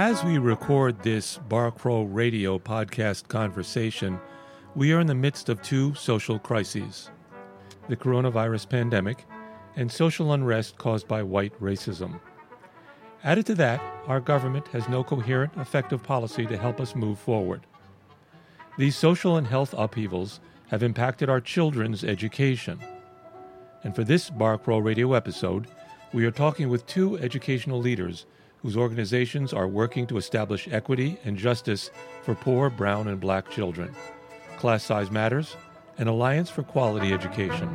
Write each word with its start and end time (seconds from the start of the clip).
As 0.00 0.24
we 0.24 0.38
record 0.38 1.02
this 1.02 1.36
Bar 1.50 1.72
Crawl 1.72 2.06
Radio 2.06 2.58
podcast 2.58 3.28
conversation, 3.28 4.18
we 4.74 4.94
are 4.94 5.00
in 5.00 5.06
the 5.06 5.14
midst 5.14 5.50
of 5.50 5.60
two 5.60 5.94
social 5.94 6.38
crises 6.38 7.10
the 7.86 7.96
coronavirus 7.96 8.66
pandemic 8.66 9.26
and 9.76 9.92
social 9.92 10.32
unrest 10.32 10.78
caused 10.78 11.06
by 11.06 11.22
white 11.22 11.52
racism. 11.60 12.18
Added 13.24 13.44
to 13.44 13.54
that, 13.56 13.82
our 14.06 14.20
government 14.20 14.66
has 14.68 14.88
no 14.88 15.04
coherent, 15.04 15.52
effective 15.58 16.02
policy 16.02 16.46
to 16.46 16.56
help 16.56 16.80
us 16.80 16.94
move 16.96 17.18
forward. 17.18 17.66
These 18.78 18.96
social 18.96 19.36
and 19.36 19.46
health 19.46 19.74
upheavals 19.76 20.40
have 20.68 20.82
impacted 20.82 21.28
our 21.28 21.42
children's 21.42 22.04
education. 22.04 22.80
And 23.84 23.94
for 23.94 24.04
this 24.04 24.30
Bar 24.30 24.56
Crawl 24.56 24.80
Radio 24.80 25.12
episode, 25.12 25.66
we 26.14 26.24
are 26.24 26.30
talking 26.30 26.70
with 26.70 26.86
two 26.86 27.18
educational 27.18 27.78
leaders 27.78 28.24
whose 28.62 28.76
organizations 28.76 29.52
are 29.52 29.66
working 29.66 30.06
to 30.06 30.18
establish 30.18 30.68
equity 30.70 31.18
and 31.24 31.36
justice 31.36 31.90
for 32.22 32.34
poor 32.34 32.70
brown 32.70 33.08
and 33.08 33.20
black 33.20 33.50
children. 33.50 33.94
Class 34.58 34.84
Size 34.84 35.10
Matters, 35.10 35.56
an 35.98 36.08
Alliance 36.08 36.50
for 36.50 36.62
Quality 36.62 37.12
Education. 37.12 37.68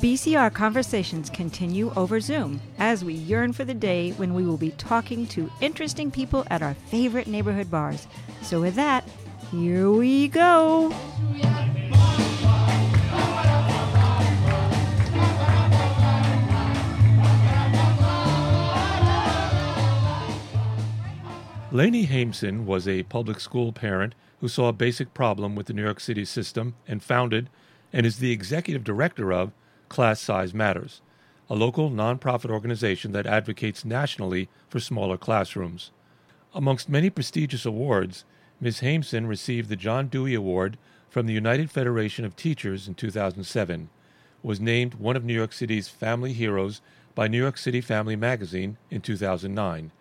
BCR 0.00 0.52
conversations 0.54 1.28
continue 1.28 1.92
over 1.94 2.20
Zoom 2.20 2.60
as 2.78 3.04
we 3.04 3.14
yearn 3.14 3.52
for 3.52 3.64
the 3.64 3.74
day 3.74 4.12
when 4.12 4.32
we 4.32 4.46
will 4.46 4.56
be 4.56 4.70
talking 4.72 5.26
to 5.26 5.50
interesting 5.60 6.10
people 6.10 6.46
at 6.50 6.62
our 6.62 6.74
favorite 6.74 7.26
neighborhood 7.26 7.70
bars. 7.70 8.06
So, 8.42 8.60
with 8.60 8.76
that, 8.76 9.04
here 9.50 9.90
we 9.90 10.28
go. 10.28 10.94
Lainey 21.70 22.06
Haimson 22.06 22.64
was 22.64 22.88
a 22.88 23.02
public 23.02 23.38
school 23.38 23.72
parent 23.72 24.14
who 24.40 24.48
saw 24.48 24.68
a 24.68 24.72
basic 24.72 25.12
problem 25.12 25.54
with 25.54 25.66
the 25.66 25.74
New 25.74 25.84
York 25.84 26.00
City 26.00 26.24
system 26.24 26.74
and 26.86 27.02
founded 27.02 27.50
and 27.92 28.06
is 28.06 28.18
the 28.18 28.32
executive 28.32 28.82
director 28.82 29.30
of 29.30 29.52
Class 29.90 30.18
Size 30.18 30.54
Matters, 30.54 31.02
a 31.50 31.54
local 31.54 31.90
nonprofit 31.90 32.50
organization 32.50 33.12
that 33.12 33.26
advocates 33.26 33.84
nationally 33.84 34.48
for 34.70 34.80
smaller 34.80 35.18
classrooms. 35.18 35.90
Amongst 36.54 36.88
many 36.88 37.10
prestigious 37.10 37.66
awards, 37.66 38.24
Ms. 38.62 38.80
Haimson 38.80 39.28
received 39.28 39.68
the 39.68 39.76
John 39.76 40.08
Dewey 40.08 40.32
Award 40.32 40.78
from 41.10 41.26
the 41.26 41.34
United 41.34 41.70
Federation 41.70 42.24
of 42.24 42.34
Teachers 42.34 42.88
in 42.88 42.94
2007, 42.94 43.90
was 44.42 44.58
named 44.58 44.94
one 44.94 45.16
of 45.16 45.24
New 45.24 45.34
York 45.34 45.52
City's 45.52 45.88
family 45.88 46.32
heroes 46.32 46.80
by 47.14 47.28
New 47.28 47.38
York 47.38 47.58
City 47.58 47.82
Family 47.82 48.16
Magazine 48.16 48.78
in 48.90 49.02
2009, 49.02 49.92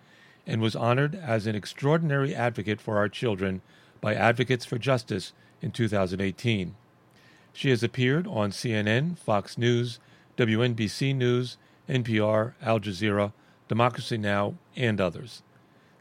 and 0.47 0.61
was 0.61 0.75
honored 0.75 1.13
as 1.13 1.45
an 1.45 1.55
extraordinary 1.55 2.33
advocate 2.33 2.81
for 2.81 2.97
our 2.97 3.09
children 3.09 3.61
by 4.01 4.15
Advocates 4.15 4.65
for 4.65 4.79
Justice 4.79 5.33
in 5.61 5.71
2018. 5.71 6.75
She 7.53 7.69
has 7.69 7.83
appeared 7.83 8.25
on 8.27 8.51
CNN, 8.51 9.17
Fox 9.17 9.57
News, 9.57 9.99
WNBC 10.37 11.15
News, 11.15 11.57
NPR, 11.89 12.53
Al 12.61 12.79
Jazeera, 12.79 13.33
Democracy 13.67 14.17
Now!, 14.17 14.55
and 14.75 15.01
others. 15.01 15.43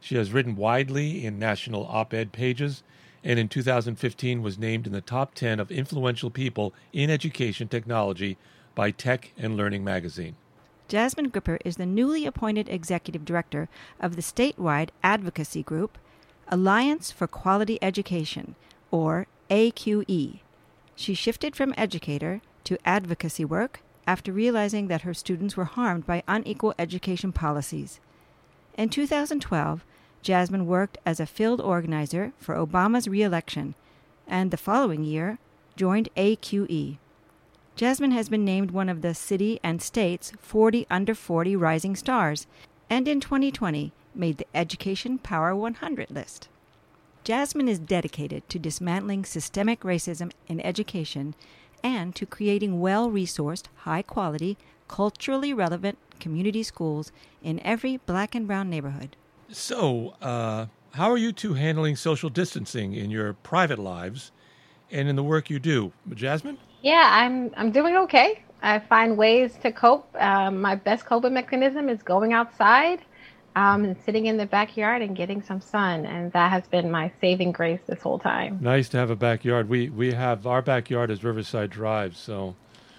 She 0.01 0.17
has 0.17 0.33
written 0.33 0.55
widely 0.55 1.25
in 1.25 1.39
national 1.39 1.85
op 1.87 2.15
ed 2.15 2.31
pages 2.31 2.85
and 3.25 3.41
in 3.41 3.49
2015 3.49 4.41
was 4.41 4.57
named 4.57 4.87
in 4.87 4.93
the 4.93 5.01
top 5.01 5.35
10 5.35 5.59
of 5.59 5.73
influential 5.73 6.31
people 6.31 6.73
in 6.93 7.11
education 7.11 7.67
technology 7.67 8.39
by 8.77 8.93
Tech 8.93 9.33
and 9.37 9.57
Learning 9.57 9.83
magazine. 9.83 10.37
Jasmine 10.89 11.31
Gripper 11.31 11.59
is 11.65 11.77
the 11.77 11.87
newly 11.87 12.27
appointed 12.27 12.69
executive 12.69 13.25
director 13.25 13.69
of 14.01 14.15
the 14.15 14.23
statewide 14.23 14.91
advocacy 15.03 15.63
group 15.63 15.99
Alliance 16.49 17.11
for 17.11 17.27
Quality 17.27 17.77
Education, 17.83 18.55
or 18.93 19.27
AQE. 19.51 20.41
She 20.95 21.15
shifted 21.15 21.57
from 21.57 21.75
educator 21.77 22.41
to 22.65 22.79
advocacy 22.87 23.45
work 23.45 23.81
after 24.07 24.33
realizing 24.33 24.87
that 24.87 25.03
her 25.03 25.13
students 25.13 25.57
were 25.57 25.65
harmed 25.65 26.07
by 26.07 26.23
unequal 26.29 26.75
education 26.79 27.33
policies. 27.33 27.99
In 28.79 28.89
2012, 28.89 29.85
Jasmine 30.23 30.67
worked 30.67 30.99
as 31.05 31.19
a 31.19 31.27
field 31.27 31.61
organizer 31.61 32.33
for 32.39 32.55
Obama's 32.55 33.09
reelection 33.09 33.75
and 34.29 34.51
the 34.51 34.57
following 34.57 35.03
year 35.03 35.39
joined 35.77 36.09
AQE. 36.17 36.99
Jasmine 37.77 38.13
has 38.13 38.31
been 38.31 38.43
named 38.43 38.71
one 38.71 38.89
of 38.89 39.03
the 39.03 39.13
city 39.13 39.61
and 39.63 39.83
state's 39.83 40.33
40 40.41 40.87
under 40.89 41.15
40 41.15 41.57
rising 41.57 41.95
stars, 41.95 42.47
and 42.89 43.07
in 43.07 43.21
2020 43.21 43.93
made 44.15 44.39
the 44.39 44.47
Education 44.55 45.19
Power 45.19 45.55
100 45.55 46.11
list. 46.11 46.49
Jasmine 47.23 47.69
is 47.69 47.79
dedicated 47.79 48.49
to 48.49 48.59
dismantling 48.59 49.27
systemic 49.27 49.81
racism 49.81 50.33
in 50.49 50.59
education 50.63 51.35
and 51.85 52.15
to 52.15 52.25
creating 52.25 52.81
well 52.81 53.11
resourced, 53.11 53.67
high 53.85 54.01
quality, 54.01 54.57
culturally 54.89 55.53
relevant 55.53 55.99
community 56.19 56.63
schools 56.63 57.13
in 57.43 57.61
every 57.61 57.99
black 57.99 58.35
and 58.35 58.47
brown 58.47 58.71
neighborhood. 58.71 59.17
So, 59.51 60.15
uh, 60.23 60.67
how 60.93 61.11
are 61.11 61.19
you 61.19 61.31
two 61.31 61.53
handling 61.53 61.97
social 61.97 62.31
distancing 62.31 62.95
in 62.95 63.11
your 63.11 63.35
private 63.35 63.79
lives 63.79 64.33
and 64.91 65.11
in 65.11 65.17
the 65.17 65.23
work 65.23 65.51
you 65.51 65.59
do? 65.59 65.93
Jasmine? 66.15 66.57
Yeah, 66.83 67.09
I'm 67.11 67.53
I'm 67.57 67.73
doing 67.73 67.97
okay. 67.97 68.43
I 68.63 68.79
find 68.79 69.17
ways 69.17 69.57
to 69.63 69.73
cope. 69.73 70.09
Um, 70.19 70.61
my 70.61 70.75
best 70.75 71.05
coping 71.05 71.35
mechanism 71.35 71.89
is 71.89 72.03
going 72.03 72.33
outside 72.33 73.01
um, 73.57 73.85
and 73.85 73.97
sitting 74.05 74.27
in 74.27 74.37
the 74.37 74.47
backyard 74.47 75.03
and 75.03 75.17
getting 75.17 75.43
some 75.43 75.61
sun, 75.61 76.05
and 76.07 76.31
that 76.33 76.51
has 76.51 76.67
been 76.67 76.91
my 76.91 77.11
saving 77.21 77.53
grace 77.53 77.81
this 77.87 78.01
whole 78.03 78.19
time. 78.19 78.59
Nice 78.61 78.89
to 78.91 78.99
have 78.99 79.11
a 79.11 79.17
backyard. 79.17 79.69
We 79.69 79.89
we 79.89 80.13
have 80.13 80.47
our 80.47 80.63
backyard 80.63 81.11
is 81.11 81.25
Riverside 81.25 81.71
Drive, 81.71 82.17
so 82.17 82.55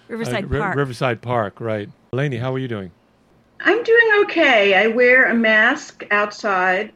Riverside 0.08 0.44
uh, 0.44 0.58
Park. 0.58 0.76
Riverside 0.76 1.22
Park, 1.22 1.60
right? 1.60 1.88
Lainey, 2.12 2.38
how 2.38 2.54
are 2.54 2.58
you 2.58 2.68
doing? 2.68 2.90
I'm 3.60 3.82
doing 3.82 4.10
okay. 4.22 4.74
I 4.74 4.88
wear 4.88 5.26
a 5.26 5.34
mask 5.34 6.04
outside 6.10 6.92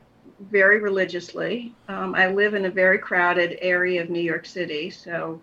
very 0.50 0.80
religiously. 0.80 1.72
Um, 1.88 2.14
I 2.14 2.28
live 2.28 2.54
in 2.54 2.64
a 2.64 2.70
very 2.70 2.98
crowded 2.98 3.58
area 3.60 4.02
of 4.02 4.10
New 4.10 4.20
York 4.20 4.44
City, 4.44 4.90
so 4.90 5.40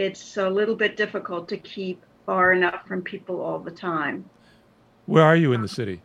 it's 0.00 0.38
a 0.38 0.48
little 0.48 0.74
bit 0.74 0.96
difficult 0.96 1.46
to 1.50 1.58
keep 1.58 2.02
far 2.24 2.52
enough 2.52 2.86
from 2.86 3.02
people 3.02 3.42
all 3.42 3.58
the 3.58 3.70
time. 3.70 4.24
Where 5.04 5.24
are 5.24 5.36
you 5.36 5.52
in 5.52 5.60
the 5.60 5.68
city? 5.68 6.00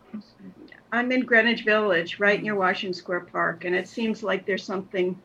I'm 0.92 1.14
in 1.14 1.22
Greenwich 1.22 1.64
Village, 1.64 2.20
right 2.20 2.42
near 2.44 2.56
Washington 2.56 2.94
Square 2.94 3.22
Park, 3.32 3.64
and 3.64 3.74
it 3.74 3.88
seems 3.88 4.22
like 4.22 4.46
there's 4.46 4.64
something, 4.64 5.18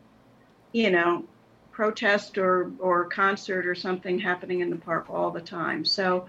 you 0.71 0.91
know, 0.91 1.25
protest 1.73 2.39
or 2.39 2.71
or 2.79 3.07
concert 3.07 3.67
or 3.67 3.75
something 3.75 4.21
happening 4.21 4.61
in 4.61 4.71
the 4.71 4.77
park 4.77 5.11
all 5.11 5.33
the 5.33 5.41
time. 5.41 5.85
So 5.85 6.29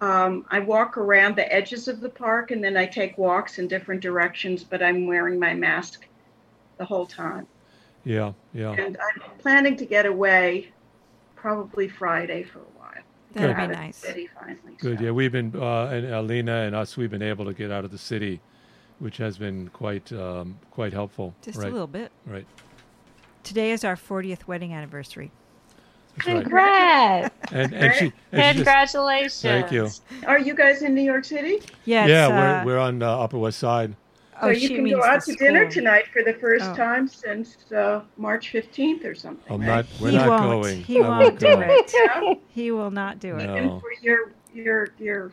um, 0.00 0.44
I 0.50 0.60
walk 0.60 0.96
around 0.96 1.34
the 1.34 1.52
edges 1.52 1.88
of 1.88 2.00
the 2.00 2.10
park 2.10 2.52
and 2.52 2.62
then 2.62 2.76
I 2.76 2.86
take 2.86 3.18
walks 3.18 3.58
in 3.58 3.66
different 3.66 4.02
directions, 4.02 4.62
but 4.62 4.82
I'm 4.82 5.06
wearing 5.06 5.40
my 5.40 5.54
mask 5.54 6.06
the 6.78 6.84
whole 6.84 7.06
time. 7.06 7.48
Yeah, 8.04 8.34
yeah. 8.52 8.72
And 8.72 8.96
I'm 8.98 9.38
planning 9.38 9.76
to 9.78 9.86
get 9.86 10.06
away 10.06 10.72
probably 11.36 11.88
Friday 11.88 12.42
for 12.42 12.58
a 12.58 12.62
while. 12.62 12.92
That'd 13.32 13.56
be 13.56 13.76
nice. 13.76 13.96
City 13.96 14.28
finally. 14.34 14.76
Good. 14.78 14.98
so. 14.98 15.04
Yeah, 15.04 15.10
we've 15.10 15.32
been 15.32 15.52
uh, 15.54 15.86
and 15.86 16.06
Alina 16.06 16.62
and 16.62 16.74
us. 16.74 16.96
We've 16.96 17.10
been 17.10 17.22
able 17.22 17.44
to 17.44 17.54
get 17.54 17.70
out 17.70 17.84
of 17.84 17.90
the 17.90 17.98
city, 17.98 18.40
which 18.98 19.18
has 19.18 19.38
been 19.38 19.68
quite 19.68 20.10
um, 20.12 20.58
quite 20.70 20.92
helpful. 20.92 21.34
Just 21.42 21.58
right. 21.58 21.68
a 21.68 21.70
little 21.70 21.86
bit. 21.86 22.10
Right. 22.24 22.46
Today 23.42 23.70
is 23.70 23.84
our 23.84 23.94
40th 23.94 24.48
wedding 24.48 24.72
anniversary. 24.72 25.30
That's 26.16 26.26
right. 26.26 26.42
Congrats! 26.42 27.30
And, 27.52 27.72
and 27.74 27.94
she, 27.94 28.12
and 28.32 28.56
she 28.58 28.64
just- 28.64 28.92
Congratulations! 28.96 29.40
thank 29.40 29.70
you. 29.70 29.88
Are 30.26 30.38
you 30.38 30.52
guys 30.54 30.82
in 30.82 30.96
New 30.96 31.02
York 31.02 31.24
City? 31.24 31.60
Yeah, 31.84 32.06
yeah, 32.06 32.26
uh, 32.26 32.64
we're 32.64 32.74
we're 32.74 32.78
on 32.78 33.02
uh, 33.02 33.18
Upper 33.18 33.38
West 33.38 33.60
Side. 33.60 33.94
Oh, 34.42 34.48
so 34.52 34.54
she 34.54 34.62
you 34.62 34.68
can 34.76 34.84
means 34.84 34.96
go 34.96 35.04
out 35.04 35.24
the 35.24 35.32
to 35.32 35.38
dinner 35.38 35.70
tonight 35.70 36.04
for 36.12 36.22
the 36.22 36.34
first 36.34 36.64
Oh. 36.64 36.74
time 36.74 37.08
since 37.08 37.56
uh, 37.72 38.02
March 38.16 38.52
15th 38.52 39.04
or 39.04 39.14
something. 39.14 39.52
I'm 39.52 39.64
not. 39.64 39.86
We're 40.00 40.10
He 40.10 40.16
not 40.16 40.28
won't. 40.28 40.62
going. 40.62 40.82
He 40.84 41.00
I 41.00 41.08
won't 41.08 41.38
do 41.38 41.46
go. 41.46 41.60
it. 41.60 41.92
Yeah? 41.94 42.34
He 42.48 42.70
will 42.70 42.90
not 42.90 43.18
do 43.20 43.36
it. 43.36 43.46
No. 43.46 43.54
And 43.54 43.80
for 43.80 43.92
your 44.02 44.32
your 44.54 44.88
your 44.98 45.32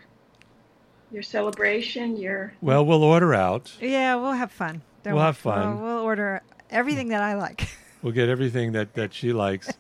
your 1.12 1.24
celebration, 1.24 2.18
your 2.18 2.54
Well, 2.62 2.86
we'll 2.86 3.04
order 3.04 3.34
out. 3.34 3.72
Yeah, 3.80 4.16
we'll 4.16 4.32
have 4.34 4.52
fun. 4.52 4.82
Don't 5.04 5.14
We'll 5.14 5.22
worry. 5.22 5.26
have 5.28 5.38
fun. 5.38 5.82
We'll, 5.82 5.96
we'll 5.96 6.04
order 6.04 6.42
everything 6.70 7.10
that 7.10 7.22
I 7.22 7.36
like. 7.36 7.68
We'll 8.04 8.12
get 8.12 8.28
everything 8.28 8.74
that, 8.74 8.96
that 8.96 9.14
she 9.14 9.32
likes. 9.32 9.72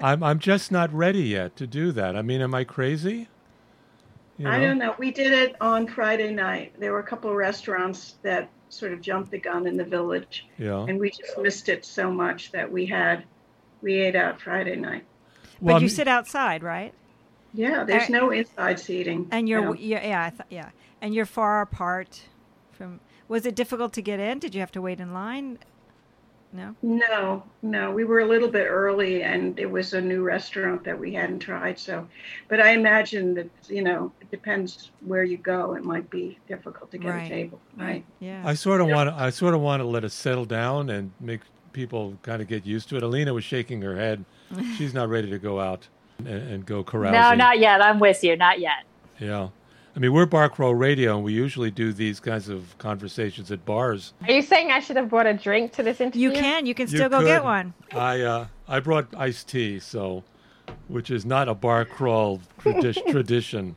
I'm 0.00 0.22
I'm 0.22 0.38
just 0.38 0.72
not 0.72 0.90
ready 0.90 1.24
yet 1.24 1.54
to 1.56 1.66
do 1.66 1.92
that. 1.92 2.16
I 2.16 2.22
mean, 2.22 2.40
am 2.40 2.54
I 2.54 2.64
crazy? 2.64 3.28
You 4.38 4.48
I 4.48 4.58
don't 4.58 4.78
know. 4.78 4.94
We 4.98 5.10
did 5.10 5.32
it 5.34 5.54
on 5.60 5.86
Friday 5.86 6.32
night. 6.32 6.72
There 6.80 6.92
were 6.92 7.00
a 7.00 7.04
couple 7.06 7.28
of 7.30 7.36
restaurants 7.36 8.14
that 8.22 8.48
sort 8.72 8.92
of 8.92 9.00
jumped 9.00 9.30
the 9.30 9.38
gun 9.38 9.66
in 9.66 9.76
the 9.76 9.84
village, 9.84 10.46
Yeah. 10.58 10.84
and 10.88 10.98
we 10.98 11.10
just 11.10 11.38
missed 11.38 11.68
it 11.68 11.84
so 11.84 12.10
much 12.10 12.52
that 12.52 12.70
we 12.70 12.86
had 12.86 13.24
we 13.82 13.94
ate 13.94 14.16
out 14.16 14.40
Friday 14.40 14.76
night. 14.76 15.04
But 15.60 15.62
Well, 15.62 15.80
you 15.80 15.86
I'm- 15.86 15.94
sit 15.94 16.08
outside, 16.08 16.62
right? 16.62 16.92
Yeah, 17.54 17.84
there's 17.84 18.02
Alright. 18.04 18.10
no 18.10 18.30
inside 18.30 18.78
seating. 18.80 19.28
And 19.30 19.48
you're 19.48 19.62
no. 19.62 19.72
yeah 19.74 20.06
yeah 20.06 20.24
I 20.24 20.30
thought 20.30 20.46
yeah, 20.50 20.70
and 21.00 21.14
you're 21.14 21.26
far 21.26 21.60
apart 21.62 22.22
from. 22.72 23.00
Was 23.28 23.44
it 23.44 23.54
difficult 23.54 23.92
to 23.94 24.02
get 24.02 24.20
in? 24.20 24.38
Did 24.38 24.54
you 24.54 24.60
have 24.60 24.72
to 24.72 24.80
wait 24.82 25.00
in 25.00 25.12
line? 25.12 25.58
No. 26.52 26.74
No, 26.82 27.42
no, 27.62 27.90
we 27.90 28.04
were 28.04 28.20
a 28.20 28.26
little 28.26 28.48
bit 28.48 28.66
early 28.68 29.22
and 29.22 29.58
it 29.58 29.70
was 29.70 29.92
a 29.92 30.00
new 30.00 30.22
restaurant 30.22 30.82
that 30.84 30.98
we 30.98 31.12
hadn't 31.12 31.40
tried. 31.40 31.78
So, 31.78 32.06
but 32.48 32.60
I 32.60 32.70
imagine 32.70 33.34
that, 33.34 33.50
you 33.68 33.82
know, 33.82 34.12
it 34.20 34.30
depends 34.30 34.90
where 35.00 35.24
you 35.24 35.36
go. 35.36 35.74
It 35.74 35.84
might 35.84 36.08
be 36.08 36.38
difficult 36.48 36.90
to 36.92 36.98
get 36.98 37.10
Right, 37.10 37.26
a 37.26 37.28
table. 37.28 37.60
Right. 37.76 38.04
Yeah. 38.20 38.42
I 38.46 38.54
sort 38.54 38.80
of 38.80 38.88
want 38.88 39.10
to. 39.10 39.14
I 39.14 39.30
sort 39.30 39.54
of 39.54 39.60
want 39.60 39.80
to 39.80 39.86
let 39.86 40.04
it 40.04 40.12
settle 40.12 40.46
down 40.46 40.88
and 40.90 41.12
make 41.20 41.40
people 41.72 42.16
kind 42.22 42.40
of 42.40 42.48
get 42.48 42.64
used 42.64 42.88
to 42.88 42.96
it. 42.96 43.02
Alina 43.02 43.34
was 43.34 43.44
shaking 43.44 43.82
her 43.82 43.96
head. 43.96 44.24
She's 44.76 44.94
not 44.94 45.08
ready 45.10 45.28
to 45.30 45.38
go 45.38 45.60
out 45.60 45.86
and, 46.18 46.28
and 46.28 46.66
go 46.66 46.82
carousing. 46.82 47.20
No, 47.20 47.34
not 47.34 47.58
yet. 47.58 47.82
I'm 47.82 47.98
with 47.98 48.24
you. 48.24 48.36
Not 48.36 48.58
yet. 48.58 48.84
Yeah. 49.18 49.48
I 49.98 50.00
mean, 50.00 50.12
we're 50.12 50.26
Bar 50.26 50.48
Crawl 50.48 50.76
Radio, 50.76 51.16
and 51.16 51.24
we 51.24 51.32
usually 51.32 51.72
do 51.72 51.92
these 51.92 52.20
kinds 52.20 52.48
of 52.48 52.78
conversations 52.78 53.50
at 53.50 53.64
bars. 53.64 54.14
Are 54.22 54.30
you 54.30 54.42
saying 54.42 54.70
I 54.70 54.78
should 54.78 54.94
have 54.94 55.10
brought 55.10 55.26
a 55.26 55.34
drink 55.34 55.72
to 55.72 55.82
this 55.82 56.00
interview? 56.00 56.30
you 56.30 56.34
can. 56.36 56.66
You 56.66 56.72
can 56.72 56.88
You 56.88 56.98
still 56.98 57.08
go 57.08 57.20
get 57.24 57.42
one. 57.42 57.74
I 57.90 58.20
uh, 58.20 58.46
I 58.68 58.78
brought 58.78 59.08
iced 59.16 59.48
tea, 59.48 59.80
so 59.80 60.22
which 60.86 61.10
is 61.10 61.26
not 61.26 61.48
a 61.48 61.54
bar 61.54 61.84
crawl 61.84 62.40
tradi- 62.60 63.04
tradition, 63.10 63.74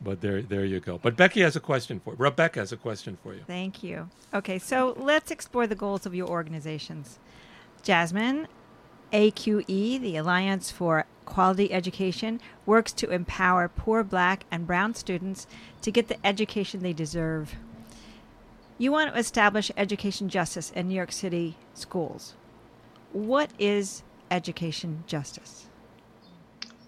but 0.00 0.20
there 0.20 0.42
there 0.42 0.64
you 0.64 0.78
go. 0.78 0.96
But 0.96 1.16
Becky 1.16 1.40
has 1.40 1.56
a 1.56 1.60
question 1.60 1.98
for 1.98 2.14
Rebecca 2.14 2.60
has 2.60 2.70
a 2.70 2.76
question 2.76 3.18
for 3.20 3.34
you. 3.34 3.40
Thank 3.44 3.82
you. 3.82 4.08
Okay, 4.32 4.60
so 4.60 4.94
let's 4.96 5.32
explore 5.32 5.66
the 5.66 5.74
goals 5.74 6.06
of 6.06 6.14
your 6.14 6.28
organizations. 6.28 7.18
Jasmine, 7.82 8.46
AQE, 9.12 10.00
the 10.00 10.16
Alliance 10.18 10.70
for 10.70 11.04
Quality 11.28 11.72
Education, 11.72 12.40
works 12.66 12.92
to 12.94 13.10
empower 13.10 13.68
poor 13.68 14.02
black 14.02 14.44
and 14.50 14.66
brown 14.66 14.94
students 14.94 15.46
to 15.82 15.92
get 15.92 16.08
the 16.08 16.26
education 16.26 16.80
they 16.80 16.92
deserve. 16.92 17.54
You 18.78 18.92
want 18.92 19.12
to 19.12 19.18
establish 19.18 19.70
education 19.76 20.28
justice 20.28 20.72
in 20.74 20.88
New 20.88 20.94
York 20.94 21.12
City 21.12 21.56
schools. 21.74 22.34
What 23.12 23.50
is 23.58 24.02
education 24.30 25.04
justice? 25.06 25.66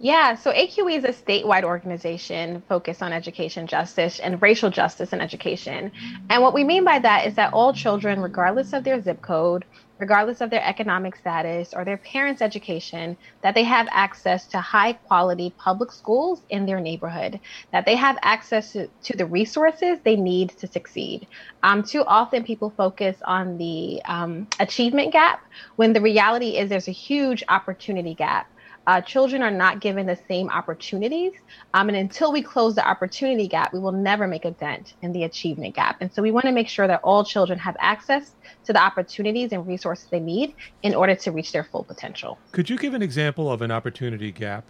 Yeah, 0.03 0.35
so 0.35 0.51
AQE 0.51 0.97
is 0.97 1.05
a 1.05 1.09
statewide 1.09 1.63
organization 1.63 2.63
focused 2.67 3.03
on 3.03 3.13
education 3.13 3.67
justice 3.67 4.19
and 4.19 4.41
racial 4.41 4.71
justice 4.71 5.13
in 5.13 5.21
education. 5.21 5.93
And 6.31 6.43
what 6.43 6.55
we 6.55 6.65
mean 6.65 6.85
by 6.85 7.01
that 7.01 7.27
is 7.27 7.35
that 7.35 7.53
all 7.53 7.75
children, 7.75 8.21
regardless 8.23 8.73
of 8.73 8.85
their 8.85 9.03
zip 9.03 9.21
code, 9.21 9.67
regardless 10.01 10.41
of 10.41 10.51
their 10.51 10.65
economic 10.65 11.15
status 11.15 11.75
or 11.75 11.85
their 11.85 11.99
parents' 11.99 12.43
education, 12.43 13.17
that 13.43 13.55
they 13.55 13.65
have 13.65 13.87
access 13.91 14.47
to 14.49 14.61
high 14.61 14.95
quality 14.95 15.55
public 15.59 15.93
schools 15.93 16.43
in 16.49 16.67
their 16.67 16.81
neighborhood, 16.81 17.39
that 17.73 17.85
they 17.85 17.97
have 17.97 18.19
access 18.23 18.73
to, 18.73 18.89
to 19.03 19.17
the 19.17 19.27
resources 19.27 19.99
they 20.05 20.17
need 20.17 20.51
to 20.51 20.67
succeed. 20.67 21.29
Um, 21.63 21.83
too 21.83 22.05
often, 22.05 22.45
people 22.45 22.71
focus 22.77 23.17
on 23.25 23.59
the 23.59 24.01
um, 24.07 24.49
achievement 24.59 25.13
gap 25.13 25.41
when 25.77 25.93
the 25.93 26.01
reality 26.01 26.57
is 26.57 26.71
there's 26.71 26.89
a 26.89 26.93
huge 26.93 27.45
opportunity 27.49 28.15
gap. 28.15 28.47
Uh, 28.91 29.01
children 29.01 29.41
are 29.41 29.53
not 29.53 29.81
given 29.81 30.05
the 30.05 30.19
same 30.27 30.51
opportunities. 30.51 31.33
Um, 31.75 31.89
and 31.91 31.97
until 31.97 32.33
we 32.33 32.43
close 32.43 32.75
the 32.75 32.85
opportunity 32.85 33.47
gap, 33.47 33.73
we 33.73 33.79
will 33.79 33.93
never 33.93 34.27
make 34.27 34.45
a 34.45 34.51
dent 34.51 34.95
in 35.01 35.13
the 35.13 35.23
achievement 35.23 35.77
gap. 35.77 35.99
And 36.01 36.13
so 36.13 36.21
we 36.21 36.33
want 36.33 36.47
to 36.47 36.51
make 36.51 36.69
sure 36.69 36.89
that 36.89 37.01
all 37.05 37.25
children 37.25 37.57
have 37.61 37.77
access 37.79 38.33
to 38.65 38.73
the 38.73 38.83
opportunities 38.83 39.53
and 39.53 39.65
resources 39.65 40.09
they 40.11 40.19
need 40.19 40.57
in 40.83 40.97
order 40.97 41.15
to 41.15 41.31
reach 41.31 41.53
their 41.53 41.63
full 41.63 41.85
potential. 41.85 42.37
Could 42.51 42.69
you 42.69 42.77
give 42.77 42.93
an 42.95 43.01
example 43.01 43.49
of 43.49 43.63
an 43.63 43.71
opportunity 43.71 44.33
gap? 44.33 44.65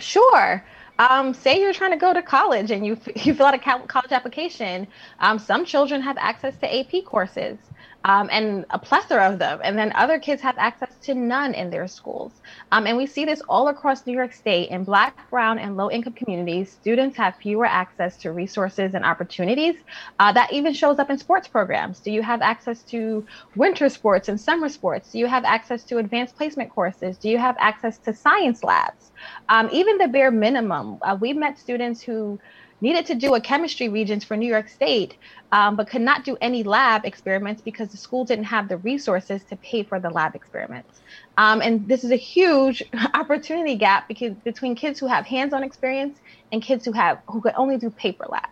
Sure. 0.00 0.66
Um, 0.98 1.32
say 1.32 1.60
you're 1.60 1.72
trying 1.72 1.92
to 1.92 1.98
go 1.98 2.12
to 2.12 2.22
college 2.22 2.72
and 2.72 2.84
you, 2.84 2.98
you 3.14 3.32
fill 3.32 3.46
out 3.46 3.54
a 3.54 3.58
college 3.60 4.10
application. 4.10 4.88
Um, 5.20 5.38
some 5.38 5.64
children 5.64 6.02
have 6.02 6.16
access 6.18 6.56
to 6.56 6.78
AP 6.80 7.04
courses 7.04 7.58
um, 8.04 8.28
and 8.32 8.64
a 8.70 8.78
plethora 8.78 9.30
of 9.30 9.38
them. 9.38 9.60
And 9.62 9.78
then 9.78 9.92
other 9.94 10.18
kids 10.18 10.40
have 10.42 10.56
access 10.58 10.94
to 11.02 11.14
none 11.14 11.54
in 11.54 11.70
their 11.70 11.86
schools. 11.86 12.32
Um, 12.72 12.86
and 12.86 12.96
we 12.96 13.06
see 13.06 13.24
this 13.24 13.42
all 13.48 13.68
across 13.68 14.06
New 14.06 14.14
York 14.14 14.32
State 14.32 14.70
in 14.70 14.84
Black, 14.84 15.28
Brown, 15.30 15.58
and 15.58 15.76
low 15.76 15.90
income 15.90 16.14
communities. 16.14 16.70
Students 16.70 17.16
have 17.16 17.36
fewer 17.36 17.66
access 17.66 18.16
to 18.18 18.32
resources 18.32 18.94
and 18.94 19.04
opportunities. 19.04 19.76
Uh, 20.18 20.32
that 20.32 20.52
even 20.52 20.72
shows 20.72 20.98
up 20.98 21.10
in 21.10 21.18
sports 21.18 21.48
programs. 21.48 22.00
Do 22.00 22.10
you 22.10 22.22
have 22.22 22.40
access 22.40 22.82
to 22.84 23.26
winter 23.54 23.88
sports 23.88 24.28
and 24.28 24.40
summer 24.40 24.68
sports? 24.68 25.12
Do 25.12 25.18
you 25.18 25.26
have 25.26 25.44
access 25.44 25.84
to 25.84 25.98
advanced 25.98 26.36
placement 26.36 26.70
courses? 26.70 27.18
Do 27.18 27.28
you 27.28 27.38
have 27.38 27.56
access 27.58 27.98
to 27.98 28.14
science 28.14 28.64
labs? 28.64 29.12
Um, 29.48 29.68
even 29.72 29.98
the 29.98 30.08
bare 30.08 30.30
minimum. 30.30 30.98
Uh, 31.02 31.18
we 31.20 31.34
met 31.34 31.58
students 31.58 32.00
who 32.00 32.40
needed 32.80 33.06
to 33.06 33.14
do 33.14 33.34
a 33.34 33.40
chemistry 33.40 33.88
regents 33.88 34.24
for 34.24 34.36
New 34.36 34.48
York 34.48 34.68
State, 34.68 35.16
um, 35.52 35.76
but 35.76 35.88
could 35.88 36.00
not 36.02 36.24
do 36.24 36.36
any 36.40 36.62
lab 36.62 37.04
experiments 37.04 37.60
because 37.60 37.88
the 37.88 37.96
school 37.96 38.24
didn't 38.24 38.44
have 38.44 38.68
the 38.68 38.76
resources 38.78 39.42
to 39.44 39.56
pay 39.56 39.82
for 39.82 40.00
the 40.00 40.10
lab 40.10 40.34
experiments. 40.34 41.00
Um, 41.36 41.60
and 41.60 41.86
this 41.88 42.04
is 42.04 42.10
a 42.10 42.16
huge 42.16 42.82
opportunity 43.14 43.76
gap 43.76 44.08
because 44.08 44.34
between 44.44 44.74
kids 44.74 44.98
who 44.98 45.06
have 45.06 45.26
hands-on 45.26 45.62
experience 45.62 46.18
and 46.52 46.62
kids 46.62 46.84
who 46.84 46.92
have 46.92 47.18
who 47.28 47.40
could 47.40 47.54
only 47.56 47.76
do 47.76 47.90
paper 47.90 48.26
labs. 48.28 48.48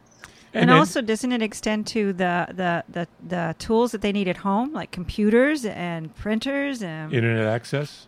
And, 0.54 0.70
then- 0.70 0.78
also, 0.78 1.02
doesn't 1.02 1.30
it 1.30 1.42
extend 1.42 1.86
to 1.88 2.12
the, 2.12 2.46
the, 2.48 2.84
the, 2.88 3.08
the 3.26 3.54
tools 3.58 3.92
that 3.92 4.00
they 4.00 4.12
need 4.12 4.28
at 4.28 4.38
home, 4.38 4.72
like 4.72 4.90
computers 4.90 5.64
and 5.64 6.14
printers 6.14 6.82
and 6.82 7.12
internet 7.12 7.46
access. 7.46 8.06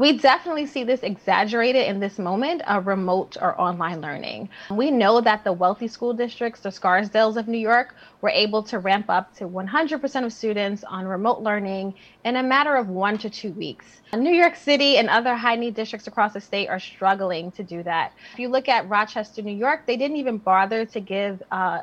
We 0.00 0.16
definitely 0.16 0.64
see 0.64 0.82
this 0.82 1.02
exaggerated 1.02 1.86
in 1.86 2.00
this 2.00 2.18
moment 2.18 2.62
of 2.62 2.86
remote 2.86 3.36
or 3.38 3.60
online 3.60 4.00
learning. 4.00 4.48
We 4.70 4.90
know 4.90 5.20
that 5.20 5.44
the 5.44 5.52
wealthy 5.52 5.88
school 5.88 6.14
districts, 6.14 6.62
the 6.62 6.70
Scarsdales 6.70 7.36
of 7.36 7.48
New 7.48 7.58
York, 7.58 7.94
were 8.22 8.30
able 8.30 8.62
to 8.62 8.78
ramp 8.78 9.10
up 9.10 9.36
to 9.36 9.46
100% 9.46 10.24
of 10.24 10.32
students 10.32 10.84
on 10.84 11.06
remote 11.06 11.42
learning 11.42 11.92
in 12.24 12.36
a 12.36 12.42
matter 12.42 12.76
of 12.76 12.88
one 12.88 13.18
to 13.18 13.28
two 13.28 13.52
weeks. 13.52 14.00
New 14.14 14.32
York 14.32 14.56
City 14.56 14.96
and 14.96 15.10
other 15.10 15.34
high 15.34 15.56
need 15.56 15.74
districts 15.74 16.06
across 16.06 16.32
the 16.32 16.40
state 16.40 16.68
are 16.68 16.80
struggling 16.80 17.52
to 17.52 17.62
do 17.62 17.82
that. 17.82 18.14
If 18.32 18.38
you 18.38 18.48
look 18.48 18.70
at 18.70 18.88
Rochester, 18.88 19.42
New 19.42 19.54
York, 19.54 19.84
they 19.84 19.98
didn't 19.98 20.16
even 20.16 20.38
bother 20.38 20.86
to 20.86 21.00
give 21.00 21.42
uh, 21.50 21.80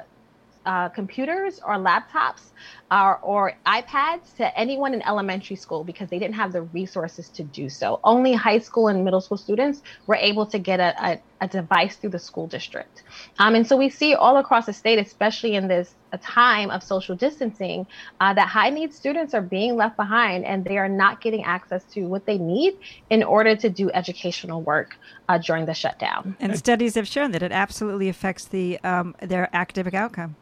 uh, 0.68 0.90
computers 0.90 1.62
or 1.66 1.76
laptops 1.76 2.52
uh, 2.92 3.16
or 3.22 3.54
iPads 3.66 4.36
to 4.36 4.60
anyone 4.60 4.94
in 4.94 5.02
elementary 5.04 5.56
school 5.56 5.86
because 5.86 6.10
they 6.10 6.20
didn't 6.20 6.36
have 6.36 6.52
the 6.52 6.62
resources 6.62 7.30
to 7.30 7.44
do 7.44 7.70
so. 7.70 8.02
Only 8.04 8.34
high 8.34 8.60
school 8.60 8.90
and 8.90 9.06
middle 9.06 9.22
school 9.22 9.38
students 9.38 9.82
were 10.08 10.16
able 10.16 10.46
to 10.48 10.60
get 10.60 10.82
a, 10.82 10.94
a, 11.02 11.22
a 11.40 11.48
device 11.48 11.96
through 11.96 12.10
the 12.10 12.20
school 12.20 12.48
district. 12.48 13.04
Um, 13.40 13.56
and 13.56 13.66
so 13.66 13.78
we 13.78 13.88
see 13.90 14.14
all 14.14 14.38
across 14.38 14.66
the 14.66 14.74
state, 14.74 15.00
especially 15.00 15.56
in 15.56 15.70
this 15.70 15.96
a 16.12 16.18
time 16.18 16.70
of 16.70 16.84
social 16.84 17.16
distancing, 17.16 17.88
uh, 18.20 18.34
that 18.34 18.48
high 18.48 18.70
need 18.70 18.94
students 18.94 19.34
are 19.34 19.42
being 19.42 19.76
left 19.76 19.96
behind 19.96 20.44
and 20.44 20.66
they 20.66 20.78
are 20.78 20.90
not 20.90 21.22
getting 21.22 21.44
access 21.44 21.84
to 21.94 22.02
what 22.08 22.26
they 22.26 22.38
need 22.38 22.78
in 23.10 23.24
order 23.24 23.56
to 23.56 23.70
do 23.70 23.90
educational 23.92 24.62
work 24.62 24.98
uh, 25.30 25.38
during 25.38 25.66
the 25.66 25.74
shutdown. 25.74 26.36
And 26.42 26.58
studies 26.58 26.96
have 26.96 27.08
shown 27.08 27.32
that 27.32 27.44
it 27.44 27.54
absolutely 27.54 28.10
affects 28.10 28.46
the 28.46 28.80
um, 28.84 29.16
their 29.22 29.50
academic 29.54 29.94
outcome. 29.94 30.36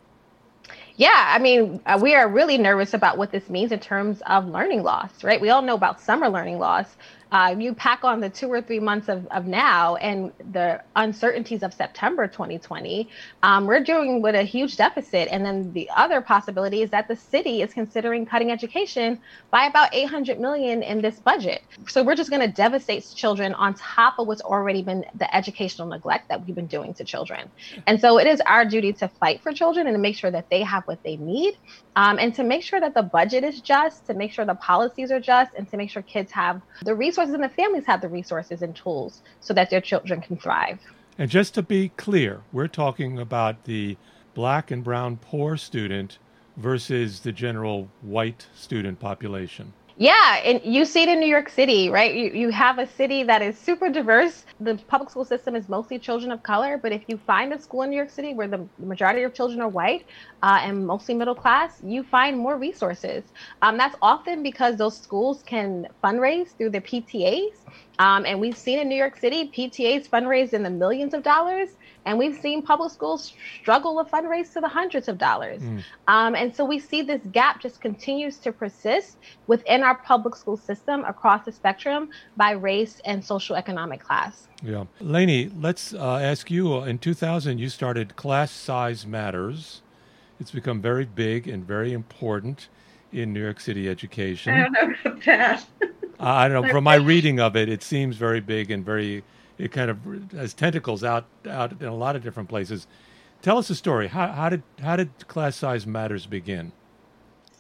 Yeah, 0.98 1.32
I 1.34 1.40
mean, 1.40 1.82
uh, 1.86 2.00
we 2.02 2.16
are 2.16 2.28
really 2.30 2.58
nervous 2.58 2.94
about 2.94 3.18
what 3.18 3.32
this 3.32 3.50
means 3.50 3.72
in 3.74 3.80
terms 3.80 4.22
of 4.28 4.48
learning 4.48 4.84
loss, 4.84 5.24
right? 5.24 5.42
We 5.42 5.50
all 5.50 5.62
know 5.62 5.76
about 5.76 6.00
summer 6.00 6.30
learning 6.30 6.60
loss. 6.60 6.96
Uh, 7.36 7.54
you 7.60 7.74
pack 7.74 8.06
on 8.06 8.22
the 8.22 8.30
two 8.30 8.48
or 8.48 8.62
three 8.62 8.80
months 8.80 9.10
of, 9.10 9.28
of 9.28 9.46
now 9.46 9.98
and 9.98 10.32
the 10.54 10.82
uncertainties 10.96 11.64
of 11.64 11.74
September 11.74 12.28
2020, 12.28 13.10
um, 13.44 13.66
we're 13.66 13.84
dealing 13.84 14.22
with 14.22 14.36
a 14.36 14.44
huge 14.44 14.78
deficit. 14.78 15.28
And 15.30 15.46
then 15.46 15.74
the 15.74 15.90
other 15.94 16.22
possibility 16.22 16.82
is 16.82 16.92
that 16.92 17.10
the 17.10 17.16
city 17.18 17.62
is 17.62 17.74
considering 17.74 18.26
cutting 18.26 18.52
education 18.52 19.20
by 19.52 19.66
about 19.66 19.94
800 19.94 20.40
million 20.40 20.82
in 20.82 21.02
this 21.02 21.20
budget. 21.20 21.62
So 21.90 22.04
we're 22.04 22.16
just 22.16 22.30
going 22.30 22.42
to 22.42 22.48
devastate 22.48 23.06
children 23.14 23.54
on 23.56 23.74
top 23.74 24.18
of 24.18 24.28
what's 24.28 24.42
already 24.42 24.82
been 24.82 25.04
the 25.16 25.36
educational 25.36 25.90
neglect 25.90 26.30
that 26.30 26.46
we've 26.46 26.56
been 26.56 26.68
doing 26.68 26.94
to 26.94 27.04
children. 27.04 27.52
And 27.86 28.00
so 28.00 28.18
it 28.18 28.28
is 28.28 28.40
our 28.46 28.64
duty 28.64 28.94
to 28.94 29.10
fight 29.10 29.42
for 29.42 29.52
children 29.52 29.88
and 29.88 29.96
to 29.96 30.00
make 30.00 30.16
sure 30.16 30.32
that 30.32 30.50
they 30.50 30.62
have 30.62 30.84
what 30.86 31.04
they 31.04 31.18
need 31.18 31.58
um, 31.98 32.18
and 32.18 32.34
to 32.36 32.46
make 32.46 32.64
sure 32.64 32.80
that 32.80 32.94
the 32.94 33.04
budget 33.04 33.44
is 33.44 33.60
just, 33.60 34.06
to 34.06 34.14
make 34.14 34.32
sure 34.32 34.46
the 34.46 34.56
policies 34.56 35.12
are 35.12 35.20
just, 35.20 35.54
and 35.58 35.70
to 35.72 35.76
make 35.76 35.90
sure 35.90 36.02
kids 36.02 36.32
have 36.32 36.62
the 36.84 36.96
resources 36.96 37.25
and 37.32 37.44
the 37.44 37.50
families 37.50 37.86
have 37.86 38.02
the 38.02 38.10
resources 38.10 38.62
and 38.62 38.76
tools 38.76 39.22
so 39.40 39.54
that 39.54 39.70
their 39.70 39.82
children 39.82 40.22
can 40.22 40.38
thrive. 40.38 40.80
And 41.18 41.30
just 41.30 41.54
to 41.56 41.64
be 41.64 41.90
clear, 41.90 42.42
we're 42.52 42.68
talking 42.68 43.18
about 43.20 43.64
the 43.64 43.98
black 44.34 44.70
and 44.70 44.84
brown 44.84 45.18
poor 45.18 45.56
student 45.58 46.18
versus 46.58 47.22
the 47.22 47.32
general 47.32 47.90
white 48.02 48.48
student 48.54 49.00
population. 49.00 49.74
Yeah, 49.98 50.42
and 50.44 50.60
you 50.66 50.84
see 50.84 51.04
it 51.04 51.10
in 51.10 51.22
New 51.22 51.28
York 51.28 51.48
City, 51.48 51.90
right? 51.90 52.14
You, 52.14 52.30
you 52.34 52.50
have 52.52 52.80
a 52.80 52.86
city 52.86 53.24
that 53.24 53.42
is 53.42 53.58
super 53.58 53.90
diverse. 53.90 54.44
The 54.60 54.78
public 54.90 55.10
school 55.10 55.24
system 55.24 55.56
is 55.56 55.70
mostly 55.70 56.00
children 56.00 56.34
of 56.34 56.44
color, 56.44 56.78
but 56.84 56.92
if 56.92 57.06
you 57.08 57.18
find 57.18 57.54
a 57.54 57.60
school 57.62 57.84
in 57.84 57.92
New 57.92 57.96
York 57.96 58.10
City 58.10 58.34
where 58.34 58.50
the 58.50 58.70
majority 58.78 59.24
of 59.24 59.34
children 59.34 59.62
are 59.62 59.70
white 59.70 60.04
uh, 60.44 60.60
and 60.64 60.86
mostly 60.86 61.16
middle 61.16 61.36
class, 61.36 61.78
you 61.82 62.04
find 62.04 62.38
more 62.38 62.60
resources. 62.60 63.32
Um, 63.62 63.78
that's 63.78 63.96
often 64.02 64.44
because 64.44 64.76
those 64.76 65.02
schools 65.02 65.44
can 65.48 65.86
fundraise 66.04 66.50
through 66.58 66.72
their 66.72 66.82
PTAs. 66.82 67.54
Um, 68.00 68.26
and 68.26 68.40
we've 68.40 68.58
seen 68.58 68.80
in 68.80 68.90
New 68.90 68.96
York 68.96 69.18
City, 69.18 69.52
PTAs 69.56 70.10
fundraise 70.10 70.54
in 70.54 70.64
the 70.64 70.70
millions 70.70 71.14
of 71.14 71.24
dollars. 71.24 71.70
And 72.06 72.20
we've 72.20 72.38
seen 72.38 72.62
public 72.62 72.92
schools 72.92 73.34
struggle 73.62 74.04
to 74.04 74.10
fundraise 74.10 74.54
to 74.54 74.62
the 74.62 74.68
hundreds 74.68 75.08
of 75.08 75.18
dollars. 75.18 75.62
Mm. 75.62 75.84
Um, 76.08 76.36
and 76.36 76.56
so 76.56 76.64
we 76.64 76.78
see 76.78 77.02
this 77.02 77.22
gap 77.32 77.60
just 77.60 77.82
continues 77.82 78.38
to 78.40 78.52
persist 78.52 79.18
within 79.48 79.82
our 79.82 79.96
public 79.96 80.36
school 80.36 80.56
system 80.56 81.04
across 81.06 81.46
the 81.46 81.52
spectrum 81.52 82.10
by 82.38 82.52
race 82.52 83.02
and 83.06 83.26
social 83.26 83.56
economic 83.56 84.02
class. 84.02 84.48
Yeah. 84.64 84.86
Lainey, 85.00 85.50
let's 85.60 85.94
uh, 85.94 86.18
ask 86.18 86.52
you. 86.52 86.84
In 86.84 87.00
2000, 87.00 87.58
you 87.58 87.70
started 87.70 88.16
Class 88.16 88.52
Size 88.52 89.08
Matters. 89.08 89.82
It's 90.40 90.52
become 90.52 90.82
very 90.82 91.06
big 91.06 91.48
and 91.48 91.66
very 91.66 91.92
important 91.92 92.68
in 93.12 93.34
New 93.34 93.42
York 93.42 93.60
City 93.60 93.90
education. 93.90 94.54
I 94.54 94.64
don't 94.64 94.74
know 94.74 95.12
about 95.12 95.26
that. 95.26 95.66
I 96.20 96.48
don't 96.48 96.64
know. 96.64 96.72
From 96.72 96.84
my 96.84 96.96
reading 96.96 97.40
of 97.40 97.56
it, 97.56 97.70
it 97.70 97.84
seems 97.84 98.16
very 98.16 98.40
big 98.40 98.72
and 98.72 98.86
very 98.86 99.24
it 99.58 99.72
kind 99.72 99.90
of 99.90 100.00
has 100.32 100.54
tentacles 100.54 101.04
out 101.04 101.26
out 101.50 101.72
in 101.82 101.88
a 101.88 101.96
lot 101.96 102.16
of 102.16 102.24
different 102.24 102.50
places. 102.50 102.88
Tell 103.42 103.58
us 103.58 103.70
a 103.70 103.76
story. 103.76 104.08
How, 104.08 104.28
how 104.28 104.50
did 104.50 104.64
how 104.82 104.96
did 104.96 105.28
class 105.28 105.56
size 105.56 105.86
matters 105.86 106.26
begin? 106.26 106.72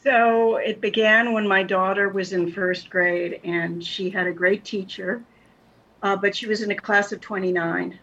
So 0.03 0.57
it 0.57 0.81
began 0.81 1.33
when 1.33 1.47
my 1.47 1.63
daughter 1.63 2.09
was 2.09 2.31
in 2.31 2.51
first 2.51 2.89
grade, 2.89 3.39
and 3.43 3.83
she 3.83 4.09
had 4.09 4.27
a 4.27 4.31
great 4.31 4.63
teacher, 4.63 5.24
uh, 6.03 6.15
but 6.15 6.35
she 6.35 6.45
was 6.45 6.62
in 6.62 6.69
a 6.69 6.75
class 6.75 7.12
of 7.12 7.21
29. 7.21 7.97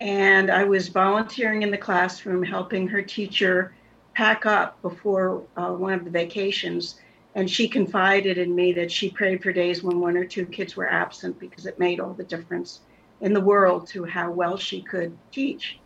And 0.00 0.50
I 0.50 0.64
was 0.64 0.88
volunteering 0.88 1.62
in 1.62 1.70
the 1.70 1.78
classroom, 1.78 2.42
helping 2.42 2.86
her 2.88 3.02
teacher 3.02 3.74
pack 4.14 4.46
up 4.46 4.80
before 4.82 5.42
uh, 5.56 5.72
one 5.72 5.92
of 5.94 6.04
the 6.04 6.10
vacations. 6.10 7.00
And 7.34 7.48
she 7.48 7.68
confided 7.68 8.38
in 8.38 8.54
me 8.54 8.72
that 8.72 8.90
she 8.90 9.10
prayed 9.10 9.42
for 9.42 9.52
days 9.52 9.82
when 9.82 10.00
one 10.00 10.16
or 10.16 10.24
two 10.24 10.46
kids 10.46 10.76
were 10.76 10.90
absent 10.90 11.38
because 11.38 11.66
it 11.66 11.78
made 11.78 12.00
all 12.00 12.14
the 12.14 12.24
difference 12.24 12.80
in 13.20 13.32
the 13.32 13.40
world 13.40 13.86
to 13.88 14.04
how 14.04 14.30
well 14.30 14.56
she 14.56 14.82
could 14.82 15.16
teach. 15.30 15.78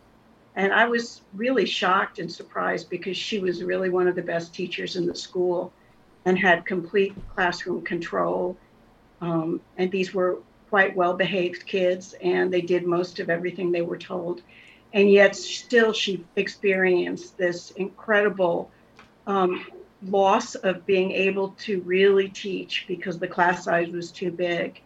And 0.55 0.73
I 0.73 0.87
was 0.87 1.21
really 1.33 1.65
shocked 1.65 2.19
and 2.19 2.31
surprised 2.31 2.89
because 2.89 3.17
she 3.17 3.39
was 3.39 3.63
really 3.63 3.89
one 3.89 4.07
of 4.07 4.15
the 4.15 4.21
best 4.21 4.55
teachers 4.55 4.95
in 4.95 5.05
the 5.05 5.15
school 5.15 5.73
and 6.25 6.39
had 6.39 6.65
complete 6.65 7.15
classroom 7.27 7.83
control. 7.83 8.57
Um, 9.21 9.61
and 9.77 9.91
these 9.91 10.13
were 10.13 10.39
quite 10.69 10.95
well 10.95 11.13
behaved 11.13 11.67
kids, 11.67 12.15
and 12.21 12.51
they 12.51 12.61
did 12.61 12.85
most 12.85 13.19
of 13.19 13.29
everything 13.29 13.71
they 13.71 13.81
were 13.81 13.97
told. 13.97 14.41
And 14.93 15.11
yet, 15.11 15.35
still, 15.35 15.91
she 15.93 16.25
experienced 16.37 17.37
this 17.37 17.71
incredible 17.71 18.71
um, 19.27 19.65
loss 20.03 20.55
of 20.55 20.85
being 20.85 21.11
able 21.11 21.49
to 21.59 21.81
really 21.81 22.29
teach 22.29 22.85
because 22.87 23.17
the 23.17 23.27
class 23.27 23.63
size 23.63 23.89
was 23.89 24.11
too 24.11 24.31
big. 24.31 24.81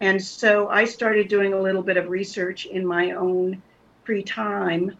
And 0.00 0.22
so 0.22 0.68
I 0.68 0.84
started 0.84 1.28
doing 1.28 1.52
a 1.52 1.60
little 1.60 1.82
bit 1.82 1.96
of 1.96 2.08
research 2.08 2.66
in 2.66 2.86
my 2.86 3.12
own 3.12 3.62
free 4.04 4.22
time 4.22 4.96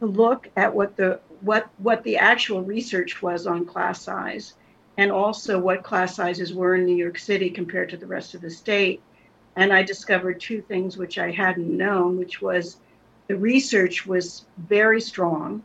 to 0.00 0.06
look 0.06 0.48
at 0.56 0.74
what 0.74 0.96
the 0.96 1.20
what 1.40 1.68
what 1.78 2.02
the 2.02 2.16
actual 2.16 2.62
research 2.62 3.20
was 3.22 3.46
on 3.46 3.64
class 3.64 4.02
size 4.02 4.54
and 4.96 5.12
also 5.12 5.58
what 5.58 5.82
class 5.82 6.16
sizes 6.16 6.52
were 6.52 6.74
in 6.74 6.84
New 6.84 6.96
York 6.96 7.18
City 7.18 7.50
compared 7.50 7.88
to 7.90 7.96
the 7.96 8.06
rest 8.06 8.34
of 8.34 8.40
the 8.40 8.50
state. 8.50 9.00
And 9.56 9.72
I 9.72 9.82
discovered 9.82 10.40
two 10.40 10.60
things 10.62 10.96
which 10.96 11.18
I 11.18 11.30
hadn't 11.30 11.76
known, 11.76 12.18
which 12.18 12.40
was 12.40 12.78
the 13.26 13.36
research 13.36 14.06
was 14.06 14.46
very 14.56 15.00
strong 15.00 15.62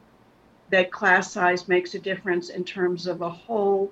that 0.73 0.91
class 0.91 1.31
size 1.31 1.67
makes 1.67 1.93
a 1.93 1.99
difference 1.99 2.49
in 2.49 2.63
terms 2.63 3.05
of 3.05 3.21
a 3.21 3.29
whole 3.29 3.91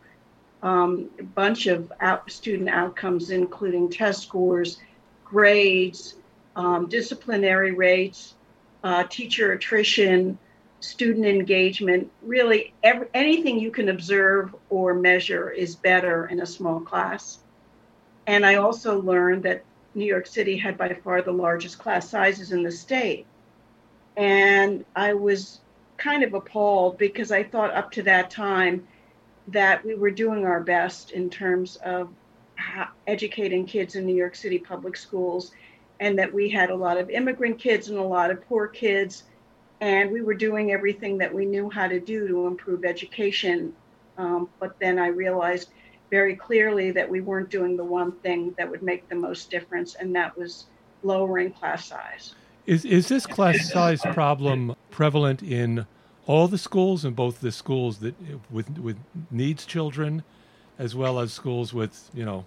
um, 0.64 1.12
bunch 1.36 1.68
of 1.68 1.94
out, 2.02 2.30
student 2.32 2.70
outcomes, 2.70 3.30
including 3.30 3.88
test 3.88 4.24
scores, 4.24 4.80
grades, 5.24 6.16
um, 6.56 6.90
disciplinary 6.90 7.72
rates, 7.72 8.34
uh, 8.84 9.04
teacher 9.04 9.52
attrition, 9.52 10.40
student 10.80 11.28
engagement. 11.28 12.12
Really, 12.24 12.74
every, 12.82 13.08
anything 13.14 13.60
you 13.60 13.70
can 13.70 13.90
observe 13.90 14.56
or 14.72 14.96
measure 14.96 15.52
is 15.52 15.76
better 15.76 16.26
in 16.26 16.42
a 16.42 16.48
small 16.48 16.80
class. 16.80 17.38
And 18.26 18.44
I 18.44 18.56
also 18.56 19.00
learned 19.00 19.44
that 19.44 19.64
New 19.94 20.06
York 20.06 20.26
City 20.26 20.58
had 20.58 20.80
by 20.80 20.96
far 21.04 21.22
the 21.22 21.32
largest 21.32 21.78
class 21.78 22.10
sizes 22.10 22.52
in 22.52 22.64
the 22.64 22.72
state. 22.72 23.28
And 24.18 24.84
I 24.96 25.14
was 25.14 25.62
kind 26.02 26.24
of 26.24 26.34
appalled 26.34 26.98
because 26.98 27.32
I 27.32 27.44
thought 27.44 27.74
up 27.74 27.92
to 27.92 28.04
that 28.04 28.32
time, 28.32 28.88
that 29.48 29.86
we 29.86 29.96
were 29.96 30.12
doing 30.12 30.46
our 30.46 30.62
best 30.62 31.12
in 31.12 31.30
terms 31.30 31.76
of 31.78 32.10
educating 33.08 33.66
kids 33.66 33.96
in 33.96 34.06
New 34.06 34.16
York 34.16 34.36
City 34.36 34.58
public 34.58 34.96
schools, 34.96 35.52
and 36.00 36.18
that 36.18 36.34
we 36.34 36.50
had 36.50 36.70
a 36.70 36.76
lot 36.76 36.98
of 36.98 37.10
immigrant 37.10 37.60
kids 37.60 37.90
and 37.90 37.98
a 37.98 38.04
lot 38.04 38.32
of 38.32 38.48
poor 38.48 38.68
kids, 38.68 39.24
and 39.80 40.12
we 40.12 40.22
were 40.22 40.34
doing 40.34 40.72
everything 40.72 41.18
that 41.18 41.34
we 41.34 41.46
knew 41.46 41.70
how 41.70 41.88
to 41.88 42.00
do 42.00 42.28
to 42.28 42.48
improve 42.48 42.86
education. 42.86 43.74
Um, 44.18 44.50
but 44.60 44.80
then 44.80 45.00
I 45.00 45.08
realized 45.08 45.70
very 46.10 46.36
clearly 46.36 46.92
that 46.92 47.10
we 47.10 47.22
weren't 47.22 47.50
doing 47.50 47.78
the 47.78 47.84
one 47.84 48.12
thing 48.12 48.54
that 48.58 48.70
would 48.70 48.84
make 48.84 49.08
the 49.10 49.16
most 49.16 49.50
difference, 49.50 49.96
and 49.96 50.16
that 50.16 50.38
was 50.38 50.66
lowering 51.04 51.52
class 51.52 51.86
size. 51.86 52.36
Is 52.66 52.86
is 52.86 53.08
this 53.08 53.26
class 53.26 53.72
size 53.72 54.02
problem 54.14 54.76
prevalent 54.92 55.42
in 55.42 55.86
all 56.28 56.48
the 56.48 56.58
schools 56.58 57.04
and 57.04 57.16
both 57.16 57.42
the 57.42 57.52
schools 57.52 58.00
that 58.00 58.16
with 58.52 58.78
with 58.78 58.98
needs 59.32 59.66
children 59.66 60.24
as 60.78 60.96
well 60.96 61.20
as 61.20 61.34
schools 61.34 61.74
with 61.74 62.10
you 62.14 62.24
know? 62.24 62.46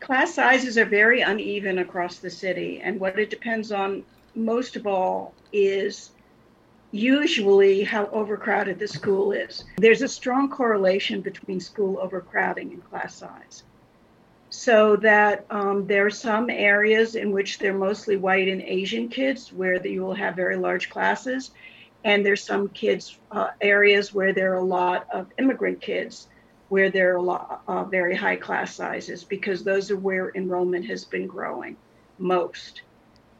Class 0.00 0.34
sizes 0.34 0.76
are 0.76 0.84
very 0.84 1.20
uneven 1.20 1.78
across 1.78 2.18
the 2.18 2.30
city 2.30 2.80
and 2.82 2.98
what 2.98 3.18
it 3.18 3.30
depends 3.30 3.72
on 3.72 4.04
most 4.34 4.76
of 4.76 4.86
all 4.86 5.32
is 5.52 6.10
usually 6.90 7.82
how 7.82 8.06
overcrowded 8.06 8.78
the 8.78 8.88
school 8.88 9.32
is. 9.32 9.64
There's 9.78 10.02
a 10.02 10.08
strong 10.08 10.48
correlation 10.50 11.20
between 11.20 11.60
school 11.60 11.98
overcrowding 11.98 12.72
and 12.72 12.84
class 12.90 13.14
size 13.14 13.64
so 14.56 14.96
that 14.96 15.44
um, 15.50 15.86
there 15.86 16.06
are 16.06 16.10
some 16.10 16.48
areas 16.48 17.14
in 17.14 17.30
which 17.30 17.58
they're 17.58 17.74
mostly 17.74 18.16
white 18.16 18.48
and 18.48 18.62
asian 18.62 19.06
kids 19.06 19.52
where 19.52 19.86
you 19.86 20.02
will 20.02 20.14
have 20.14 20.34
very 20.34 20.56
large 20.56 20.88
classes. 20.88 21.50
And 22.04 22.24
there's 22.24 22.42
some 22.42 22.68
kids 22.68 23.18
uh, 23.30 23.48
areas 23.60 24.14
where 24.14 24.32
there 24.32 24.52
are 24.54 24.64
a 24.64 24.64
lot 24.64 25.08
of 25.12 25.26
immigrant 25.38 25.82
kids 25.82 26.28
where 26.70 26.90
there 26.90 27.12
are 27.12 27.16
a 27.16 27.22
lot 27.22 27.64
uh, 27.68 27.84
very 27.84 28.16
high 28.16 28.36
class 28.36 28.74
sizes 28.74 29.24
because 29.24 29.62
those 29.62 29.90
are 29.90 29.98
where 29.98 30.32
enrollment 30.34 30.86
has 30.86 31.04
been 31.04 31.26
growing 31.26 31.76
most. 32.18 32.80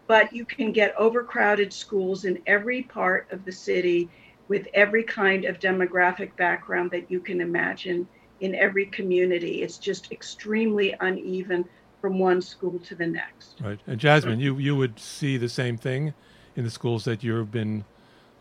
But 0.07 0.35
you 0.35 0.45
can 0.45 0.71
get 0.71 0.95
overcrowded 0.99 1.73
schools 1.73 2.27
in 2.27 2.43
every 2.47 2.83
part 2.83 3.27
of 3.31 3.47
the 3.47 3.53
city 3.53 4.11
with 4.49 4.69
every 4.75 5.03
kind 5.03 5.47
of 5.47 5.61
demographic 5.61 6.37
background 6.37 6.91
that 6.91 7.11
you 7.11 7.21
can 7.21 7.41
imagine 7.41 8.07
in 8.41 8.55
every 8.55 8.87
community. 8.87 9.63
It's 9.63 9.79
just 9.79 10.13
extremely 10.13 10.95
uneven 11.01 11.65
from 12.01 12.19
one 12.19 12.43
school 12.43 12.79
to 12.81 12.95
the 12.95 13.07
next. 13.07 13.61
Right. 13.61 13.81
And 13.87 13.99
jasmine 13.99 14.41
you 14.41 14.59
you 14.59 14.77
would 14.77 14.99
see 14.99 15.37
the 15.37 15.49
same 15.49 15.77
thing 15.77 16.15
in 16.55 16.65
the 16.65 16.71
schools 16.71 17.05
that 17.05 17.23
you've 17.23 17.51
been 17.51 17.85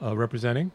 uh, 0.01 0.15
representing? 0.15 0.71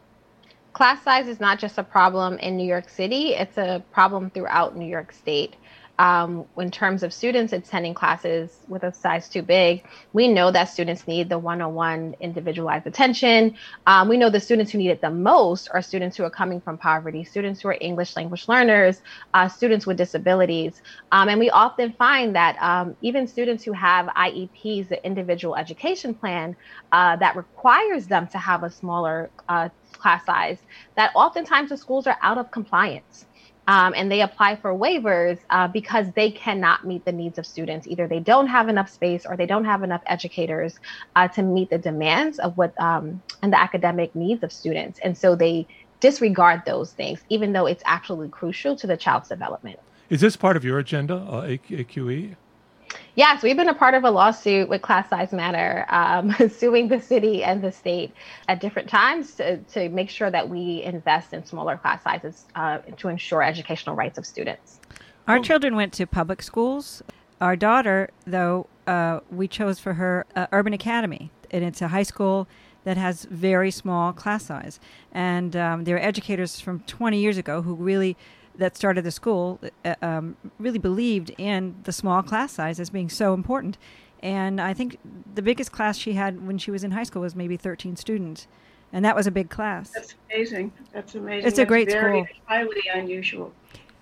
Class 0.73 1.03
size 1.03 1.27
is 1.27 1.41
not 1.41 1.59
just 1.59 1.79
a 1.79 1.83
problem 1.83 2.39
in 2.39 2.57
New 2.57 2.67
York 2.67 2.89
City, 2.89 3.31
it's 3.35 3.59
a 3.59 3.83
problem 3.91 4.31
throughout 4.31 4.77
New 4.77 4.87
York 4.87 5.13
State 5.13 5.57
um, 6.01 6.47
in 6.57 6.71
terms 6.71 7.03
of 7.03 7.13
students 7.13 7.53
attending 7.53 7.93
classes 7.93 8.61
with 8.69 8.85
a 8.85 8.93
size 8.93 9.29
too 9.29 9.43
big, 9.43 9.85
we 10.15 10.29
know 10.29 10.51
that 10.51 10.71
students 10.71 11.07
need 11.07 11.29
the 11.29 11.39
one 11.39 11.61
on 11.61 11.75
one 11.75 12.17
individualized 12.21 12.87
attention. 12.87 13.55
Um, 13.87 14.09
we 14.09 14.17
know 14.17 14.31
the 14.31 14.41
students 14.41 14.73
who 14.73 14.79
need 14.79 14.89
it 14.89 15.03
the 15.03 15.11
most 15.11 15.69
are 15.75 15.83
students 15.83 16.17
who 16.17 16.25
are 16.25 16.31
coming 16.31 16.59
from 16.59 16.79
poverty, 16.79 17.23
students 17.23 17.61
who 17.61 17.69
are 17.69 17.77
English 17.83 18.17
language 18.17 18.49
learners, 18.49 19.03
uh, 19.35 19.47
students 19.47 19.87
with 19.87 19.99
disabilities. 19.99 20.81
Um, 21.13 21.29
and 21.29 21.39
we 21.39 21.51
often 21.51 21.93
find 21.93 22.35
that 22.35 22.57
um, 22.63 22.97
even 23.03 23.27
students 23.27 23.63
who 23.63 23.73
have 23.73 24.07
IEPs, 24.07 24.89
the 24.89 25.05
individual 25.05 25.55
education 25.55 26.15
plan, 26.15 26.57
uh, 26.93 27.17
that 27.17 27.37
requires 27.37 28.07
them 28.07 28.27
to 28.29 28.39
have 28.39 28.63
a 28.63 28.71
smaller 28.71 29.29
uh, 29.51 29.69
class 29.93 30.25
size, 30.25 30.61
that 30.95 31.11
oftentimes 31.15 31.69
the 31.69 31.77
schools 31.77 32.07
are 32.07 32.17
out 32.23 32.39
of 32.39 32.51
compliance 32.51 33.27
um, 33.67 33.95
and 33.97 34.11
they 34.11 34.23
apply 34.23 34.57
for 34.57 34.75
waivers 34.75 35.39
uh, 35.51 35.69
because 35.69 36.07
they 36.13 36.31
cannot 36.31 36.87
meet 36.87 37.05
the 37.05 37.13
needs 37.13 37.39
of 37.39 37.47
students. 37.47 37.87
Either 37.87 38.09
they 38.09 38.21
don't 38.21 38.47
have 38.47 38.69
enough 38.69 38.91
space 38.91 39.25
or 39.27 39.37
they 39.37 39.47
don't 39.47 39.65
have 39.65 39.83
enough 39.83 40.03
educators 40.07 40.79
uh, 41.17 41.29
to 41.29 41.43
meet 41.43 41.71
the 41.71 41.79
demands 41.79 42.39
of 42.39 42.57
what 42.57 42.79
um, 42.81 43.23
and 43.43 43.53
the 43.53 43.61
academic 43.61 44.15
needs 44.15 44.43
of 44.43 44.53
students. 44.53 44.99
And 45.05 45.17
so 45.17 45.35
they 45.35 45.67
disregard 46.01 46.63
those 46.67 46.93
things, 46.93 47.21
even 47.29 47.53
though 47.53 47.67
it's 47.67 47.83
absolutely 47.87 48.31
crucial 48.31 48.75
to 48.77 48.87
the 48.87 48.97
child's 48.97 49.29
development. 49.29 49.79
Is 50.09 50.21
this 50.21 50.37
part 50.37 50.57
of 50.57 50.65
your 50.65 50.79
agenda, 50.79 51.17
uh, 51.17 51.47
AQE? 51.47 52.35
Yes, 53.17 53.43
we've 53.43 53.57
been 53.57 53.69
a 53.69 53.75
part 53.75 53.95
of 53.95 54.05
a 54.05 54.11
lawsuit 54.11 54.69
with 54.69 54.83
Class 54.83 55.11
Size 55.11 55.33
Matter, 55.33 55.85
um, 55.89 56.35
suing 56.51 56.89
the 56.89 57.01
city 57.01 57.43
and 57.43 57.63
the 57.63 57.73
state 57.73 58.13
at 58.49 58.61
different 58.61 58.89
times 58.89 59.35
to, 59.35 59.59
to 59.59 59.89
make 59.89 60.09
sure 60.09 60.31
that 60.31 60.49
we 60.49 60.83
invest 60.83 61.33
in 61.33 61.45
smaller 61.45 61.77
class 61.77 62.03
sizes 62.03 62.47
uh, 62.55 62.79
to 62.97 63.09
ensure 63.09 63.43
educational 63.43 63.97
rights 63.97 64.17
of 64.17 64.25
students. 64.25 64.81
Our 65.27 65.39
children 65.39 65.77
went 65.77 65.93
to 65.95 66.07
public 66.07 66.43
schools. 66.43 67.03
Our 67.41 67.57
daughter, 67.57 68.11
though, 68.27 68.67
uh, 68.87 69.21
we 69.31 69.49
chose 69.49 69.79
for 69.79 69.95
her 69.95 70.27
uh, 70.35 70.47
Urban 70.51 70.73
Academy, 70.73 71.31
and 71.51 71.65
it's 71.65 71.81
a 71.81 71.89
high 71.89 72.03
school 72.03 72.49
that 72.85 72.97
has 72.97 73.25
very 73.27 73.71
small 73.71 74.13
class 74.13 74.47
size. 74.47 74.81
And 75.13 75.55
um, 75.55 75.85
there 75.85 75.97
are 75.97 76.01
educators 76.01 76.61
from 76.61 76.81
20 76.81 77.19
years 77.19 77.39
ago 77.39 77.63
who 77.63 77.75
really 77.75 78.17
that 78.57 78.77
started 78.77 79.05
the 79.05 79.11
school 79.11 79.61
uh, 79.85 79.95
um, 80.03 80.37
really 80.59 80.79
believed 80.79 81.33
in 81.39 81.77
the 81.85 81.93
small 81.93 82.23
class 82.23 82.53
size 82.53 82.81
as 82.81 82.91
being 82.91 83.09
so 83.09 83.35
important. 83.35 83.79
And 84.23 84.61
I 84.61 84.75
think 84.75 84.99
the 85.35 85.43
biggest 85.43 85.73
class 85.73 85.97
she 85.97 86.13
had 86.13 86.47
when 86.47 86.59
she 86.59 86.71
was 86.71 86.85
in 86.85 86.91
high 86.91 87.05
school 87.05 87.23
was 87.23 87.35
maybe 87.35 87.57
13 87.57 87.97
students. 87.97 88.47
And 88.93 89.05
that 89.05 89.15
was 89.15 89.27
a 89.27 89.31
big 89.31 89.51
class. 89.51 89.91
That's 89.91 90.15
amazing. 90.31 90.73
That's 90.93 91.15
amazing. 91.15 91.49
It's 91.49 91.59
a 91.59 91.65
great 91.65 91.91
very 91.91 92.25
school. 92.25 92.37
Highly 92.45 92.83
unusual. 92.93 93.53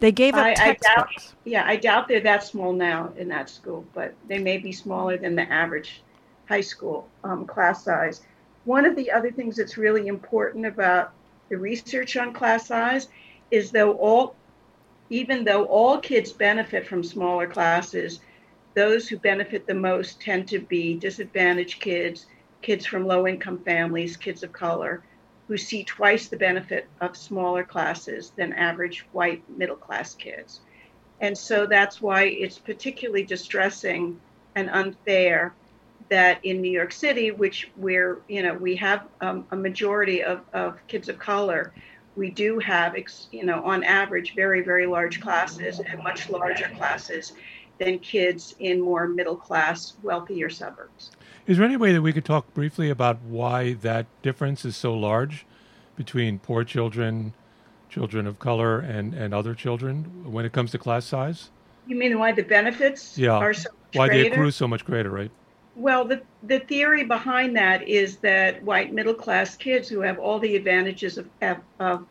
They 0.01 0.13
gave 0.13 0.35
up 0.35 0.47
I, 0.47 0.51
I 0.53 0.55
textbooks. 0.55 1.27
doubt, 1.27 1.35
yeah, 1.45 1.65
I 1.67 1.77
doubt 1.77 2.09
they're 2.09 2.21
that 2.21 2.45
small 2.45 2.73
now 2.73 3.13
in 3.17 3.29
that 3.29 3.51
school, 3.51 3.85
but 3.95 4.15
they 4.29 4.39
may 4.39 4.57
be 4.57 4.73
smaller 4.73 5.17
than 5.17 5.35
the 5.35 5.51
average 5.53 6.03
high 6.49 6.61
school 6.61 7.09
um, 7.25 7.47
class 7.47 7.85
size. 7.85 8.23
One 8.65 8.85
of 8.85 8.97
the 8.97 9.11
other 9.11 9.31
things 9.31 9.57
that's 9.57 9.77
really 9.77 10.07
important 10.07 10.67
about 10.67 11.13
the 11.49 11.57
research 11.57 12.17
on 12.17 12.33
class 12.33 12.67
size 12.67 13.09
is 13.51 13.71
though 13.71 13.93
all 13.93 14.35
even 15.11 15.45
though 15.45 15.65
all 15.65 15.99
kids 15.99 16.33
benefit 16.33 16.87
from 16.87 17.03
smaller 17.03 17.47
classes, 17.47 18.21
those 18.75 19.09
who 19.09 19.17
benefit 19.17 19.67
the 19.67 19.75
most 19.75 20.21
tend 20.21 20.47
to 20.49 20.59
be 20.59 20.95
disadvantaged 20.95 21.81
kids, 21.81 22.27
kids 22.61 22.85
from 22.85 23.07
low 23.07 23.27
income 23.27 23.59
families, 23.59 24.17
kids 24.17 24.43
of 24.43 24.53
color, 24.53 25.03
who 25.47 25.57
see 25.57 25.83
twice 25.83 26.29
the 26.29 26.37
benefit 26.37 26.87
of 27.01 27.17
smaller 27.17 27.65
classes 27.65 28.33
than 28.37 28.53
average 28.53 29.07
white 29.13 29.43
middle 29.57 29.77
class 29.77 30.15
kids. 30.15 30.61
And 31.21 31.37
so 31.37 31.67
that's 31.67 32.03
why 32.03 32.25
it's 32.25 32.59
particularly 32.59 33.25
distressing 33.25 34.21
and 34.55 34.69
unfair 34.71 35.55
that 36.11 36.45
in 36.45 36.61
New 36.61 36.71
York 36.71 36.93
City, 36.93 37.31
which 37.31 37.71
we're, 37.77 38.21
you 38.29 38.43
know, 38.43 38.55
we 38.55 38.77
have 38.77 39.07
um, 39.21 39.47
a 39.51 39.57
majority 39.57 40.23
of, 40.23 40.41
of 40.53 40.79
kids 40.87 41.09
of 41.09 41.19
color, 41.19 41.73
we 42.19 42.31
do 42.31 42.59
have, 42.59 42.97
you 43.31 43.45
know, 43.45 43.63
on 43.65 43.85
average, 43.85 44.35
very, 44.35 44.61
very 44.63 44.87
large 44.87 45.21
classes 45.21 45.79
and 45.79 46.03
much 46.03 46.29
larger 46.29 46.69
classes 46.77 47.33
than 47.79 48.01
kids 48.01 48.57
in 48.59 48.81
more 48.81 49.07
middle 49.07 49.37
class, 49.37 49.95
wealthier 50.03 50.51
suburbs. 50.51 51.13
Is 51.47 51.57
there 51.57 51.65
any 51.65 51.77
way 51.77 51.93
that 51.93 52.03
we 52.03 52.13
could 52.13 52.25
talk 52.25 52.53
briefly 52.53 52.91
about 52.91 53.21
why 53.23 53.75
that 53.75 54.07
difference 54.23 54.65
is 54.65 54.77
so 54.77 54.93
large 54.93 55.47
between 55.97 56.41
poor 56.41 56.65
children, 56.65 57.33
children 57.89 58.27
of 58.27 58.39
color, 58.41 58.81
and, 58.81 59.15
and 59.15 59.33
other 59.33 59.55
children 59.55 60.31
when 60.31 60.45
it 60.45 60.53
comes 60.53 60.73
to 60.73 60.79
class 60.79 61.07
size? 61.07 61.51
You 61.87 61.97
mean 61.97 62.19
why 62.19 62.33
the 62.33 62.43
benefits 62.43 63.17
yeah. 63.17 63.31
are 63.31 63.55
so 63.55 63.71
Why 63.95 64.09
greater? 64.09 64.25
they 64.25 64.31
accrue 64.31 64.51
so 64.51 64.67
much 64.69 64.85
greater, 64.85 65.11
right? 65.11 65.31
Well, 65.79 66.05
the, 66.05 66.23
the 66.43 66.59
theory 66.59 67.05
behind 67.05 67.57
that 67.57 67.87
is 67.87 68.17
that 68.17 68.61
white 68.65 68.93
middle 68.93 69.15
class 69.15 69.57
kids 69.57 69.89
who 69.89 70.01
have 70.01 70.19
all 70.19 70.41
the 70.41 70.57
advantages 70.57 71.19
of, 71.19 71.29
of, 71.41 72.05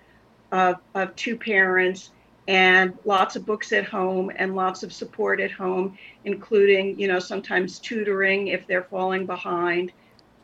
of, 0.53 0.77
of 0.95 1.13
two 1.17 1.35
parents 1.35 2.11
and 2.47 2.97
lots 3.03 3.35
of 3.35 3.45
books 3.45 3.73
at 3.73 3.83
home 3.83 4.31
and 4.37 4.55
lots 4.55 4.83
of 4.83 4.93
support 4.93 5.41
at 5.41 5.51
home, 5.51 5.97
including, 6.23 6.97
you 6.97 7.09
know, 7.09 7.19
sometimes 7.19 7.79
tutoring 7.79 8.47
if 8.47 8.65
they're 8.67 8.85
falling 8.85 9.25
behind. 9.25 9.91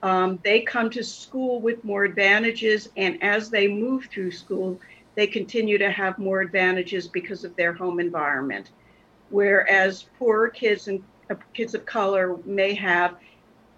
Um, 0.02 0.38
they 0.44 0.60
come 0.60 0.90
to 0.90 1.02
school 1.02 1.62
with 1.62 1.82
more 1.86 2.04
advantages, 2.04 2.90
and 2.98 3.24
as 3.24 3.50
they 3.50 3.70
move 3.70 4.10
through 4.12 4.32
school, 4.32 4.82
they 5.16 5.28
continue 5.28 5.78
to 5.78 5.90
have 5.90 6.20
more 6.20 6.42
advantages 6.42 7.08
because 7.08 7.46
of 7.46 7.56
their 7.56 7.72
home 7.72 8.02
environment. 8.02 8.72
Whereas 9.30 10.08
poorer 10.20 10.50
kids 10.50 10.90
and 10.90 11.02
kids 11.54 11.76
of 11.76 11.86
color 11.86 12.38
may 12.46 12.74
have, 12.74 13.16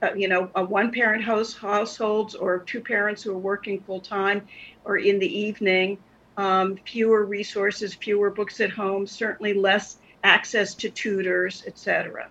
uh, 0.01 0.13
you 0.15 0.27
know, 0.27 0.49
a 0.55 0.63
one-parent 0.63 1.23
house 1.23 1.53
households 1.53 2.35
or 2.35 2.59
two 2.59 2.81
parents 2.81 3.23
who 3.23 3.31
are 3.31 3.37
working 3.37 3.81
full 3.81 3.99
time, 3.99 4.47
or 4.83 4.97
in 4.97 5.19
the 5.19 5.39
evening, 5.39 5.97
um, 6.37 6.77
fewer 6.85 7.25
resources, 7.25 7.93
fewer 7.93 8.29
books 8.29 8.59
at 8.59 8.69
home, 8.69 9.07
certainly 9.07 9.53
less 9.53 9.97
access 10.23 10.73
to 10.75 10.89
tutors, 10.89 11.63
etc. 11.65 12.29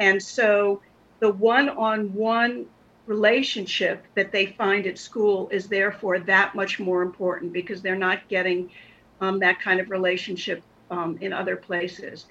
And 0.00 0.22
so, 0.22 0.82
the 1.20 1.32
one-on-one 1.32 2.66
relationship 3.06 4.04
that 4.14 4.30
they 4.30 4.46
find 4.46 4.86
at 4.86 4.98
school 4.98 5.48
is 5.50 5.66
therefore 5.66 6.20
that 6.20 6.54
much 6.54 6.78
more 6.78 7.02
important 7.02 7.52
because 7.52 7.80
they're 7.80 7.96
not 7.96 8.28
getting 8.28 8.70
um, 9.20 9.38
that 9.40 9.60
kind 9.60 9.80
of 9.80 9.90
relationship 9.90 10.62
um, 10.90 11.18
in 11.20 11.32
other 11.32 11.56
places. 11.56 12.26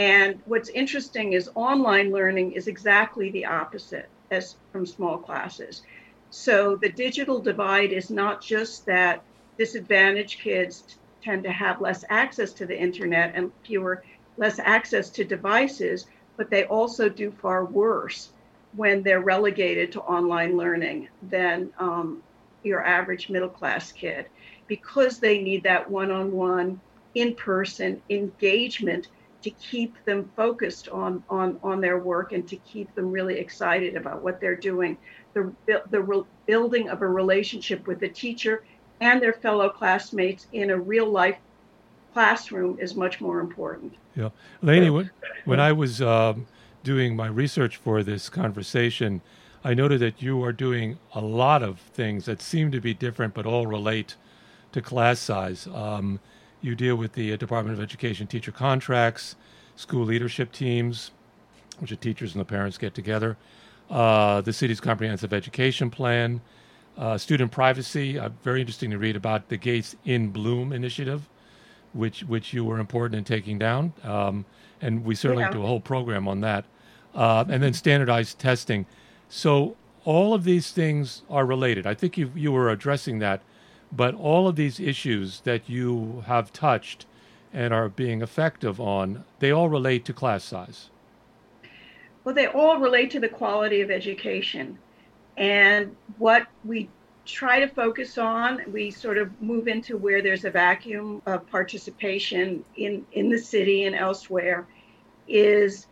And 0.00 0.40
what's 0.46 0.70
interesting 0.70 1.34
is 1.34 1.50
online 1.54 2.10
learning 2.10 2.52
is 2.52 2.68
exactly 2.68 3.30
the 3.32 3.44
opposite 3.44 4.08
as 4.30 4.56
from 4.72 4.86
small 4.86 5.18
classes. 5.18 5.82
So 6.30 6.76
the 6.76 6.88
digital 6.88 7.38
divide 7.38 7.92
is 7.92 8.08
not 8.08 8.40
just 8.40 8.86
that 8.86 9.22
disadvantaged 9.58 10.40
kids 10.40 10.96
tend 11.22 11.44
to 11.44 11.52
have 11.52 11.82
less 11.82 12.02
access 12.08 12.54
to 12.54 12.64
the 12.64 12.80
internet 12.80 13.32
and 13.34 13.52
fewer 13.62 14.02
less 14.38 14.58
access 14.58 15.10
to 15.10 15.22
devices, 15.22 16.06
but 16.38 16.48
they 16.48 16.64
also 16.64 17.10
do 17.10 17.30
far 17.30 17.66
worse 17.66 18.32
when 18.76 19.02
they're 19.02 19.20
relegated 19.20 19.92
to 19.92 20.00
online 20.00 20.56
learning 20.56 21.10
than 21.28 21.70
um, 21.78 22.22
your 22.62 22.82
average 22.86 23.28
middle 23.28 23.50
class 23.50 23.92
kid 23.92 24.30
because 24.66 25.18
they 25.18 25.42
need 25.42 25.62
that 25.64 25.90
one-on-one 25.90 26.80
in-person 27.14 28.00
engagement 28.08 29.08
to 29.42 29.50
keep 29.50 29.94
them 30.04 30.30
focused 30.36 30.88
on, 30.88 31.22
on, 31.30 31.58
on 31.62 31.80
their 31.80 31.98
work 31.98 32.32
and 32.32 32.46
to 32.48 32.56
keep 32.56 32.94
them 32.94 33.10
really 33.10 33.38
excited 33.38 33.96
about 33.96 34.22
what 34.22 34.40
they're 34.40 34.56
doing. 34.56 34.96
The, 35.34 35.52
the 35.90 36.02
re- 36.02 36.24
building 36.46 36.88
of 36.88 37.02
a 37.02 37.08
relationship 37.08 37.86
with 37.86 38.00
the 38.00 38.08
teacher 38.08 38.64
and 39.00 39.22
their 39.22 39.32
fellow 39.32 39.70
classmates 39.70 40.46
in 40.52 40.70
a 40.70 40.78
real 40.78 41.08
life 41.10 41.38
classroom 42.12 42.78
is 42.80 42.94
much 42.94 43.20
more 43.20 43.40
important. 43.40 43.94
Yeah. 44.16 44.30
Lainey, 44.62 44.90
when, 44.90 45.10
when 45.44 45.60
I 45.60 45.72
was 45.72 46.02
um, 46.02 46.46
doing 46.82 47.16
my 47.16 47.28
research 47.28 47.76
for 47.76 48.02
this 48.02 48.28
conversation, 48.28 49.22
I 49.62 49.74
noted 49.74 50.00
that 50.00 50.20
you 50.20 50.42
are 50.44 50.52
doing 50.52 50.98
a 51.14 51.20
lot 51.20 51.62
of 51.62 51.78
things 51.78 52.24
that 52.24 52.42
seem 52.42 52.70
to 52.72 52.80
be 52.80 52.94
different 52.94 53.34
but 53.34 53.46
all 53.46 53.66
relate 53.66 54.16
to 54.72 54.80
class 54.80 55.20
size. 55.20 55.66
Um, 55.66 56.20
you 56.62 56.74
deal 56.74 56.96
with 56.96 57.12
the 57.12 57.32
uh, 57.32 57.36
Department 57.36 57.76
of 57.76 57.82
Education 57.82 58.26
teacher 58.26 58.52
contracts, 58.52 59.36
school 59.76 60.04
leadership 60.04 60.52
teams, 60.52 61.10
which 61.78 61.90
the 61.90 61.96
teachers 61.96 62.34
and 62.34 62.40
the 62.40 62.44
parents 62.44 62.78
get 62.78 62.94
together, 62.94 63.36
uh, 63.90 64.40
the 64.40 64.52
city's 64.52 64.80
comprehensive 64.80 65.32
education 65.32 65.90
plan, 65.90 66.40
uh, 66.98 67.16
student 67.16 67.50
privacy. 67.50 68.18
Uh, 68.18 68.28
very 68.42 68.60
interesting 68.60 68.90
to 68.90 68.98
read 68.98 69.16
about 69.16 69.48
the 69.48 69.56
Gates 69.56 69.96
inBloom 70.06 70.74
initiative, 70.74 71.28
which 71.92 72.22
which 72.24 72.52
you 72.52 72.64
were 72.64 72.78
important 72.78 73.18
in 73.18 73.24
taking 73.24 73.58
down, 73.58 73.92
um, 74.04 74.44
and 74.80 75.04
we 75.04 75.14
certainly 75.14 75.44
yeah. 75.44 75.50
do 75.50 75.62
a 75.62 75.66
whole 75.66 75.80
program 75.80 76.28
on 76.28 76.40
that. 76.42 76.64
Uh, 77.12 77.44
and 77.48 77.60
then 77.60 77.72
standardized 77.72 78.38
testing. 78.38 78.86
So 79.28 79.76
all 80.04 80.32
of 80.32 80.44
these 80.44 80.70
things 80.70 81.22
are 81.28 81.44
related. 81.44 81.86
I 81.86 81.94
think 81.94 82.16
you 82.16 82.30
you 82.36 82.52
were 82.52 82.70
addressing 82.70 83.18
that 83.18 83.40
but 83.92 84.14
all 84.14 84.46
of 84.48 84.56
these 84.56 84.78
issues 84.78 85.40
that 85.40 85.68
you 85.68 86.22
have 86.26 86.52
touched 86.52 87.06
and 87.52 87.74
are 87.74 87.88
being 87.88 88.22
effective 88.22 88.80
on, 88.80 89.24
they 89.40 89.50
all 89.50 89.68
relate 89.68 90.04
to 90.04 90.12
class 90.12 90.44
size. 90.44 90.90
Well, 92.22 92.34
they 92.34 92.46
all 92.46 92.78
relate 92.78 93.10
to 93.12 93.20
the 93.20 93.28
quality 93.28 93.80
of 93.80 93.90
education. 93.90 94.78
And 95.36 95.96
what 96.18 96.46
we 96.64 96.88
try 97.24 97.60
to 97.60 97.68
focus 97.68 98.18
on, 98.18 98.62
we 98.72 98.90
sort 98.90 99.18
of 99.18 99.40
move 99.40 99.68
into 99.68 99.96
where 99.96 100.22
there's 100.22 100.44
a 100.44 100.50
vacuum 100.50 101.22
of 101.26 101.48
participation 101.50 102.64
in, 102.76 103.06
in 103.12 103.28
the 103.28 103.38
city 103.38 103.84
and 103.84 103.96
elsewhere, 103.96 104.66
is 105.26 105.86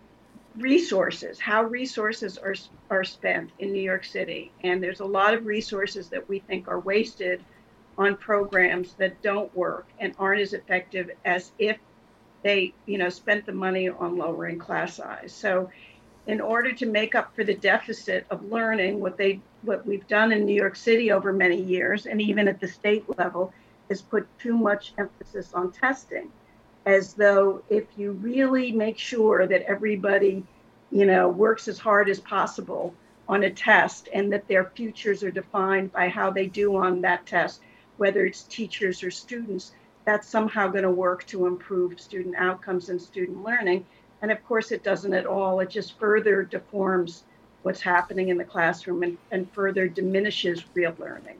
resources, 0.56 1.38
how 1.38 1.62
resources 1.62 2.36
are, 2.38 2.54
are 2.90 3.04
spent 3.04 3.50
in 3.58 3.72
New 3.72 3.82
York 3.82 4.04
City. 4.04 4.52
And 4.62 4.82
there's 4.82 5.00
a 5.00 5.04
lot 5.04 5.34
of 5.34 5.46
resources 5.46 6.08
that 6.08 6.28
we 6.28 6.40
think 6.40 6.68
are 6.68 6.80
wasted 6.80 7.42
on 7.98 8.16
programs 8.16 8.94
that 8.94 9.20
don't 9.22 9.54
work 9.54 9.86
and 9.98 10.14
aren't 10.18 10.40
as 10.40 10.52
effective 10.54 11.10
as 11.24 11.52
if 11.58 11.76
they, 12.44 12.72
you 12.86 12.96
know, 12.96 13.08
spent 13.08 13.44
the 13.44 13.52
money 13.52 13.88
on 13.88 14.16
lowering 14.16 14.58
class 14.58 14.94
size. 14.94 15.32
So 15.32 15.68
in 16.28 16.40
order 16.40 16.72
to 16.72 16.86
make 16.86 17.14
up 17.16 17.34
for 17.34 17.42
the 17.42 17.54
deficit 17.54 18.24
of 18.30 18.44
learning, 18.50 19.00
what 19.00 19.16
they 19.16 19.40
what 19.62 19.84
we've 19.84 20.06
done 20.06 20.30
in 20.30 20.46
New 20.46 20.54
York 20.54 20.76
City 20.76 21.10
over 21.10 21.32
many 21.32 21.60
years, 21.60 22.06
and 22.06 22.22
even 22.22 22.46
at 22.46 22.60
the 22.60 22.68
state 22.68 23.04
level, 23.18 23.52
is 23.88 24.00
put 24.00 24.26
too 24.38 24.56
much 24.56 24.92
emphasis 24.98 25.52
on 25.52 25.72
testing. 25.72 26.30
as 26.88 27.12
though 27.12 27.62
if 27.68 27.84
you 27.98 28.12
really 28.12 28.72
make 28.72 28.98
sure 28.98 29.46
that 29.46 29.62
everybody, 29.62 30.42
you 30.90 31.04
know, 31.04 31.28
works 31.28 31.68
as 31.68 31.78
hard 31.78 32.08
as 32.08 32.18
possible 32.18 32.94
on 33.28 33.44
a 33.44 33.50
test 33.50 34.08
and 34.14 34.32
that 34.32 34.48
their 34.48 34.64
futures 34.74 35.22
are 35.22 35.30
defined 35.30 35.92
by 35.92 36.08
how 36.08 36.30
they 36.30 36.46
do 36.46 36.76
on 36.76 37.02
that 37.02 37.26
test, 37.26 37.60
whether 37.98 38.24
it's 38.24 38.44
teachers 38.44 39.02
or 39.02 39.10
students, 39.10 39.72
that's 40.04 40.26
somehow 40.26 40.68
going 40.68 40.84
to 40.84 40.90
work 40.90 41.26
to 41.26 41.46
improve 41.46 42.00
student 42.00 42.34
outcomes 42.36 42.88
and 42.88 43.00
student 43.00 43.44
learning. 43.44 43.84
And 44.22 44.32
of 44.32 44.42
course, 44.46 44.72
it 44.72 44.82
doesn't 44.82 45.12
at 45.12 45.26
all. 45.26 45.60
It 45.60 45.70
just 45.70 45.98
further 45.98 46.42
deforms 46.42 47.24
what's 47.62 47.82
happening 47.82 48.30
in 48.30 48.38
the 48.38 48.44
classroom 48.44 49.02
and, 49.02 49.18
and 49.30 49.52
further 49.52 49.86
diminishes 49.86 50.64
real 50.74 50.94
learning. 50.98 51.36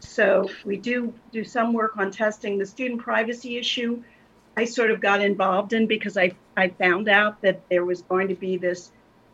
So 0.00 0.50
we 0.64 0.76
do 0.76 1.14
do 1.30 1.44
some 1.44 1.72
work 1.72 1.96
on 1.96 2.10
testing 2.10 2.58
the 2.58 2.66
student 2.66 3.00
privacy 3.00 3.56
issue. 3.56 4.02
I 4.56 4.66
sort 4.66 4.90
of 4.90 5.00
got 5.00 5.22
involved 5.22 5.72
in 5.72 5.86
because 5.86 6.18
I, 6.18 6.32
I 6.56 6.68
found 6.68 7.08
out 7.08 7.40
that 7.42 7.68
there 7.70 7.84
was 7.84 8.02
going 8.02 8.28
to 8.28 8.34
be 8.34 8.58
this 8.58 8.90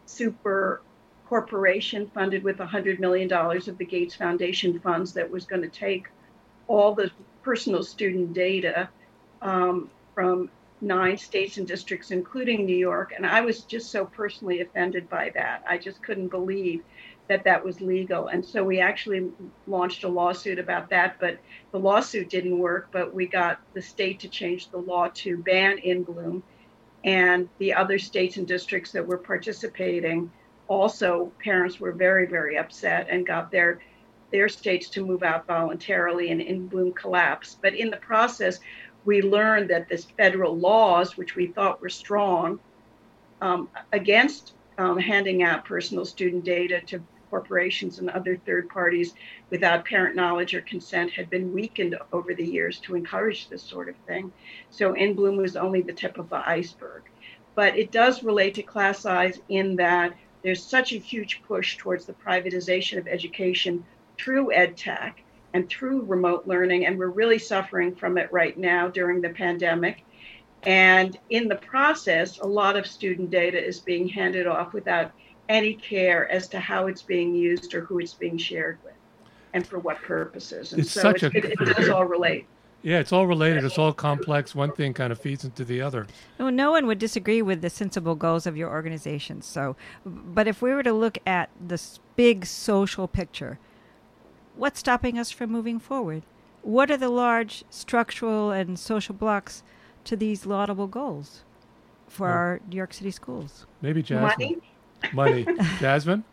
super 0.07 0.83
corporation 1.28 2.07
funded 2.14 2.44
with 2.44 2.59
$100 2.59 3.00
million 3.00 3.33
of 3.33 3.78
the 3.78 3.85
Gates 3.85 4.14
Foundation 4.14 4.78
funds 4.81 5.14
that 5.14 5.31
was 5.31 5.44
going 5.44 5.62
to 5.62 5.68
take 5.68 6.09
all 6.68 6.94
the 6.94 7.11
personal 7.42 7.83
student 7.83 8.33
data 8.33 8.88
um, 9.42 9.90
from 10.14 10.50
nine 10.81 11.16
states 11.18 11.57
and 11.57 11.66
districts, 11.66 12.11
including 12.11 12.64
New 12.64 12.76
York. 12.76 13.12
And 13.16 13.26
I 13.26 13.40
was 13.40 13.62
just 13.62 13.90
so 13.90 14.04
personally 14.04 14.61
offended 14.61 15.09
by 15.09 15.31
that. 15.35 15.64
I 15.68 15.78
just 15.78 16.02
couldn't 16.02 16.28
believe 16.28 16.83
that 17.28 17.44
that 17.44 17.64
was 17.64 17.81
legal. 17.81 18.28
And 18.28 18.44
so 18.44 18.64
we 18.64 18.81
actually 18.81 19.31
launched 19.66 20.04
a 20.04 20.09
lawsuit 20.09 20.59
about 20.59 20.88
that, 20.90 21.18
but 21.20 21.38
the 21.72 21.78
lawsuit 21.78 22.31
didn't 22.31 22.59
work. 22.59 22.88
But 22.92 23.12
we 23.12 23.26
got 23.26 23.61
the 23.74 23.83
state 23.83 24.20
to 24.20 24.28
change 24.28 24.70
the 24.70 24.78
law 24.78 25.09
to 25.14 25.38
ban 25.38 25.78
inBloom. 25.78 26.42
And 27.04 27.48
the 27.59 27.74
other 27.74 27.98
states 27.98 28.37
and 28.37 28.46
districts 28.46 28.92
that 28.92 29.07
were 29.07 29.18
participating 29.18 30.31
also, 30.68 31.33
parents 31.42 31.81
were 31.81 31.92
very, 31.92 32.26
very 32.26 32.59
upset 32.59 33.09
and 33.11 33.26
got 33.26 33.50
their 33.50 33.81
their 34.30 34.48
states 34.48 34.88
to 34.90 35.04
move 35.04 35.22
out 35.22 35.46
voluntarily 35.46 36.30
and 36.30 36.40
inBloom 36.40 36.94
collapsed. 36.94 37.58
But 37.62 37.74
in 37.74 37.90
the 37.90 37.96
process, 37.96 38.60
we 39.04 39.22
learned 39.22 39.70
that 39.70 39.88
this 39.88 40.04
federal 40.04 40.56
laws, 40.56 41.16
which 41.16 41.34
we 41.34 41.46
thought 41.46 41.80
were 41.80 41.88
strong, 41.88 42.60
um, 43.40 43.68
against 43.92 44.52
um, 44.76 44.98
handing 44.98 45.42
out 45.42 45.64
personal 45.64 46.04
student 46.04 46.44
data 46.44 46.80
to 46.86 47.02
corporations 47.30 47.98
and 47.98 48.10
other 48.10 48.36
third 48.36 48.68
parties 48.68 49.14
without 49.50 49.84
parent 49.84 50.16
knowledge 50.16 50.54
or 50.54 50.62
consent 50.62 51.10
had 51.10 51.28
been 51.28 51.52
weakened 51.52 51.96
over 52.12 52.34
the 52.34 52.44
years 52.44 52.78
to 52.80 52.94
encourage 52.94 53.48
this 53.48 53.62
sort 53.62 53.88
of 53.88 53.96
thing. 54.06 54.32
So 54.70 54.94
inBloom 54.94 55.36
was 55.36 55.56
only 55.56 55.82
the 55.82 55.92
tip 55.92 56.18
of 56.18 56.30
the 56.30 56.48
iceberg. 56.48 57.02
But 57.54 57.76
it 57.76 57.90
does 57.90 58.22
relate 58.22 58.54
to 58.54 58.62
class 58.62 59.00
size 59.00 59.40
in 59.48 59.76
that 59.76 60.14
there's 60.42 60.62
such 60.62 60.92
a 60.92 60.98
huge 60.98 61.42
push 61.42 61.76
towards 61.76 62.06
the 62.06 62.12
privatization 62.12 62.98
of 62.98 63.08
education 63.08 63.84
through 64.18 64.52
ed 64.52 64.76
tech 64.76 65.22
and 65.54 65.68
through 65.68 66.02
remote 66.02 66.46
learning. 66.46 66.87
And 66.87 66.98
we're 66.98 67.09
really 67.09 67.38
suffering 67.38 67.94
from 67.94 68.18
it 68.18 68.33
right 68.33 68.57
now 68.59 68.88
during 68.88 69.20
the 69.20 69.31
pandemic. 69.31 70.04
And 70.64 71.18
in 71.31 71.48
the 71.48 71.57
process, 71.57 72.38
a 72.38 72.46
lot 72.46 72.76
of 72.76 72.87
student 72.87 73.31
data 73.31 73.64
is 73.64 73.78
being 73.81 74.09
handed 74.09 74.46
off 74.46 74.72
without 74.72 75.12
any 75.48 75.74
care 75.74 76.31
as 76.31 76.48
to 76.48 76.61
how 76.61 76.88
it's 76.88 77.02
being 77.02 77.35
used 77.35 77.74
or 77.74 77.81
who 77.81 77.98
it's 78.00 78.12
being 78.12 78.37
shared 78.37 78.78
with 78.85 78.94
and 79.54 79.66
for 79.66 79.78
what 79.78 79.96
purposes. 80.02 80.72
And 80.72 80.83
it's 80.83 80.90
so 80.90 81.00
such 81.00 81.22
it, 81.22 81.35
a, 81.35 81.38
it, 81.38 81.44
it 81.61 81.76
does 81.76 81.88
all 81.88 82.04
relate. 82.04 82.46
Yeah, 82.83 83.00
it's 83.00 83.12
all 83.12 83.26
related. 83.26 83.64
It's 83.64 83.78
all 83.78 83.92
complex. 83.92 84.54
One 84.54 84.70
thing 84.72 84.94
kind 84.94 85.11
of 85.11 85.18
feeds 85.18 85.44
into 85.44 85.64
the 85.64 85.81
other. 85.81 86.07
No, 86.38 86.48
no 86.48 86.70
one 86.70 86.87
would 86.87 86.98
disagree 86.98 87.42
with 87.42 87.61
the 87.61 87.70
sensible 87.70 88.14
goals 88.14 88.46
of 88.46 88.57
your 88.57 88.70
organization. 88.70 89.42
So, 89.42 89.74
but 90.07 90.46
if 90.46 90.62
we 90.62 90.72
were 90.72 90.85
to 90.85 90.92
look 90.92 91.18
at 91.26 91.50
this 91.61 91.98
big 92.14 92.46
social 92.46 93.09
picture, 93.09 93.59
what's 94.59 94.81
stopping 94.81 95.18
us 95.18 95.31
from 95.31 95.51
moving 95.51 95.79
forward? 95.79 96.23
What 96.62 96.90
are 96.90 96.97
the 96.97 97.09
large 97.09 97.64
structural 97.71 98.51
and 98.51 98.79
social 98.79 99.14
blocks 99.14 99.62
to 100.05 100.16
these 100.16 100.44
laudable 100.44 100.87
goals 100.88 101.44
for 102.09 102.29
our 102.29 102.61
New 102.68 102.77
York 102.77 102.92
City 102.92 103.11
schools? 103.11 103.66
Maybe 103.81 104.03
Jasmine. 104.03 104.61
Money. 105.12 105.44
Money. 105.44 105.59
Jasmine? 105.79 106.25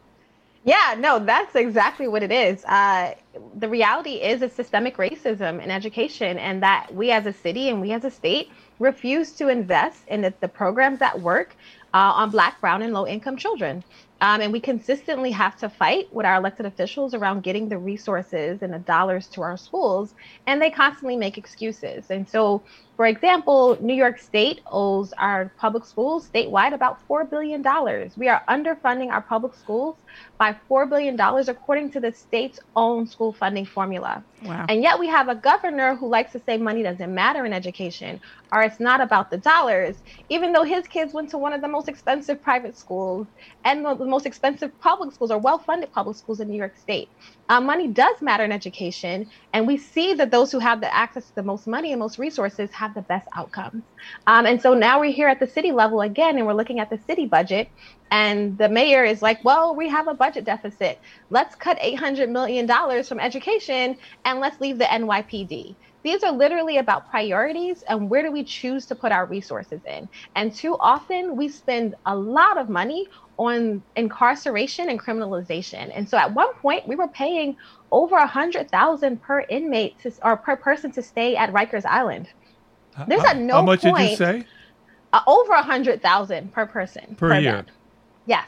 Yeah, 0.63 0.95
no, 0.97 1.19
that's 1.19 1.55
exactly 1.55 2.07
what 2.07 2.23
it 2.23 2.31
is. 2.31 2.65
Uh, 2.65 3.13
the 3.55 3.69
reality 3.69 4.13
is 4.15 4.41
it's 4.41 4.55
systemic 4.55 4.97
racism 4.97 5.63
in 5.63 5.69
education, 5.69 6.39
and 6.39 6.63
that 6.63 6.91
we 6.91 7.11
as 7.11 7.27
a 7.27 7.33
city 7.33 7.69
and 7.69 7.79
we 7.79 7.91
as 7.91 8.03
a 8.03 8.09
state 8.09 8.49
refuse 8.79 9.31
to 9.33 9.47
invest 9.47 9.99
in 10.07 10.21
the, 10.21 10.33
the 10.41 10.47
programs 10.47 10.97
that 10.99 11.21
work 11.21 11.55
uh, 11.93 12.13
on 12.15 12.31
Black, 12.31 12.59
Brown, 12.59 12.81
and 12.81 12.93
low 12.93 13.05
income 13.05 13.37
children. 13.37 13.83
Um, 14.21 14.41
and 14.41 14.51
we 14.53 14.61
consistently 14.61 15.31
have 15.31 15.57
to 15.57 15.69
fight 15.69 16.05
with 16.11 16.25
our 16.25 16.35
elected 16.35 16.65
officials 16.65 17.13
around 17.13 17.43
getting 17.43 17.69
the 17.69 17.77
resources 17.77 18.61
and 18.61 18.73
the 18.73 18.79
dollars 18.79 19.27
to 19.29 19.41
our 19.41 19.57
schools, 19.57 20.13
and 20.47 20.61
they 20.61 20.71
constantly 20.71 21.17
make 21.17 21.37
excuses. 21.37 22.09
And 22.09 22.27
so, 22.27 22.65
for 22.95 23.05
example, 23.05 23.77
New 23.81 23.93
York 23.93 24.19
State 24.19 24.61
owes 24.71 25.11
our 25.17 25.51
public 25.57 25.83
schools 25.83 26.29
statewide 26.29 26.73
about 26.73 27.05
$4 27.09 27.29
billion. 27.29 27.61
We 28.15 28.29
are 28.29 28.41
underfunding 28.47 29.11
our 29.11 29.21
public 29.21 29.53
schools 29.53 29.97
by 30.37 30.55
$4 30.69 30.89
billion, 30.89 31.19
according 31.19 31.91
to 31.91 31.99
the 31.99 32.13
state's 32.13 32.59
own 32.75 33.05
school 33.05 33.33
funding 33.33 33.65
formula. 33.65 34.23
Wow. 34.43 34.65
And 34.69 34.81
yet 34.81 34.97
we 34.97 35.07
have 35.07 35.27
a 35.27 35.35
governor 35.35 35.95
who 35.95 36.07
likes 36.07 36.31
to 36.33 36.41
say 36.45 36.57
money 36.57 36.83
doesn't 36.83 37.13
matter 37.13 37.45
in 37.45 37.51
education 37.51 38.21
or 38.51 38.61
it's 38.61 38.79
not 38.79 39.01
about 39.01 39.29
the 39.29 39.37
dollars, 39.37 39.97
even 40.29 40.53
though 40.53 40.63
his 40.63 40.87
kids 40.87 41.13
went 41.13 41.29
to 41.29 41.37
one 41.37 41.53
of 41.53 41.61
the 41.61 41.67
most 41.67 41.89
expensive 41.89 42.41
private 42.41 42.77
schools 42.77 43.27
and 43.63 43.83
the 43.83 44.05
most 44.05 44.25
expensive 44.25 44.77
public 44.79 45.13
schools 45.13 45.31
or 45.31 45.37
well 45.37 45.57
funded 45.57 45.91
public 45.91 46.15
schools 46.15 46.39
in 46.39 46.47
New 46.47 46.57
York 46.57 46.77
State. 46.77 47.09
Uh, 47.49 47.59
money 47.59 47.87
does 47.87 48.21
matter 48.21 48.43
in 48.43 48.51
education, 48.51 49.29
and 49.53 49.67
we 49.67 49.77
see 49.77 50.13
that 50.13 50.31
those 50.31 50.51
who 50.51 50.59
have 50.59 50.81
the 50.81 50.93
access 50.95 51.27
to 51.27 51.35
the 51.35 51.43
most 51.43 51.67
money 51.67 51.91
and 51.91 51.99
most 51.99 52.17
resources 52.17 52.71
have 52.71 52.84
the 52.93 53.01
best 53.01 53.27
outcomes. 53.35 53.83
Um, 54.27 54.45
and 54.45 54.61
so 54.61 54.73
now 54.73 54.99
we're 54.99 55.11
here 55.11 55.27
at 55.27 55.39
the 55.39 55.47
city 55.47 55.71
level 55.71 56.01
again, 56.01 56.37
and 56.37 56.45
we're 56.45 56.53
looking 56.53 56.79
at 56.79 56.89
the 56.89 56.99
city 57.07 57.25
budget, 57.25 57.69
and 58.11 58.57
the 58.57 58.69
mayor 58.69 59.03
is 59.03 59.21
like, 59.21 59.43
well, 59.43 59.75
we 59.75 59.89
have 59.89 60.07
a 60.07 60.13
budget 60.13 60.45
deficit. 60.45 60.99
Let's 61.29 61.55
cut 61.55 61.79
$800 61.79 62.29
million 62.29 62.67
from 63.03 63.19
education 63.19 63.97
and 64.23 64.39
let's 64.39 64.61
leave 64.61 64.77
the 64.77 64.85
NYPD. 64.85 65.75
These 66.03 66.23
are 66.23 66.31
literally 66.31 66.77
about 66.77 67.09
priorities 67.09 67.81
and 67.89 68.11
where 68.11 68.21
do 68.21 68.31
we 68.31 68.43
choose 68.43 68.85
to 68.85 68.95
put 68.95 69.11
our 69.11 69.25
resources 69.25 69.81
in. 69.87 70.07
And 70.35 70.53
too 70.53 70.77
often 70.79 71.35
we 71.35 71.49
spend 71.49 71.95
a 72.05 72.15
lot 72.15 72.59
of 72.59 72.69
money 72.69 73.07
on 73.37 73.81
incarceration 73.95 74.89
and 74.89 74.99
criminalization. 74.99 75.91
And 75.93 76.07
so 76.07 76.17
at 76.17 76.33
one 76.33 76.53
point 76.61 76.87
we 76.87 76.95
were 76.95 77.07
paying 77.07 77.57
over 77.91 78.15
a 78.17 78.27
hundred 78.27 78.69
thousand 78.69 79.21
per 79.23 79.41
inmate 79.49 79.99
to, 80.01 80.11
or 80.23 80.37
per 80.37 80.55
person 80.55 80.91
to 80.91 81.01
stay 81.01 81.35
at 81.35 81.51
Rikers 81.51 81.85
Island. 81.85 82.27
There's 83.07 83.23
at 83.23 83.37
no 83.37 83.55
How 83.55 83.61
much 83.63 83.81
point 83.81 83.97
did 83.97 84.09
you 84.11 84.15
say? 84.17 84.43
uh, 85.13 85.21
over 85.27 85.53
a 85.53 85.63
hundred 85.63 86.01
thousand 86.01 86.51
per 86.53 86.65
person 86.65 87.15
Per 87.15 87.39
year. 87.39 87.53
bed. 87.63 87.71
Yes. 88.25 88.47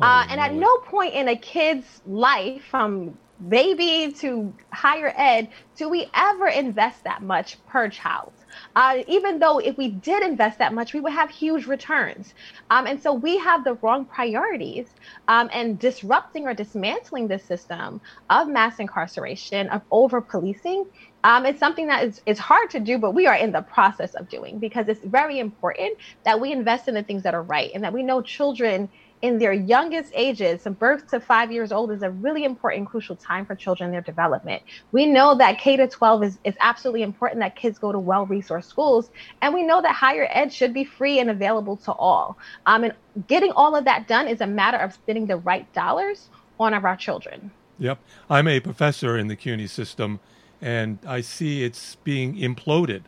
Oh, 0.00 0.04
Uh, 0.04 0.26
and 0.30 0.40
at 0.40 0.54
no 0.54 0.78
point 0.78 1.14
in 1.14 1.28
a 1.28 1.36
kid's 1.36 2.00
life, 2.06 2.62
from 2.70 3.16
baby 3.48 4.12
to 4.18 4.52
higher 4.72 5.12
ed, 5.16 5.48
do 5.76 5.88
we 5.88 6.08
ever 6.14 6.48
invest 6.48 7.04
that 7.04 7.22
much 7.22 7.56
per 7.66 7.88
child. 7.88 8.32
Uh, 8.74 9.02
even 9.06 9.38
though 9.38 9.58
if 9.58 9.76
we 9.76 9.88
did 9.88 10.22
invest 10.22 10.58
that 10.58 10.72
much, 10.72 10.92
we 10.94 11.00
would 11.00 11.12
have 11.12 11.30
huge 11.30 11.66
returns. 11.66 12.34
Um, 12.70 12.86
and 12.86 13.00
so 13.00 13.12
we 13.12 13.38
have 13.38 13.62
the 13.62 13.74
wrong 13.74 14.04
priorities 14.04 14.88
um, 15.28 15.48
and 15.52 15.78
disrupting 15.78 16.46
or 16.46 16.54
dismantling 16.54 17.28
this 17.28 17.44
system 17.44 18.00
of 18.30 18.48
mass 18.48 18.78
incarceration, 18.80 19.68
of 19.68 19.82
over 19.92 20.20
policing. 20.20 20.86
Um, 21.24 21.46
it's 21.46 21.58
something 21.58 21.88
that 21.88 22.04
is, 22.04 22.20
is 22.26 22.38
hard 22.38 22.70
to 22.70 22.80
do, 22.80 22.98
but 22.98 23.12
we 23.12 23.26
are 23.26 23.34
in 23.34 23.52
the 23.52 23.62
process 23.62 24.14
of 24.14 24.28
doing 24.28 24.58
because 24.58 24.88
it's 24.88 25.04
very 25.04 25.38
important 25.40 25.98
that 26.24 26.40
we 26.40 26.52
invest 26.52 26.88
in 26.88 26.94
the 26.94 27.02
things 27.02 27.22
that 27.24 27.34
are 27.34 27.42
right 27.42 27.70
and 27.74 27.82
that 27.82 27.92
we 27.92 28.02
know 28.02 28.22
children 28.22 28.88
in 29.22 29.38
their 29.38 29.52
youngest 29.52 30.12
ages, 30.14 30.62
from 30.62 30.74
birth 30.74 31.08
to 31.08 31.20
five 31.20 31.50
years 31.50 31.72
old, 31.72 31.90
is 31.90 32.02
a 32.02 32.10
really 32.10 32.44
important, 32.44 32.88
crucial 32.88 33.16
time 33.16 33.44
for 33.44 33.54
children 33.54 33.88
in 33.88 33.92
their 33.92 34.00
development. 34.00 34.62
We 34.92 35.06
know 35.06 35.36
that 35.36 35.58
K 35.58 35.76
to 35.76 35.88
12 35.88 36.22
is, 36.22 36.38
is 36.44 36.54
absolutely 36.60 37.02
important 37.02 37.40
that 37.40 37.56
kids 37.56 37.78
go 37.78 37.90
to 37.90 37.98
well 37.98 38.26
resourced 38.26 38.64
schools. 38.64 39.10
And 39.42 39.52
we 39.52 39.64
know 39.64 39.82
that 39.82 39.94
higher 39.94 40.28
ed 40.30 40.52
should 40.52 40.72
be 40.72 40.84
free 40.84 41.18
and 41.18 41.30
available 41.30 41.76
to 41.78 41.92
all. 41.92 42.38
Um, 42.66 42.84
and 42.84 42.94
getting 43.26 43.50
all 43.52 43.74
of 43.74 43.84
that 43.86 44.06
done 44.06 44.28
is 44.28 44.40
a 44.40 44.46
matter 44.46 44.78
of 44.78 44.94
spending 44.94 45.26
the 45.26 45.38
right 45.38 45.70
dollars 45.72 46.28
on 46.60 46.74
our 46.74 46.96
children. 46.96 47.50
Yep. 47.78 47.98
I'm 48.28 48.48
a 48.48 48.60
professor 48.60 49.16
in 49.16 49.28
the 49.28 49.36
CUNY 49.36 49.68
system, 49.68 50.20
and 50.60 50.98
I 51.06 51.20
see 51.20 51.64
it's 51.64 51.96
being 51.96 52.36
imploded 52.36 53.02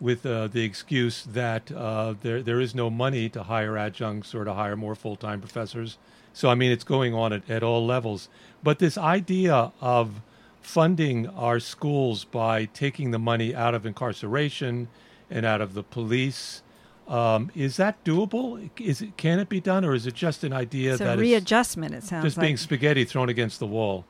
with 0.00 0.24
uh, 0.24 0.48
the 0.48 0.64
excuse 0.64 1.24
that 1.24 1.70
uh, 1.70 2.14
there 2.22 2.42
there 2.42 2.60
is 2.60 2.74
no 2.74 2.90
money 2.90 3.28
to 3.28 3.42
hire 3.44 3.76
adjuncts 3.76 4.34
or 4.34 4.44
to 4.44 4.54
hire 4.54 4.76
more 4.76 4.94
full 4.94 5.16
time 5.16 5.40
professors. 5.40 5.98
So 6.32 6.48
I 6.48 6.54
mean, 6.54 6.72
it's 6.72 6.84
going 6.84 7.14
on 7.14 7.32
at, 7.32 7.48
at 7.50 7.62
all 7.62 7.84
levels. 7.84 8.28
But 8.62 8.78
this 8.78 8.96
idea 8.96 9.72
of 9.80 10.22
funding 10.60 11.26
our 11.28 11.58
schools 11.58 12.24
by 12.24 12.66
taking 12.66 13.10
the 13.10 13.18
money 13.18 13.54
out 13.54 13.74
of 13.74 13.86
incarceration 13.86 14.88
and 15.30 15.46
out 15.46 15.60
of 15.60 15.74
the 15.74 15.82
police. 15.82 16.62
Um, 17.08 17.50
is 17.56 17.76
that 17.78 18.04
doable? 18.04 18.70
Is 18.78 19.02
it 19.02 19.16
can 19.16 19.40
it 19.40 19.48
be 19.48 19.60
done, 19.60 19.84
or 19.84 19.94
is 19.94 20.06
it 20.06 20.14
just 20.14 20.44
an 20.44 20.52
idea 20.52 20.92
It's 20.92 21.00
a 21.00 21.04
that 21.04 21.18
is 21.18 21.22
readjustment. 21.22 21.92
It 21.92 22.04
sounds 22.04 22.24
just 22.24 22.36
like. 22.36 22.44
being 22.44 22.56
spaghetti 22.56 23.04
thrown 23.04 23.28
against 23.28 23.58
the 23.58 23.66
wall? 23.66 24.04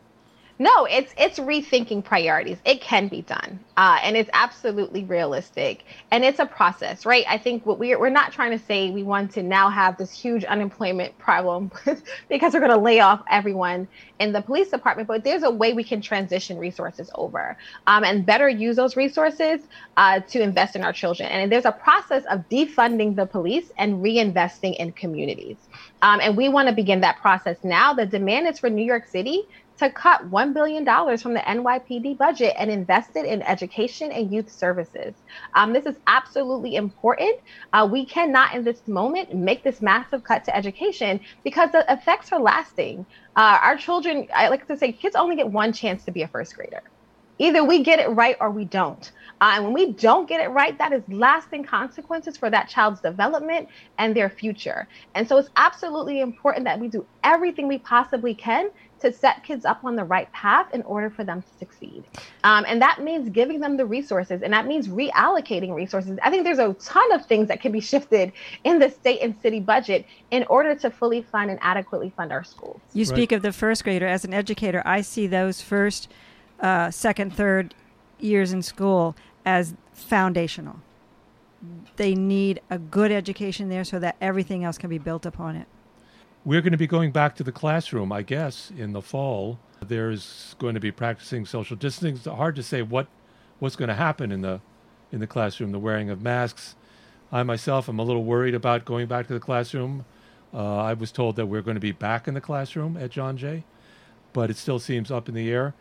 No, 0.61 0.85
it's 0.85 1.15
it's 1.17 1.39
rethinking 1.39 2.05
priorities. 2.05 2.59
It 2.67 2.83
can 2.83 3.09
be 3.09 3.23
done, 3.23 3.61
uh, 3.79 3.99
and 4.03 4.15
it's 4.15 4.29
absolutely 4.35 5.05
realistic, 5.05 5.87
and 6.11 6.23
it's 6.23 6.39
a 6.39 6.45
process, 6.45 7.07
right? 7.07 7.25
I 7.27 7.39
think 7.39 7.65
what 7.65 7.79
we're 7.79 7.99
we're 7.99 8.11
not 8.11 8.31
trying 8.31 8.51
to 8.51 8.63
say 8.63 8.91
we 8.91 9.03
want 9.03 9.33
to 9.33 9.43
now 9.43 9.71
have 9.71 9.97
this 9.97 10.13
huge 10.13 10.45
unemployment 10.45 11.17
problem 11.17 11.73
because 12.29 12.53
we're 12.53 12.61
going 12.61 12.73
to 12.73 12.77
lay 12.77 13.01
off 13.01 13.23
everyone 13.31 13.89
in 14.19 14.33
the 14.33 14.43
police 14.43 14.69
department, 14.69 15.09
but 15.09 15.25
there's 15.25 15.45
a 15.45 15.51
way 15.51 15.73
we 15.73 15.83
can 15.83 16.03
transition 16.03 16.59
resources 16.59 17.11
over 17.15 17.57
um, 17.87 18.05
and 18.05 18.27
better 18.27 18.47
use 18.47 18.77
those 18.77 18.97
resources 18.97 19.63
uh, 19.97 20.21
to 20.21 20.43
invest 20.43 20.77
in 20.77 20.85
our 20.85 20.93
children. 20.93 21.31
And 21.31 21.51
there's 21.51 21.65
a 21.65 21.73
process 21.73 22.23
of 22.27 22.47
defunding 22.51 23.17
the 23.17 23.25
police 23.25 23.73
and 23.79 24.05
reinvesting 24.05 24.77
in 24.77 24.93
communities, 24.93 25.57
um, 26.03 26.21
and 26.21 26.37
we 26.37 26.51
want 26.51 26.69
to 26.69 26.75
begin 26.75 27.01
that 27.01 27.17
process 27.17 27.57
now. 27.65 27.95
The 27.95 28.05
demand 28.05 28.47
is 28.47 28.59
for 28.59 28.69
New 28.69 28.85
York 28.85 29.07
City 29.07 29.49
to 29.81 29.91
cut 29.91 30.31
$1 30.31 30.53
billion 30.53 30.85
from 31.19 31.33
the 31.33 31.41
NYPD 31.41 32.19
budget 32.19 32.55
and 32.59 32.71
invest 32.71 33.17
it 33.17 33.25
in 33.25 33.41
education 33.43 34.13
and 34.13 34.31
youth 34.31 34.53
services. 34.53 35.15
Um, 35.55 35.73
this 35.73 35.87
is 35.87 35.97
absolutely 36.07 36.77
important. 36.77 37.41
Uh, 37.73 37.89
we 37.91 38.05
cannot, 38.05 38.55
in 38.55 38.63
this 38.63 38.87
moment, 38.87 39.35
make 39.35 39.63
this 39.63 39.81
massive 39.81 40.23
cut 40.23 40.45
to 40.45 40.55
education 40.55 41.19
because 41.45 41.73
the 41.73 41.91
effects 41.91 42.31
are 42.31 42.41
lasting. 42.41 43.07
Uh, 43.37 43.59
our 43.63 43.77
children, 43.77 44.29
I 44.35 44.49
like 44.49 44.67
to 44.69 44.77
say, 44.77 44.93
kids 44.93 45.17
only 45.17 45.35
get 45.35 45.51
one 45.51 45.73
chance 45.73 46.05
to 46.05 46.11
be 46.11 46.23
a 46.23 46.29
first 46.29 46.55
grader. 46.55 46.83
Either 47.39 47.65
we 47.65 47.83
get 47.83 47.99
it 47.99 48.11
right 48.11 48.37
or 48.39 48.51
we 48.51 48.67
don't. 48.67 49.13
Uh, 49.41 49.53
and 49.55 49.65
when 49.65 49.73
we 49.73 49.93
don't 49.93 50.29
get 50.29 50.43
it 50.43 50.49
right, 50.49 50.77
that 50.77 50.93
is 50.93 51.03
lasting 51.09 51.65
consequences 51.65 52.37
for 52.37 52.51
that 52.51 52.69
child's 52.69 53.01
development 53.01 53.67
and 53.97 54.15
their 54.15 54.29
future. 54.29 54.87
And 55.15 55.27
so 55.27 55.39
it's 55.39 55.49
absolutely 55.57 56.21
important 56.21 56.67
that 56.67 56.79
we 56.79 56.89
do 56.89 57.07
everything 57.25 57.67
we 57.67 57.79
possibly 57.79 58.35
can 58.35 58.69
to 59.01 59.13
set 59.13 59.43
kids 59.45 59.65
up 59.65 59.85
on 59.85 59.97
the 59.97 60.05
right 60.05 60.31
path 60.33 60.73
in 60.75 60.83
order 60.83 61.11
for 61.11 61.25
them 61.25 61.43
to 61.43 61.49
succeed. 61.59 62.05
Um, 62.45 62.65
and 62.69 62.81
that 62.83 63.03
means 63.03 63.29
giving 63.31 63.61
them 63.61 63.77
the 63.77 63.87
resources 63.87 64.43
and 64.43 64.53
that 64.53 64.67
means 64.67 64.89
reallocating 64.89 65.75
resources. 65.75 66.19
I 66.23 66.31
think 66.31 66.45
there's 66.45 66.59
a 66.59 66.75
ton 66.75 67.13
of 67.13 67.27
things 67.27 67.49
that 67.49 67.61
can 67.61 67.73
be 67.73 67.81
shifted 67.81 68.33
in 68.65 68.79
the 68.79 68.91
state 68.91 69.21
and 69.21 69.35
city 69.41 69.61
budget 69.61 70.07
in 70.31 70.45
order 70.45 70.75
to 70.77 70.91
fully 70.91 71.23
fund 71.23 71.51
and 71.51 71.59
adequately 71.63 72.11
fund 72.11 72.33
our 72.33 72.45
schools. 72.45 72.81
You 72.93 73.05
speak 73.05 73.33
of 73.33 73.43
the 73.43 73.53
first 73.53 73.85
grader. 73.85 74.07
As 74.07 74.25
an 74.25 74.35
educator, 74.35 74.83
I 74.85 75.01
see 75.01 75.27
those 75.27 75.61
first, 75.61 76.09
uh, 76.61 76.91
second, 76.91 77.35
third 77.35 77.75
years 78.19 78.53
in 78.53 78.63
school 78.63 79.17
as 79.45 79.75
foundational. 79.93 80.77
They 81.97 82.15
need 82.15 82.61
a 82.71 82.79
good 82.79 83.13
education 83.13 83.69
there 83.69 83.85
so 83.85 83.99
that 83.99 84.17
everything 84.21 84.65
else 84.65 84.79
can 84.79 84.89
be 84.89 84.99
built 84.99 85.27
upon 85.27 85.57
it. 85.57 85.67
We're 86.43 86.63
going 86.63 86.73
to 86.73 86.79
be 86.79 86.87
going 86.87 87.11
back 87.11 87.37
to 87.37 87.45
the 87.45 87.53
classroom, 87.53 88.13
I 88.13 88.23
guess, 88.23 88.73
in 88.77 88.95
the 88.95 89.03
fall. 89.03 89.59
There's 89.87 90.57
going 90.59 90.73
to 90.73 90.81
be 90.81 90.91
practicing 90.91 91.45
social 91.45 91.77
distancing. 91.77 92.17
It's 92.17 92.25
hard 92.25 92.57
to 92.57 92.63
say 92.63 92.81
what 92.81 93.09
what's 93.59 93.77
going 93.77 93.91
to 93.91 93.95
happen 93.95 94.33
in 94.33 94.41
the 94.41 94.61
in 95.13 95.21
the 95.21 95.27
classroom. 95.27 95.71
The 95.71 95.79
wearing 95.79 96.09
of 96.09 96.23
masks. 96.23 96.77
I 97.31 97.43
myself 97.43 97.91
am 97.91 97.99
a 97.99 98.03
little 98.03 98.25
worried 98.25 98.55
about 98.55 98.87
going 98.87 99.07
back 99.07 99.27
to 99.27 99.35
the 99.35 99.41
classroom. 99.41 100.07
Uh, 100.53 100.79
I 100.79 100.95
was 100.95 101.13
told 101.13 101.37
that 101.37 101.47
we're 101.47 101.61
going 101.63 101.77
to 101.77 101.81
be 101.81 101.93
back 101.93 102.27
in 102.27 102.33
the 102.33 102.41
classroom 102.41 102.97
at 102.97 103.11
John 103.11 103.37
Jay, 103.37 103.65
but 104.33 104.49
it 104.49 104.57
still 104.57 104.79
seems 104.79 105.11
up 105.11 105.29
in 105.29 105.35
the 105.35 105.51
air. 105.51 105.75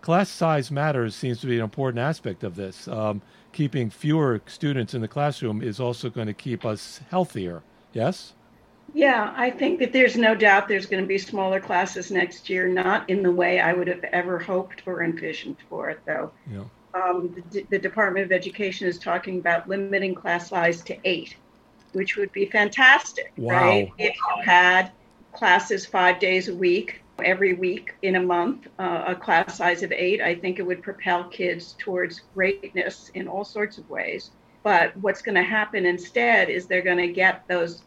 Class 0.00 0.30
size 0.30 0.70
matters 0.70 1.16
seems 1.16 1.40
to 1.40 1.46
be 1.48 1.56
an 1.56 1.64
important 1.64 1.98
aspect 1.98 2.44
of 2.44 2.54
this. 2.54 2.86
Um, 2.86 3.20
keeping 3.52 3.90
fewer 3.90 4.40
students 4.46 4.94
in 4.94 5.00
the 5.00 5.08
classroom 5.08 5.60
is 5.60 5.80
also 5.80 6.08
going 6.08 6.28
to 6.28 6.34
keep 6.34 6.64
us 6.64 7.00
healthier. 7.10 7.62
Yes. 7.92 8.34
Yeah, 8.92 9.32
I 9.36 9.50
think 9.50 9.80
that 9.80 9.92
there's 9.92 10.16
no 10.16 10.34
doubt 10.34 10.68
there's 10.68 10.86
going 10.86 11.02
to 11.02 11.06
be 11.06 11.18
smaller 11.18 11.58
classes 11.60 12.10
next 12.10 12.48
year, 12.48 12.68
not 12.68 13.08
in 13.08 13.22
the 13.22 13.32
way 13.32 13.60
I 13.60 13.72
would 13.72 13.88
have 13.88 14.04
ever 14.04 14.38
hoped 14.38 14.82
or 14.86 15.02
envisioned 15.02 15.56
for 15.68 15.90
it, 15.90 16.00
though. 16.06 16.30
Yeah. 16.50 16.64
Um, 16.94 17.42
the, 17.50 17.66
the 17.70 17.78
Department 17.78 18.24
of 18.26 18.32
Education 18.32 18.86
is 18.86 18.98
talking 18.98 19.38
about 19.38 19.68
limiting 19.68 20.14
class 20.14 20.48
size 20.50 20.80
to 20.82 20.96
eight, 21.04 21.36
which 21.92 22.16
would 22.16 22.30
be 22.32 22.46
fantastic, 22.46 23.32
Wow. 23.36 23.54
right? 23.60 23.92
If 23.98 24.14
you 24.14 24.42
had 24.44 24.92
classes 25.32 25.84
five 25.84 26.20
days 26.20 26.48
a 26.48 26.54
week, 26.54 27.00
every 27.24 27.54
week 27.54 27.94
in 28.02 28.14
a 28.16 28.22
month, 28.22 28.68
uh, 28.78 29.04
a 29.08 29.14
class 29.16 29.56
size 29.56 29.82
of 29.82 29.90
eight, 29.90 30.20
I 30.20 30.36
think 30.36 30.60
it 30.60 30.62
would 30.62 30.82
propel 30.82 31.24
kids 31.24 31.74
towards 31.78 32.22
greatness 32.34 33.10
in 33.14 33.26
all 33.26 33.44
sorts 33.44 33.76
of 33.78 33.88
ways. 33.90 34.30
But 34.62 34.96
what's 34.98 35.20
going 35.20 35.34
to 35.34 35.42
happen 35.42 35.84
instead 35.86 36.48
is 36.48 36.66
they're 36.66 36.82
going 36.82 36.98
to 36.98 37.12
get 37.12 37.46
those 37.48 37.82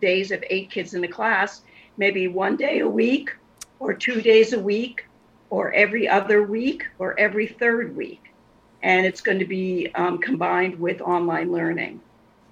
days 0.00 0.30
of 0.30 0.44
eight 0.50 0.70
kids 0.70 0.94
in 0.94 1.00
the 1.00 1.08
class, 1.08 1.62
maybe 1.96 2.28
one 2.28 2.56
day 2.56 2.80
a 2.80 2.88
week, 2.88 3.34
or 3.78 3.94
two 3.94 4.20
days 4.20 4.52
a 4.52 4.58
week, 4.58 5.06
or 5.50 5.72
every 5.72 6.08
other 6.08 6.42
week, 6.42 6.86
or 6.98 7.18
every 7.18 7.46
third 7.46 7.96
week. 7.96 8.32
And 8.82 9.04
it's 9.06 9.20
going 9.20 9.38
to 9.38 9.46
be 9.46 9.90
um, 9.94 10.18
combined 10.18 10.78
with 10.78 11.00
online 11.00 11.52
learning. 11.52 12.00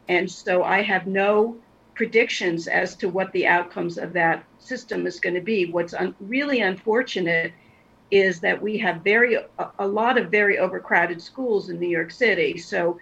And 0.08 0.30
so 0.30 0.62
I 0.62 0.82
have 0.82 1.06
no 1.06 1.56
predictions 1.94 2.68
as 2.68 2.94
to 2.96 3.08
what 3.08 3.32
the 3.32 3.46
outcomes 3.46 3.98
of 3.98 4.12
that 4.12 4.44
system 4.58 5.06
is 5.06 5.20
going 5.20 5.34
to 5.34 5.40
be. 5.40 5.66
What's 5.66 5.94
un- 5.94 6.14
really 6.20 6.61
unfortunate 6.61 7.52
is 8.11 8.40
that 8.40 8.61
we 8.62 8.78
have 8.78 9.02
very 9.02 9.34
a, 9.34 9.70
a 9.78 9.87
lot 9.87 10.16
of 10.16 10.30
very 10.30 10.58
overcrowded 10.58 11.20
schools 11.20 11.68
in 11.68 11.78
New 11.78 11.88
York 11.88 12.11
City. 12.11 12.56
So 12.56 12.98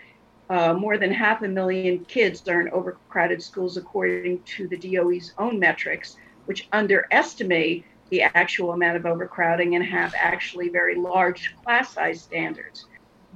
uh, 0.48 0.74
more 0.74 0.96
than 0.96 1.11
half 1.11 1.42
a 1.42 1.48
million 1.48 2.04
kids 2.04 2.46
are 2.48 2.61
in 2.61 2.68
overcrowded 2.70 3.42
schools, 3.42 3.76
according 3.76 4.42
to 4.44 4.68
the 4.68 4.76
DOE's 4.76 5.32
own 5.38 5.59
metrics, 5.59 6.16
which 6.44 6.68
underestimate 6.72 7.85
the 8.11 8.22
actual 8.22 8.72
amount 8.72 8.96
of 8.96 9.06
overcrowding 9.06 9.74
and 9.74 9.85
have 9.85 10.14
actually 10.16 10.68
very 10.68 10.94
large 10.94 11.54
class 11.64 11.92
size 11.94 12.22
standards. 12.22 12.87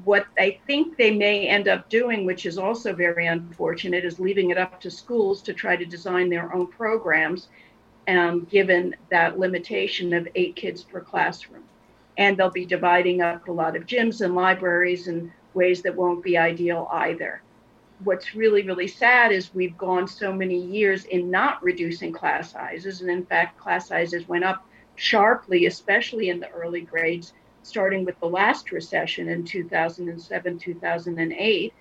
What 0.05 0.27
I 0.39 0.59
think 0.67 0.97
they 0.97 1.11
may 1.11 1.49
end 1.49 1.67
up 1.67 1.89
doing, 1.89 2.25
which 2.25 2.47
is 2.47 2.57
also 2.57 2.95
very 2.95 3.27
unfortunate, 3.27 4.05
is 4.05 4.21
leaving 4.21 4.51
it 4.51 4.59
up 4.59 4.81
to 4.83 4.91
schools 4.91 5.43
to 5.43 5.53
try 5.53 5.77
to 5.77 5.85
design 5.85 6.31
their 6.31 6.55
own 6.55 6.69
programs, 6.69 7.49
um, 8.07 8.47
given 8.51 8.95
that 9.11 9.39
limitation 9.39 10.13
of 10.13 10.29
eight 10.37 10.55
kids 10.57 10.85
per 10.85 11.01
classroom. 11.01 11.65
And 12.17 12.37
they'll 12.37 12.51
be 12.51 12.65
dividing 12.65 13.21
up 13.21 13.49
a 13.49 13.53
lot 13.53 13.77
of 13.77 13.87
gyms 13.87 14.21
and 14.21 14.35
libraries 14.35 15.09
and 15.09 15.33
ways 15.55 15.83
that 15.83 15.97
won't 15.97 16.23
be 16.23 16.37
ideal 16.37 16.89
either. 16.93 17.43
What's 18.05 18.35
really, 18.35 18.63
really 18.63 18.87
sad 18.87 19.31
is 19.33 19.55
we've 19.55 19.77
gone 19.77 20.09
so 20.09 20.33
many 20.33 20.59
years 20.59 21.05
in 21.05 21.31
not 21.31 21.63
reducing 21.63 22.13
class 22.13 22.53
sizes. 22.53 23.03
And 23.03 23.11
in 23.11 23.27
fact, 23.27 23.59
class 23.59 23.89
sizes 23.89 24.27
went 24.27 24.45
up 24.45 24.67
sharply, 24.97 25.67
especially 25.67 26.31
in 26.31 26.41
the 26.41 26.51
early 26.51 26.81
grades, 26.81 27.35
starting 27.63 28.05
with 28.05 28.19
the 28.21 28.27
last 28.27 28.73
recession 28.73 29.29
in 29.29 29.45
2007, 29.45 30.59
2008, 30.59 31.75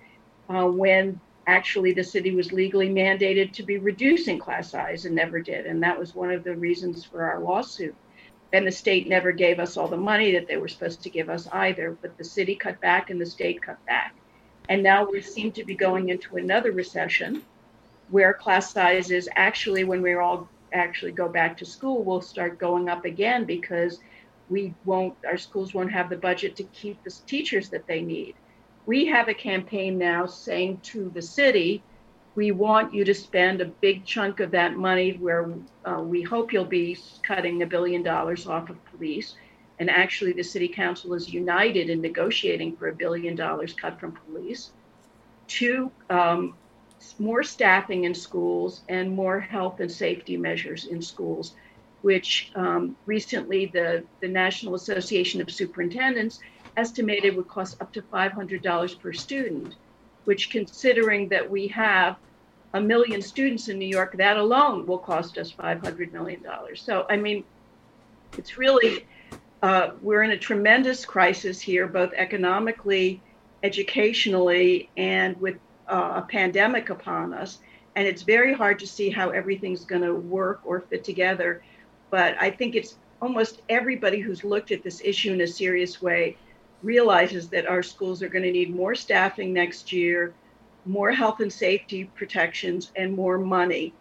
uh, 0.48 0.66
when 0.66 1.20
actually 1.46 1.92
the 1.92 2.04
city 2.04 2.34
was 2.34 2.52
legally 2.52 2.88
mandated 2.88 3.52
to 3.52 3.62
be 3.62 3.78
reducing 3.78 4.38
class 4.38 4.70
size 4.70 5.04
and 5.04 5.14
never 5.14 5.40
did. 5.40 5.66
And 5.66 5.82
that 5.82 5.98
was 5.98 6.14
one 6.14 6.30
of 6.30 6.44
the 6.44 6.54
reasons 6.54 7.04
for 7.04 7.24
our 7.24 7.40
lawsuit. 7.40 7.94
And 8.52 8.66
the 8.66 8.72
state 8.72 9.08
never 9.08 9.32
gave 9.32 9.60
us 9.60 9.76
all 9.76 9.88
the 9.88 9.96
money 9.96 10.32
that 10.32 10.48
they 10.48 10.56
were 10.56 10.68
supposed 10.68 11.02
to 11.02 11.10
give 11.10 11.30
us 11.30 11.48
either, 11.52 11.96
but 12.02 12.16
the 12.18 12.24
city 12.24 12.56
cut 12.56 12.80
back 12.80 13.10
and 13.10 13.20
the 13.20 13.26
state 13.26 13.62
cut 13.62 13.84
back. 13.86 14.14
And 14.68 14.82
now 14.82 15.08
we 15.08 15.20
seem 15.20 15.52
to 15.52 15.64
be 15.64 15.74
going 15.74 16.08
into 16.08 16.36
another 16.36 16.72
recession 16.72 17.42
where 18.10 18.34
class 18.34 18.72
sizes 18.72 19.28
actually, 19.36 19.84
when 19.84 20.02
we 20.02 20.14
all 20.14 20.48
actually 20.72 21.12
go 21.12 21.28
back 21.28 21.56
to 21.58 21.64
school, 21.64 22.02
will 22.02 22.20
start 22.20 22.58
going 22.58 22.88
up 22.88 23.04
again 23.04 23.44
because 23.44 24.00
we 24.48 24.74
won't, 24.84 25.14
our 25.26 25.36
schools 25.36 25.74
won't 25.74 25.92
have 25.92 26.10
the 26.10 26.16
budget 26.16 26.56
to 26.56 26.64
keep 26.64 27.02
the 27.04 27.14
teachers 27.26 27.68
that 27.70 27.86
they 27.86 28.02
need. 28.02 28.34
We 28.86 29.06
have 29.06 29.28
a 29.28 29.34
campaign 29.34 29.96
now 29.98 30.26
saying 30.26 30.80
to 30.84 31.10
the 31.10 31.22
city, 31.22 31.82
we 32.34 32.52
want 32.52 32.94
you 32.94 33.04
to 33.04 33.14
spend 33.14 33.60
a 33.60 33.64
big 33.64 34.04
chunk 34.04 34.40
of 34.40 34.50
that 34.52 34.76
money 34.76 35.12
where 35.14 35.52
uh, 35.84 36.00
we 36.00 36.22
hope 36.22 36.52
you'll 36.52 36.64
be 36.64 36.96
cutting 37.22 37.62
a 37.62 37.66
billion 37.66 38.02
dollars 38.02 38.46
off 38.46 38.70
of 38.70 38.84
police. 38.86 39.34
And 39.78 39.90
actually, 39.90 40.32
the 40.32 40.42
city 40.42 40.68
council 40.68 41.14
is 41.14 41.32
united 41.32 41.88
in 41.88 42.00
negotiating 42.00 42.76
for 42.76 42.88
a 42.88 42.94
billion 42.94 43.34
dollars 43.34 43.72
cut 43.72 43.98
from 43.98 44.12
police 44.12 44.70
to 45.48 45.90
um, 46.10 46.54
more 47.18 47.42
staffing 47.42 48.04
in 48.04 48.14
schools 48.14 48.82
and 48.88 49.10
more 49.10 49.40
health 49.40 49.80
and 49.80 49.90
safety 49.90 50.36
measures 50.36 50.86
in 50.86 51.02
schools, 51.02 51.54
which 52.02 52.52
um, 52.54 52.94
recently 53.06 53.66
the, 53.66 54.04
the 54.20 54.28
National 54.28 54.74
Association 54.74 55.40
of 55.40 55.50
Superintendents 55.50 56.40
estimated 56.76 57.34
would 57.36 57.48
cost 57.48 57.80
up 57.80 57.92
to 57.92 58.02
$500 58.02 59.00
per 59.00 59.12
student 59.12 59.74
which 60.24 60.50
considering 60.50 61.28
that 61.28 61.48
we 61.48 61.66
have 61.68 62.16
a 62.74 62.80
million 62.80 63.20
students 63.20 63.68
in 63.68 63.78
New 63.78 63.88
York, 63.88 64.16
that 64.16 64.36
alone 64.36 64.86
will 64.86 64.98
cost 64.98 65.38
us 65.38 65.52
$500 65.52 66.12
million. 66.12 66.44
So, 66.76 67.06
I 67.10 67.16
mean, 67.16 67.44
it's 68.38 68.58
really, 68.58 69.06
uh, 69.62 69.90
we're 70.00 70.22
in 70.22 70.30
a 70.30 70.38
tremendous 70.38 71.04
crisis 71.04 71.60
here, 71.60 71.88
both 71.88 72.12
economically, 72.14 73.20
educationally, 73.62 74.88
and 74.96 75.40
with 75.40 75.56
uh, 75.88 76.12
a 76.16 76.22
pandemic 76.22 76.90
upon 76.90 77.34
us, 77.34 77.58
and 77.96 78.06
it's 78.06 78.22
very 78.22 78.54
hard 78.54 78.78
to 78.78 78.86
see 78.86 79.10
how 79.10 79.30
everything's 79.30 79.84
going 79.84 80.02
to 80.02 80.14
work 80.14 80.60
or 80.64 80.80
fit 80.80 81.02
together. 81.02 81.62
But 82.10 82.36
I 82.40 82.50
think 82.50 82.76
it's 82.76 82.96
almost 83.20 83.62
everybody 83.68 84.20
who's 84.20 84.44
looked 84.44 84.70
at 84.70 84.82
this 84.82 85.00
issue 85.04 85.32
in 85.32 85.40
a 85.40 85.46
serious 85.46 86.00
way 86.00 86.36
realizes 86.82 87.48
that 87.50 87.66
our 87.66 87.82
schools 87.82 88.22
are 88.22 88.28
going 88.28 88.44
to 88.44 88.52
need 88.52 88.74
more 88.74 88.94
staffing 88.94 89.52
next 89.52 89.92
year, 89.92 90.32
more 90.86 91.12
health 91.12 91.40
and 91.40 91.52
safety 91.52 92.04
protections, 92.14 92.92
and 92.96 93.14
more 93.14 93.38
money 93.38 93.92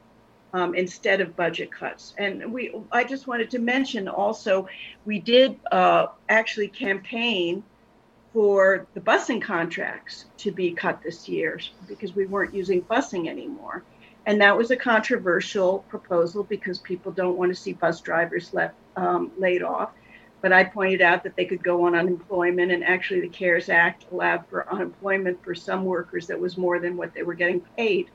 um, 0.54 0.74
instead 0.76 1.22
of 1.22 1.36
budget 1.36 1.72
cuts. 1.72 2.14
And 2.18 2.52
we, 2.52 2.74
I 2.92 3.04
just 3.04 3.28
wanted 3.28 3.50
to 3.52 3.60
mention 3.60 4.08
also, 4.08 4.68
we 5.06 5.20
did 5.20 5.60
uh, 5.72 6.08
actually 6.30 6.70
campaign 6.70 7.64
for 8.34 8.88
the 8.94 9.02
busing 9.02 9.42
contracts 9.42 10.26
to 10.38 10.52
be 10.52 10.72
cut 10.72 11.02
this 11.02 11.28
year 11.28 11.60
because 11.88 12.16
we 12.16 12.26
weren't 12.26 12.54
using 12.54 12.82
busing 12.84 13.28
anymore. 13.28 13.84
And 14.26 14.42
that 14.42 14.56
was 14.56 14.70
a 14.70 14.76
controversial 14.76 15.80
proposal 15.90 16.44
because 16.44 16.78
people 16.80 17.12
don't 17.12 17.38
want 17.38 17.50
to 17.52 17.56
see 17.56 17.74
bus 17.74 18.02
drivers 18.02 18.54
left 18.54 18.76
um, 18.96 19.32
laid 19.38 19.64
off. 19.64 19.92
But 20.42 20.54
I 20.54 20.64
pointed 20.64 21.02
out 21.02 21.24
that 21.24 21.36
they 21.36 21.46
could 21.46 21.64
go 21.64 21.86
on 21.86 21.96
unemployment, 21.96 22.72
and 22.72 22.84
actually, 22.84 23.22
the 23.22 23.30
CARES 23.30 23.70
Act 23.70 24.06
allowed 24.12 24.46
for 24.48 24.72
unemployment 24.72 25.44
for 25.44 25.54
some 25.54 25.84
workers 25.84 26.28
that 26.28 26.40
was 26.40 26.58
more 26.58 26.80
than 26.80 26.96
what 26.96 27.14
they 27.14 27.24
were 27.24 27.34
getting 27.34 27.62
paid. 27.78 28.10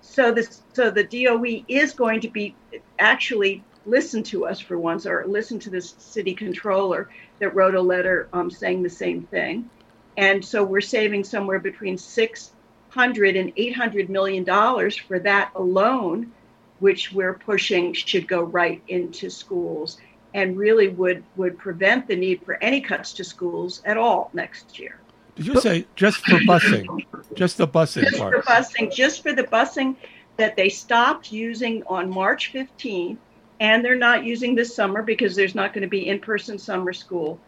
So 0.00 0.32
this, 0.32 0.62
so 0.72 0.90
the 0.90 1.04
DOE 1.04 1.64
is 1.68 1.92
going 1.92 2.20
to 2.20 2.30
be 2.30 2.54
actually 2.98 3.62
listen 3.84 4.22
to 4.22 4.46
us 4.46 4.60
for 4.60 4.78
once, 4.78 5.06
or 5.06 5.24
listen 5.26 5.58
to 5.60 5.70
this 5.70 5.94
city 5.98 6.34
controller 6.34 7.08
that 7.40 7.54
wrote 7.54 7.74
a 7.74 7.80
letter 7.80 8.28
um, 8.32 8.50
saying 8.50 8.82
the 8.82 8.90
same 8.90 9.22
thing. 9.24 9.68
And 10.16 10.44
so 10.44 10.64
we're 10.64 10.80
saving 10.80 11.24
somewhere 11.24 11.58
between 11.58 11.96
600 11.96 13.36
and 13.36 13.52
800 13.56 14.10
million 14.10 14.44
dollars 14.44 14.96
for 14.96 15.18
that 15.20 15.52
alone, 15.54 16.32
which 16.80 17.12
we're 17.12 17.34
pushing 17.34 17.92
should 17.92 18.26
go 18.26 18.42
right 18.42 18.82
into 18.88 19.30
schools 19.30 19.98
and 20.34 20.56
really 20.56 20.88
would 20.88 21.22
would 21.36 21.58
prevent 21.58 22.06
the 22.06 22.16
need 22.16 22.42
for 22.44 22.62
any 22.62 22.80
cuts 22.80 23.12
to 23.14 23.24
schools 23.24 23.82
at 23.84 23.96
all 23.96 24.30
next 24.32 24.78
year. 24.78 25.00
Did 25.36 25.46
you 25.46 25.60
say 25.60 25.86
just 25.96 26.18
for 26.26 26.38
busing? 26.40 27.04
just 27.34 27.58
the 27.58 27.68
busing 27.68 28.02
just 28.04 28.18
part? 28.18 28.34
for 28.34 28.42
busing, 28.42 28.92
just 28.92 29.22
for 29.22 29.32
the 29.32 29.44
busing 29.44 29.96
that 30.36 30.56
they 30.56 30.68
stopped 30.68 31.32
using 31.32 31.82
on 31.86 32.10
March 32.10 32.52
15 32.52 33.18
and 33.60 33.84
they're 33.84 33.96
not 33.96 34.24
using 34.24 34.54
this 34.54 34.74
summer 34.74 35.02
because 35.02 35.34
there's 35.34 35.54
not 35.54 35.72
going 35.72 35.82
to 35.82 35.88
be 35.88 36.08
in-person 36.08 36.58
summer 36.58 36.92
school 36.92 37.40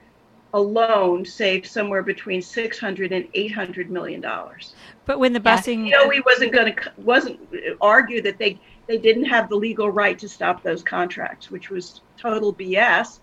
alone 0.55 1.25
saved 1.25 1.67
somewhere 1.67 2.03
between 2.03 2.43
600 2.43 3.13
and 3.13 3.29
800 3.35 3.91
million 3.91 4.21
dollars 4.21 4.75
But 5.05 5.21
when 5.21 5.33
the 5.33 5.41
busing, 5.41 5.87
you 5.87 5.93
know 5.93 6.09
we 6.09 6.21
wasn't 6.21 6.53
going 6.53 6.75
to 6.75 6.93
wasn't 6.97 7.41
uh, 7.55 7.75
argue 7.81 8.21
that 8.23 8.39
they 8.39 8.59
they 8.87 8.99
didn't 8.99 9.25
have 9.25 9.49
the 9.49 9.57
legal 9.57 9.91
right 9.91 10.19
to 10.19 10.29
stop 10.29 10.63
those 10.63 10.83
contracts 10.83 11.51
which 11.51 11.71
was 11.71 12.01
total 12.17 12.53
bs 12.53 13.19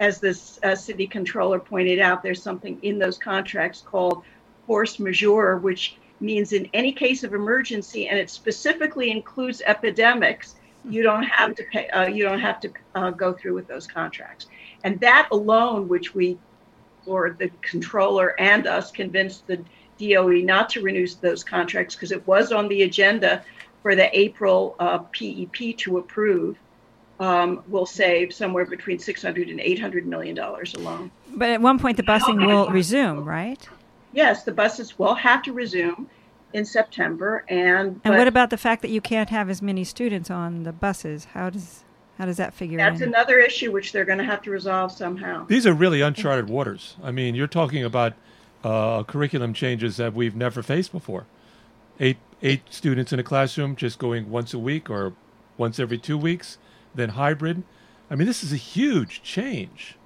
as 0.00 0.20
this 0.20 0.60
uh, 0.62 0.74
city 0.74 1.06
controller 1.06 1.58
pointed 1.58 1.98
out 1.98 2.22
there's 2.22 2.42
something 2.42 2.78
in 2.82 2.98
those 2.98 3.18
contracts 3.18 3.80
called 3.80 4.22
force 4.66 4.98
majeure 4.98 5.56
which 5.56 5.96
means 6.20 6.52
in 6.52 6.68
any 6.74 6.92
case 6.92 7.24
of 7.24 7.34
emergency 7.34 8.08
and 8.08 8.18
it 8.18 8.30
specifically 8.30 9.10
includes 9.10 9.62
epidemics 9.64 10.56
you 10.88 11.02
don't 11.02 11.24
have 11.24 11.54
to 11.54 11.64
pay 11.64 11.88
uh, 11.90 12.06
you 12.06 12.24
don't 12.24 12.40
have 12.40 12.60
to 12.60 12.70
uh, 12.94 13.10
go 13.10 13.32
through 13.32 13.54
with 13.54 13.66
those 13.66 13.86
contracts. 13.86 14.46
And 14.84 14.98
that 15.00 15.28
alone 15.32 15.88
which 15.88 16.14
we 16.14 16.38
or 17.06 17.30
the 17.30 17.50
controller 17.62 18.38
and 18.40 18.66
us 18.66 18.90
convinced 18.90 19.46
the 19.46 19.58
DOE 19.98 20.42
not 20.42 20.68
to 20.70 20.82
renew 20.82 21.06
those 21.20 21.42
contracts 21.42 21.94
because 21.94 22.12
it 22.12 22.26
was 22.26 22.52
on 22.52 22.68
the 22.68 22.82
agenda 22.82 23.42
for 23.82 23.94
the 23.94 24.16
april 24.18 24.74
uh, 24.78 24.98
PEP 24.98 25.76
to 25.78 25.98
approve 25.98 26.56
um, 27.20 27.62
will 27.68 27.86
save 27.86 28.32
somewhere 28.32 28.64
between 28.64 28.98
600 28.98 29.48
and 29.48 29.60
800 29.60 30.06
million 30.06 30.34
dollars 30.34 30.74
alone 30.74 31.10
but 31.34 31.50
at 31.50 31.60
one 31.60 31.78
point 31.78 31.96
the 31.96 32.02
busing 32.02 32.46
will 32.46 32.68
resume, 32.68 33.24
right? 33.24 33.68
yes 34.12 34.44
the 34.44 34.52
buses 34.52 34.98
will 34.98 35.14
have 35.14 35.42
to 35.42 35.52
resume 35.52 36.08
in 36.54 36.64
september 36.64 37.44
and 37.48 37.88
And 37.88 38.02
but- 38.04 38.18
what 38.18 38.26
about 38.28 38.50
the 38.50 38.56
fact 38.56 38.82
that 38.82 38.90
you 38.90 39.00
can't 39.00 39.30
have 39.30 39.50
as 39.50 39.60
many 39.60 39.84
students 39.84 40.30
on 40.30 40.62
the 40.62 40.72
buses? 40.72 41.26
How 41.34 41.50
does 41.50 41.84
how 42.18 42.24
does 42.26 42.38
that 42.38 42.52
figure 42.54 42.80
out 42.80 42.90
That's 42.92 43.02
in? 43.02 43.08
another 43.08 43.38
issue 43.38 43.70
which 43.70 43.92
they're 43.92 44.04
going 44.06 44.18
to 44.18 44.24
have 44.24 44.42
to 44.42 44.50
resolve 44.50 44.90
somehow. 44.90 45.46
These 45.46 45.66
are 45.68 45.72
really 45.72 46.00
uncharted 46.00 46.48
waters. 46.48 46.96
I 47.00 47.12
mean, 47.12 47.36
you're 47.36 47.46
talking 47.46 47.84
about 47.84 48.14
uh, 48.64 49.04
curriculum 49.04 49.54
changes 49.54 49.98
that 49.98 50.14
we've 50.14 50.34
never 50.34 50.60
faced 50.62 50.90
before. 50.90 51.26
Eight 52.00 52.16
eight 52.42 52.62
students 52.70 53.12
in 53.12 53.18
a 53.18 53.22
classroom 53.22 53.76
just 53.76 53.98
going 53.98 54.30
once 54.30 54.54
a 54.54 54.58
week 54.58 54.88
or 54.88 55.14
once 55.56 55.78
every 55.78 55.98
two 55.98 56.16
weeks, 56.16 56.58
then 56.94 57.10
hybrid. 57.10 57.62
I 58.10 58.14
mean, 58.14 58.26
this 58.26 58.42
is 58.42 58.52
a 58.52 58.56
huge 58.56 59.22
change. 59.22 59.96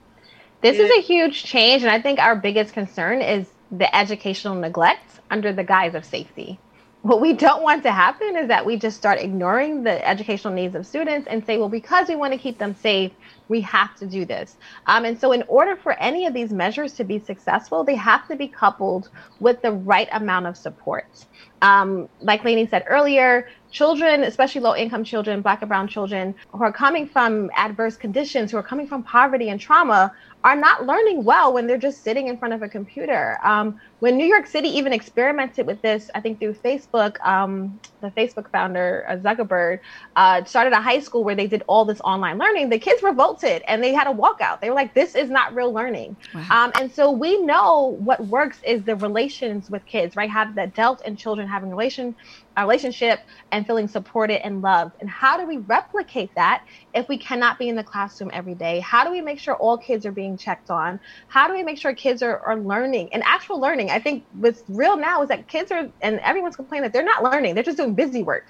This 0.61 0.79
is 0.79 0.91
a 0.97 1.01
huge 1.01 1.43
change, 1.43 1.83
and 1.83 1.91
I 1.91 2.01
think 2.01 2.21
our 2.21 2.37
biggest 2.37 2.73
concern 2.73 3.21
is 3.21 3.49
the 3.73 3.95
educational 3.95 4.55
neglect 4.55 5.21
under 5.31 5.53
the 5.53 5.65
guise 5.65 5.95
of 5.95 6.05
safety. 6.05 6.61
What 7.03 7.21
we 7.21 7.33
don't 7.33 7.65
want 7.65 7.83
to 7.83 7.91
happen 7.91 8.37
is 8.37 8.47
that 8.47 8.65
we 8.65 8.77
just 8.77 8.97
start 8.97 9.19
ignoring 9.19 9.83
the 9.83 10.09
educational 10.09 10.55
needs 10.55 10.77
of 10.77 10.87
students 10.87 11.27
and 11.29 11.45
say, 11.45 11.59
well, 11.59 11.69
because 11.69 12.07
we 12.09 12.15
want 12.15 12.33
to 12.33 12.39
keep 12.39 12.59
them 12.59 12.77
safe, 12.77 13.11
we 13.49 13.61
have 13.63 13.97
to 13.97 14.07
do 14.07 14.25
this. 14.25 14.57
Um, 14.87 15.05
and 15.05 15.19
so, 15.19 15.33
in 15.33 15.43
order 15.49 15.75
for 15.75 15.95
any 15.95 16.27
of 16.27 16.35
these 16.35 16.53
measures 16.53 16.93
to 16.95 17.05
be 17.05 17.19
successful, 17.19 17.83
they 17.83 17.97
have 17.97 18.29
to 18.29 18.37
be 18.37 18.47
coupled 18.47 19.09
with 19.41 19.63
the 19.63 19.73
right 19.73 20.09
amount 20.13 20.47
of 20.47 20.57
support. 20.57 21.27
Um, 21.61 22.09
like 22.21 22.45
Lainey 22.45 22.67
said 22.69 22.85
earlier, 22.89 23.49
children, 23.73 24.23
especially 24.23 24.61
low 24.61 24.77
income 24.77 25.03
children, 25.03 25.43
black 25.43 25.63
and 25.63 25.69
brown 25.69 25.89
children 25.89 26.35
who 26.53 26.63
are 26.63 26.73
coming 26.73 27.09
from 27.09 27.51
adverse 27.57 27.97
conditions, 27.97 28.53
who 28.53 28.59
are 28.59 28.63
coming 28.63 28.87
from 28.87 29.03
poverty 29.03 29.49
and 29.49 29.61
trauma, 29.61 30.13
are 30.45 30.57
not 30.57 30.87
learning 30.87 31.25
well 31.25 31.53
when 31.53 31.67
they're 31.67 31.79
just 31.79 32.03
sitting 32.03 32.27
in 32.27 32.37
front 32.37 32.53
of 32.53 32.63
a 32.63 32.69
computer. 32.69 33.39
Um, 33.45 33.81
when 34.01 34.17
New 34.17 34.27
York 34.27 34.47
City 34.47 34.69
even 34.69 34.93
experimented 34.93 35.67
with 35.67 35.81
this, 35.83 36.11
I 36.15 36.21
think 36.21 36.41
through 36.41 36.55
Facebook, 36.55 37.25
um, 37.25 37.79
the 38.01 38.11
Facebook 38.11 38.51
founder, 38.51 39.05
uh, 39.09 39.17
Zuckerberg, 39.17 39.79
uh, 40.17 40.43
started 40.45 40.73
a 40.73 40.81
high 40.81 40.99
school 40.99 41.23
where 41.23 41.37
they 41.37 41.47
did 41.47 41.63
all 41.69 41.85
this 41.85 42.01
online 42.01 42.39
learning. 42.39 42.71
The 42.71 42.81
kids 42.81 43.03
revolted 43.03 43.63
and 43.69 43.83
they 43.83 43.95
had 43.95 44.09
a 44.09 44.13
walkout. 44.13 44.61
They 44.61 44.69
were 44.69 44.75
like, 44.75 44.95
this 44.95 45.15
is 45.15 45.31
not 45.31 45.55
real 45.55 45.73
learning. 45.73 46.17
Wow. 46.35 46.47
Um, 46.51 46.73
and 46.81 46.93
so 46.93 47.13
we 47.13 47.41
know 47.43 47.97
what 48.01 48.27
works 48.27 48.59
is 48.67 48.83
the 48.83 48.97
relations 48.97 49.71
with 49.71 49.87
kids, 49.87 50.17
right? 50.17 50.29
Have 50.29 50.57
the 50.57 50.63
adult 50.63 51.03
and 51.07 51.17
children 51.17 51.47
having 51.47 51.71
relation 51.71 52.17
a 52.57 52.63
relationship 52.63 53.21
and 53.51 53.67
feeling 53.67 53.89
supported 53.89 54.45
and 54.45 54.63
loved. 54.63 54.97
And 55.01 55.09
how 55.09 55.37
do 55.37 55.47
we 55.47 55.59
replicate 55.59 56.35
that 56.35 56.65
if 56.95 57.09
we 57.09 57.19
cannot 57.19 57.59
be 57.59 57.69
in 57.69 57.77
the 57.77 57.85
classroom 57.85 58.31
every 58.33 58.55
day? 58.55 58.81
How 58.81 59.05
do 59.05 59.11
we 59.11 59.21
make 59.21 59.39
sure 59.39 59.55
all 59.55 59.79
kids 59.79 60.05
are 60.07 60.13
being 60.13 60.37
checked 60.37 60.71
on? 60.71 61.01
How 61.29 61.49
do 61.49 61.55
we 61.55 61.63
make 61.63 61.79
sure 61.79 61.95
kids 61.95 62.23
are, 62.23 62.41
are 62.41 62.59
learning 62.59 63.11
and 63.13 63.23
actual 63.25 63.61
learning? 63.61 63.91
I 63.91 63.99
think 63.99 64.25
what's 64.33 64.63
real 64.69 64.97
now 64.97 65.23
is 65.23 65.29
that 65.29 65.49
kids 65.49 65.73
are, 65.73 65.89
and 66.01 66.21
everyone's 66.21 66.57
complaining 66.57 66.83
that 66.85 66.93
they're 66.93 67.05
not 67.05 67.23
learning, 67.23 67.55
they're 67.55 67.65
just 67.65 67.79
doing 67.79 67.95
busy 67.95 68.23
work. 68.23 68.47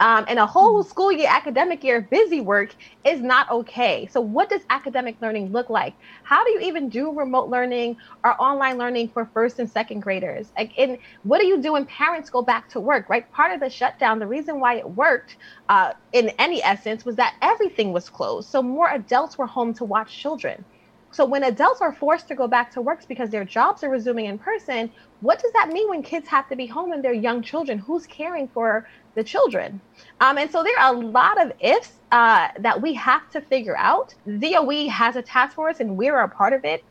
Um, 0.00 0.24
and 0.28 0.38
a 0.38 0.46
whole 0.46 0.82
school 0.82 1.12
year, 1.12 1.28
academic 1.30 1.84
year, 1.84 2.08
busy 2.10 2.40
work 2.40 2.74
is 3.04 3.20
not 3.20 3.50
okay. 3.50 4.08
So, 4.10 4.20
what 4.20 4.48
does 4.48 4.62
academic 4.70 5.18
learning 5.20 5.52
look 5.52 5.68
like? 5.70 5.94
How 6.24 6.42
do 6.44 6.50
you 6.52 6.60
even 6.60 6.88
do 6.88 7.12
remote 7.14 7.48
learning 7.50 7.96
or 8.24 8.40
online 8.40 8.78
learning 8.78 9.10
for 9.12 9.30
first 9.34 9.58
and 9.58 9.70
second 9.70 10.00
graders? 10.00 10.50
Like, 10.58 10.72
and 10.78 10.98
what 11.22 11.40
do 11.40 11.46
you 11.46 11.60
do 11.60 11.74
when 11.74 11.84
parents 11.86 12.30
go 12.30 12.42
back 12.42 12.70
to 12.70 12.80
work? 12.80 13.08
Right, 13.10 13.30
part 13.30 13.52
of 13.52 13.60
the 13.60 13.68
shutdown, 13.70 14.18
the 14.18 14.26
reason 14.26 14.58
why 14.58 14.76
it 14.76 14.88
worked, 14.90 15.36
uh, 15.68 15.92
in 16.12 16.30
any 16.38 16.62
essence, 16.62 17.04
was 17.04 17.16
that 17.16 17.34
everything 17.42 17.92
was 17.92 18.08
closed. 18.08 18.48
So 18.50 18.62
more 18.62 18.90
adults 18.90 19.36
were 19.38 19.46
home 19.46 19.74
to 19.74 19.84
watch 19.84 20.18
children. 20.18 20.64
So 21.12 21.24
when 21.26 21.42
adults 21.42 21.80
are 21.80 21.92
forced 21.92 22.28
to 22.28 22.36
go 22.36 22.46
back 22.46 22.72
to 22.72 22.80
work 22.82 23.00
because 23.08 23.30
their 23.30 23.44
jobs 23.44 23.82
are 23.82 23.90
resuming 23.90 24.26
in 24.26 24.38
person, 24.38 24.92
what 25.20 25.40
does 25.40 25.50
that 25.54 25.68
mean 25.70 25.88
when 25.88 26.02
kids 26.04 26.28
have 26.28 26.48
to 26.48 26.56
be 26.56 26.66
home 26.68 26.92
and 26.92 27.02
they're 27.04 27.12
young 27.12 27.42
children? 27.42 27.78
Who's 27.78 28.06
caring 28.06 28.48
for 28.48 28.86
the 29.20 29.24
children? 29.24 29.80
Um, 30.20 30.38
and 30.38 30.50
so 30.50 30.62
there 30.62 30.78
are 30.78 30.94
a 30.94 30.98
lot 30.98 31.36
of 31.44 31.52
ifs 31.60 31.92
uh, 32.10 32.48
that 32.58 32.80
we 32.80 32.94
have 32.94 33.28
to 33.30 33.40
figure 33.42 33.76
out. 33.76 34.14
DOE 34.38 34.88
has 34.88 35.16
a 35.16 35.22
task 35.22 35.54
force 35.54 35.80
and 35.80 35.96
we're 35.98 36.20
a 36.20 36.28
part 36.28 36.54
of 36.54 36.64
it. 36.64 36.82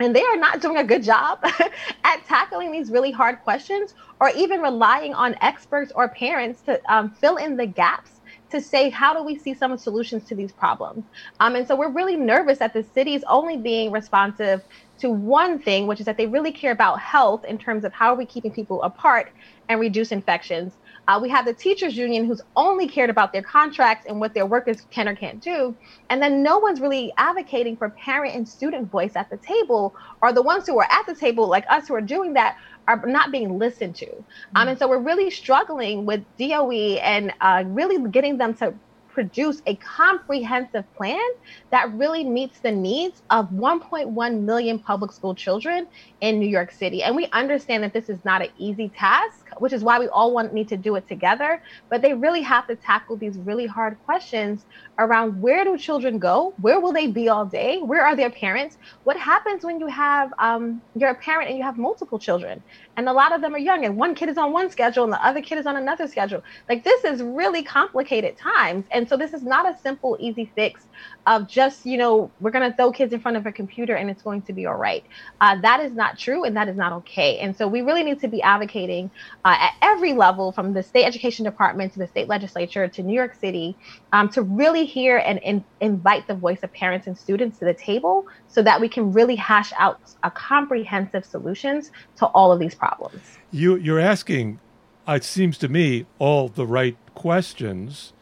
And 0.00 0.16
they 0.16 0.22
are 0.22 0.36
not 0.36 0.60
doing 0.60 0.78
a 0.78 0.84
good 0.84 1.04
job 1.04 1.38
at 2.04 2.24
tackling 2.26 2.72
these 2.72 2.90
really 2.90 3.12
hard 3.12 3.40
questions 3.42 3.94
or 4.20 4.30
even 4.30 4.60
relying 4.60 5.14
on 5.14 5.36
experts 5.42 5.92
or 5.94 6.08
parents 6.08 6.62
to 6.62 6.80
um, 6.92 7.10
fill 7.10 7.36
in 7.36 7.56
the 7.56 7.66
gaps 7.66 8.10
to 8.50 8.60
say 8.60 8.90
how 8.90 9.14
do 9.14 9.22
we 9.22 9.38
see 9.38 9.54
some 9.54 9.76
solutions 9.78 10.24
to 10.24 10.34
these 10.34 10.50
problems 10.50 11.04
um, 11.38 11.54
and 11.54 11.68
so 11.68 11.76
we're 11.76 11.90
really 11.90 12.16
nervous 12.16 12.58
that 12.58 12.72
the 12.72 12.82
city 12.82 13.14
is 13.14 13.24
only 13.28 13.56
being 13.56 13.92
responsive 13.92 14.60
to 14.98 15.08
one 15.08 15.58
thing 15.60 15.86
which 15.86 16.00
is 16.00 16.06
that 16.06 16.16
they 16.16 16.26
really 16.26 16.50
care 16.50 16.72
about 16.72 16.98
health 16.98 17.44
in 17.44 17.56
terms 17.58 17.84
of 17.84 17.92
how 17.92 18.12
are 18.12 18.16
we 18.16 18.26
keeping 18.26 18.50
people 18.50 18.82
apart 18.82 19.30
and 19.68 19.80
reduce 19.80 20.10
infections 20.10 20.72
Uh, 21.10 21.18
we 21.18 21.28
have 21.28 21.44
the 21.44 21.52
teachers 21.52 21.96
union 21.96 22.24
who's 22.24 22.40
only 22.54 22.86
cared 22.86 23.10
about 23.10 23.32
their 23.32 23.42
contracts 23.42 24.06
and 24.08 24.20
what 24.20 24.32
their 24.32 24.46
workers 24.46 24.86
can 24.92 25.08
or 25.08 25.16
can't 25.16 25.40
do. 25.42 25.74
And 26.08 26.22
then 26.22 26.40
no 26.40 26.60
one's 26.60 26.80
really 26.80 27.12
advocating 27.16 27.76
for 27.76 27.90
parent 27.90 28.36
and 28.36 28.48
student 28.48 28.88
voice 28.92 29.16
at 29.16 29.28
the 29.28 29.36
table, 29.38 29.92
or 30.22 30.32
the 30.32 30.40
ones 30.40 30.68
who 30.68 30.78
are 30.78 30.86
at 30.88 31.06
the 31.08 31.14
table, 31.16 31.48
like 31.48 31.64
us 31.68 31.88
who 31.88 31.96
are 31.96 32.00
doing 32.00 32.34
that, 32.34 32.56
are 32.86 33.04
not 33.06 33.32
being 33.32 33.58
listened 33.58 33.96
to. 33.96 34.08
Um, 34.54 34.68
and 34.68 34.78
so 34.78 34.86
we're 34.88 34.98
really 35.00 35.30
struggling 35.30 36.06
with 36.06 36.22
DOE 36.38 37.00
and 37.02 37.32
uh, 37.40 37.64
really 37.66 38.08
getting 38.10 38.38
them 38.38 38.54
to 38.54 38.72
produce 39.08 39.60
a 39.66 39.74
comprehensive 39.76 40.84
plan 40.94 41.28
that 41.70 41.92
really 41.94 42.22
meets 42.22 42.60
the 42.60 42.70
needs 42.70 43.22
of 43.30 43.50
1.1 43.50 44.40
million 44.42 44.78
public 44.78 45.10
school 45.10 45.34
children 45.34 45.88
in 46.20 46.38
New 46.38 46.48
York 46.48 46.70
City. 46.70 47.02
And 47.02 47.16
we 47.16 47.26
understand 47.32 47.82
that 47.82 47.92
this 47.92 48.08
is 48.08 48.24
not 48.24 48.42
an 48.42 48.50
easy 48.58 48.88
task, 48.90 49.39
which 49.58 49.72
is 49.72 49.82
why 49.82 49.98
we 49.98 50.08
all 50.08 50.32
want 50.32 50.52
need 50.52 50.68
to 50.68 50.76
do 50.76 50.96
it 50.96 51.06
together. 51.08 51.62
But 51.88 52.02
they 52.02 52.14
really 52.14 52.42
have 52.42 52.66
to 52.68 52.76
tackle 52.76 53.16
these 53.16 53.38
really 53.38 53.66
hard 53.66 53.98
questions 54.04 54.66
around 54.98 55.40
where 55.40 55.64
do 55.64 55.76
children 55.78 56.18
go? 56.18 56.54
Where 56.60 56.80
will 56.80 56.92
they 56.92 57.06
be 57.06 57.28
all 57.28 57.46
day? 57.46 57.78
Where 57.78 58.04
are 58.04 58.14
their 58.14 58.30
parents? 58.30 58.78
What 59.04 59.16
happens 59.16 59.64
when 59.64 59.80
you 59.80 59.86
have 59.86 60.32
um, 60.38 60.82
you're 60.94 61.10
a 61.10 61.14
parent 61.14 61.48
and 61.48 61.58
you 61.58 61.64
have 61.64 61.78
multiple 61.78 62.18
children, 62.18 62.62
and 62.96 63.08
a 63.08 63.12
lot 63.12 63.32
of 63.32 63.40
them 63.40 63.54
are 63.54 63.58
young, 63.58 63.84
and 63.84 63.96
one 63.96 64.14
kid 64.14 64.28
is 64.28 64.38
on 64.38 64.52
one 64.52 64.70
schedule 64.70 65.04
and 65.04 65.12
the 65.12 65.24
other 65.24 65.40
kid 65.40 65.58
is 65.58 65.66
on 65.66 65.76
another 65.76 66.06
schedule. 66.06 66.42
Like 66.68 66.84
this 66.84 67.04
is 67.04 67.22
really 67.22 67.62
complicated 67.62 68.36
times, 68.36 68.84
and 68.90 69.08
so 69.08 69.16
this 69.16 69.32
is 69.32 69.42
not 69.42 69.66
a 69.66 69.78
simple, 69.78 70.16
easy 70.20 70.50
fix 70.54 70.86
of 71.26 71.48
just 71.48 71.86
you 71.86 71.98
know 71.98 72.30
we're 72.40 72.50
going 72.50 72.68
to 72.68 72.76
throw 72.76 72.90
kids 72.92 73.12
in 73.12 73.20
front 73.20 73.36
of 73.36 73.46
a 73.46 73.52
computer 73.52 73.94
and 73.94 74.10
it's 74.10 74.22
going 74.22 74.42
to 74.42 74.52
be 74.52 74.66
all 74.66 74.76
right. 74.76 75.04
Uh, 75.40 75.60
that 75.60 75.80
is 75.80 75.92
not 75.92 76.18
true, 76.18 76.44
and 76.44 76.56
that 76.56 76.68
is 76.68 76.76
not 76.76 76.92
okay. 76.92 77.38
And 77.38 77.56
so 77.56 77.68
we 77.68 77.82
really 77.82 78.02
need 78.02 78.20
to 78.20 78.28
be 78.28 78.42
advocating 78.42 79.10
uh, 79.44 79.56
at 79.58 79.74
every 79.82 80.12
level, 80.12 80.52
from 80.52 80.72
the 80.72 80.82
state 80.82 81.04
education 81.04 81.44
department 81.44 81.92
to 81.94 81.98
the 81.98 82.06
state 82.06 82.28
legislature 82.28 82.88
to 82.88 83.02
New 83.02 83.14
York 83.14 83.34
City, 83.34 83.76
um, 84.12 84.28
to 84.30 84.42
really 84.42 84.84
hear 84.84 85.18
and, 85.18 85.64
invite 85.80 86.26
the 86.26 86.34
voice 86.34 86.60
of 86.62 86.72
parents 86.72 87.06
and 87.06 87.16
students 87.16 87.58
to 87.58 87.64
the 87.64 87.74
table 87.74 88.26
so 88.48 88.62
that 88.62 88.80
we 88.80 88.88
can 88.88 89.12
really 89.12 89.36
hash 89.36 89.72
out 89.78 90.00
a 90.22 90.30
comprehensive 90.30 91.24
solutions 91.24 91.90
to 92.16 92.26
all 92.26 92.52
of 92.52 92.58
these 92.58 92.74
problems. 92.74 93.38
You, 93.50 93.76
you're 93.76 94.00
asking, 94.00 94.60
it 95.08 95.24
seems 95.24 95.58
to 95.58 95.68
me, 95.68 96.06
all 96.18 96.48
the 96.48 96.66
right 96.66 96.96
questions. 97.14 98.12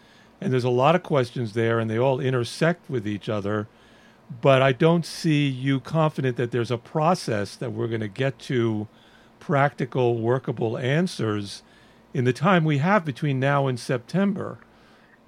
And 0.40 0.52
there's 0.52 0.64
a 0.64 0.70
lot 0.70 0.94
of 0.94 1.02
questions 1.02 1.54
there, 1.54 1.78
and 1.78 1.90
they 1.90 1.98
all 1.98 2.20
intersect 2.20 2.88
with 2.88 3.06
each 3.06 3.28
other. 3.28 3.66
But 4.40 4.62
I 4.62 4.72
don't 4.72 5.06
see 5.06 5.48
you 5.48 5.80
confident 5.80 6.36
that 6.36 6.50
there's 6.50 6.70
a 6.70 6.78
process 6.78 7.56
that 7.56 7.72
we're 7.72 7.88
going 7.88 8.00
to 8.00 8.08
get 8.08 8.38
to 8.40 8.86
practical, 9.40 10.18
workable 10.18 10.76
answers 10.76 11.62
in 12.12 12.24
the 12.24 12.32
time 12.32 12.64
we 12.64 12.78
have 12.78 13.04
between 13.04 13.40
now 13.40 13.66
and 13.66 13.78
September. 13.80 14.58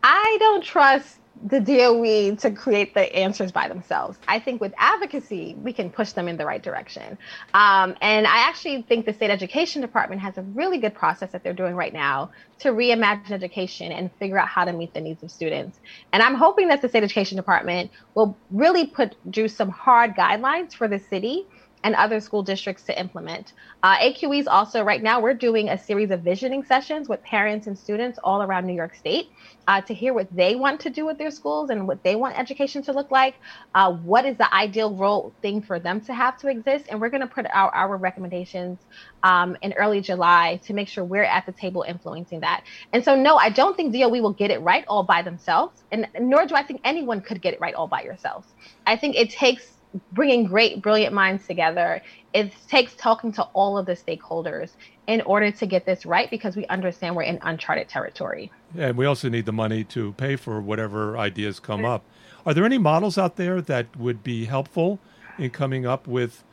I 0.02 0.36
don't 0.38 0.62
trust 0.62 1.18
the 1.46 1.60
DOE 1.60 2.36
to 2.36 2.50
create 2.50 2.92
the 2.92 3.14
answers 3.16 3.50
by 3.50 3.66
themselves. 3.66 4.18
I 4.28 4.38
think 4.38 4.60
with 4.60 4.74
advocacy, 4.76 5.56
we 5.58 5.72
can 5.72 5.90
push 5.90 6.12
them 6.12 6.28
in 6.28 6.36
the 6.36 6.44
right 6.44 6.62
direction. 6.62 7.16
Um, 7.54 7.96
and 8.02 8.26
I 8.26 8.48
actually 8.48 8.82
think 8.82 9.06
the 9.06 9.14
state 9.14 9.30
education 9.30 9.80
department 9.80 10.20
has 10.20 10.36
a 10.36 10.42
really 10.42 10.78
good 10.78 10.94
process 10.94 11.32
that 11.32 11.42
they're 11.42 11.54
doing 11.54 11.74
right 11.74 11.92
now 11.92 12.30
to 12.58 12.70
reimagine 12.72 13.30
education 13.30 13.90
and 13.90 14.10
figure 14.18 14.38
out 14.38 14.48
how 14.48 14.64
to 14.66 14.72
meet 14.72 14.92
the 14.92 15.00
needs 15.00 15.22
of 15.22 15.30
students. 15.30 15.80
And 16.12 16.22
I'm 16.22 16.34
hoping 16.34 16.68
that 16.68 16.82
the 16.82 16.88
state 16.88 17.04
education 17.04 17.36
department 17.36 17.90
will 18.14 18.36
really 18.50 18.86
put 18.86 19.16
do 19.30 19.48
some 19.48 19.70
hard 19.70 20.14
guidelines 20.16 20.74
for 20.74 20.88
the 20.88 20.98
city 20.98 21.46
and 21.82 21.94
other 21.94 22.20
school 22.20 22.42
districts 22.42 22.82
to 22.84 22.98
implement. 22.98 23.54
Uh, 23.82 23.96
AQEs 23.98 24.44
also, 24.46 24.82
right 24.82 25.02
now, 25.02 25.20
we're 25.20 25.34
doing 25.34 25.70
a 25.70 25.78
series 25.78 26.10
of 26.10 26.20
visioning 26.20 26.62
sessions 26.62 27.08
with 27.08 27.22
parents 27.22 27.66
and 27.66 27.78
students 27.78 28.18
all 28.22 28.42
around 28.42 28.66
New 28.66 28.74
York 28.74 28.94
State 28.94 29.30
uh, 29.66 29.80
to 29.80 29.94
hear 29.94 30.12
what 30.12 30.28
they 30.34 30.56
want 30.56 30.80
to 30.80 30.90
do 30.90 31.06
with 31.06 31.16
their 31.16 31.30
schools 31.30 31.70
and 31.70 31.88
what 31.88 32.02
they 32.02 32.16
want 32.16 32.38
education 32.38 32.82
to 32.82 32.92
look 32.92 33.10
like. 33.10 33.36
Uh, 33.74 33.92
what 33.92 34.26
is 34.26 34.36
the 34.36 34.52
ideal 34.54 34.94
role 34.94 35.32
thing 35.40 35.62
for 35.62 35.78
them 35.78 36.00
to 36.02 36.12
have 36.12 36.36
to 36.38 36.48
exist? 36.48 36.86
And 36.90 37.00
we're 37.00 37.08
going 37.08 37.22
to 37.22 37.26
put 37.26 37.46
out 37.52 37.70
our 37.74 37.96
recommendations 37.96 38.78
um, 39.22 39.56
in 39.62 39.72
early 39.74 40.00
July 40.00 40.60
to 40.64 40.74
make 40.74 40.88
sure 40.88 41.04
we're 41.04 41.24
at 41.24 41.46
the 41.46 41.52
table 41.52 41.84
influencing 41.86 42.40
that. 42.40 42.64
And 42.92 43.04
so, 43.04 43.16
no, 43.16 43.36
I 43.36 43.48
don't 43.48 43.76
think 43.76 43.94
DOE 43.94 44.20
will 44.20 44.32
get 44.32 44.50
it 44.50 44.60
right 44.60 44.84
all 44.86 45.02
by 45.02 45.22
themselves, 45.22 45.82
and 45.90 46.06
nor 46.20 46.46
do 46.46 46.54
I 46.54 46.62
think 46.62 46.80
anyone 46.84 47.20
could 47.20 47.40
get 47.40 47.54
it 47.54 47.60
right 47.60 47.74
all 47.74 47.86
by 47.86 48.02
yourselves. 48.02 48.48
I 48.86 48.96
think 48.96 49.16
it 49.16 49.30
takes 49.30 49.79
bringing 50.12 50.44
great, 50.44 50.82
brilliant 50.82 51.14
minds 51.14 51.46
together. 51.46 52.02
It 52.32 52.52
takes 52.68 52.94
talking 52.94 53.32
to 53.32 53.42
all 53.54 53.76
of 53.76 53.86
the 53.86 53.94
stakeholders 53.94 54.70
in 55.06 55.20
order 55.22 55.50
to 55.50 55.66
get 55.66 55.84
this 55.84 56.06
right 56.06 56.30
because 56.30 56.56
we 56.56 56.66
understand 56.66 57.16
we're 57.16 57.22
in 57.22 57.38
uncharted 57.42 57.88
territory. 57.88 58.52
And 58.76 58.96
we 58.96 59.06
also 59.06 59.28
need 59.28 59.46
the 59.46 59.52
money 59.52 59.82
to 59.84 60.12
pay 60.12 60.36
for 60.36 60.60
whatever 60.60 61.18
ideas 61.18 61.58
come 61.58 61.84
up. 61.84 62.04
Are 62.46 62.54
there 62.54 62.64
any 62.64 62.78
models 62.78 63.18
out 63.18 63.36
there 63.36 63.60
that 63.60 63.96
would 63.96 64.22
be 64.22 64.44
helpful 64.44 65.00
in 65.38 65.50
coming 65.50 65.86
up 65.86 66.06
with 66.06 66.44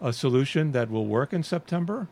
a 0.00 0.12
solution 0.12 0.72
that 0.72 0.90
will 0.90 1.06
work 1.06 1.32
in 1.32 1.42
September? 1.42 2.08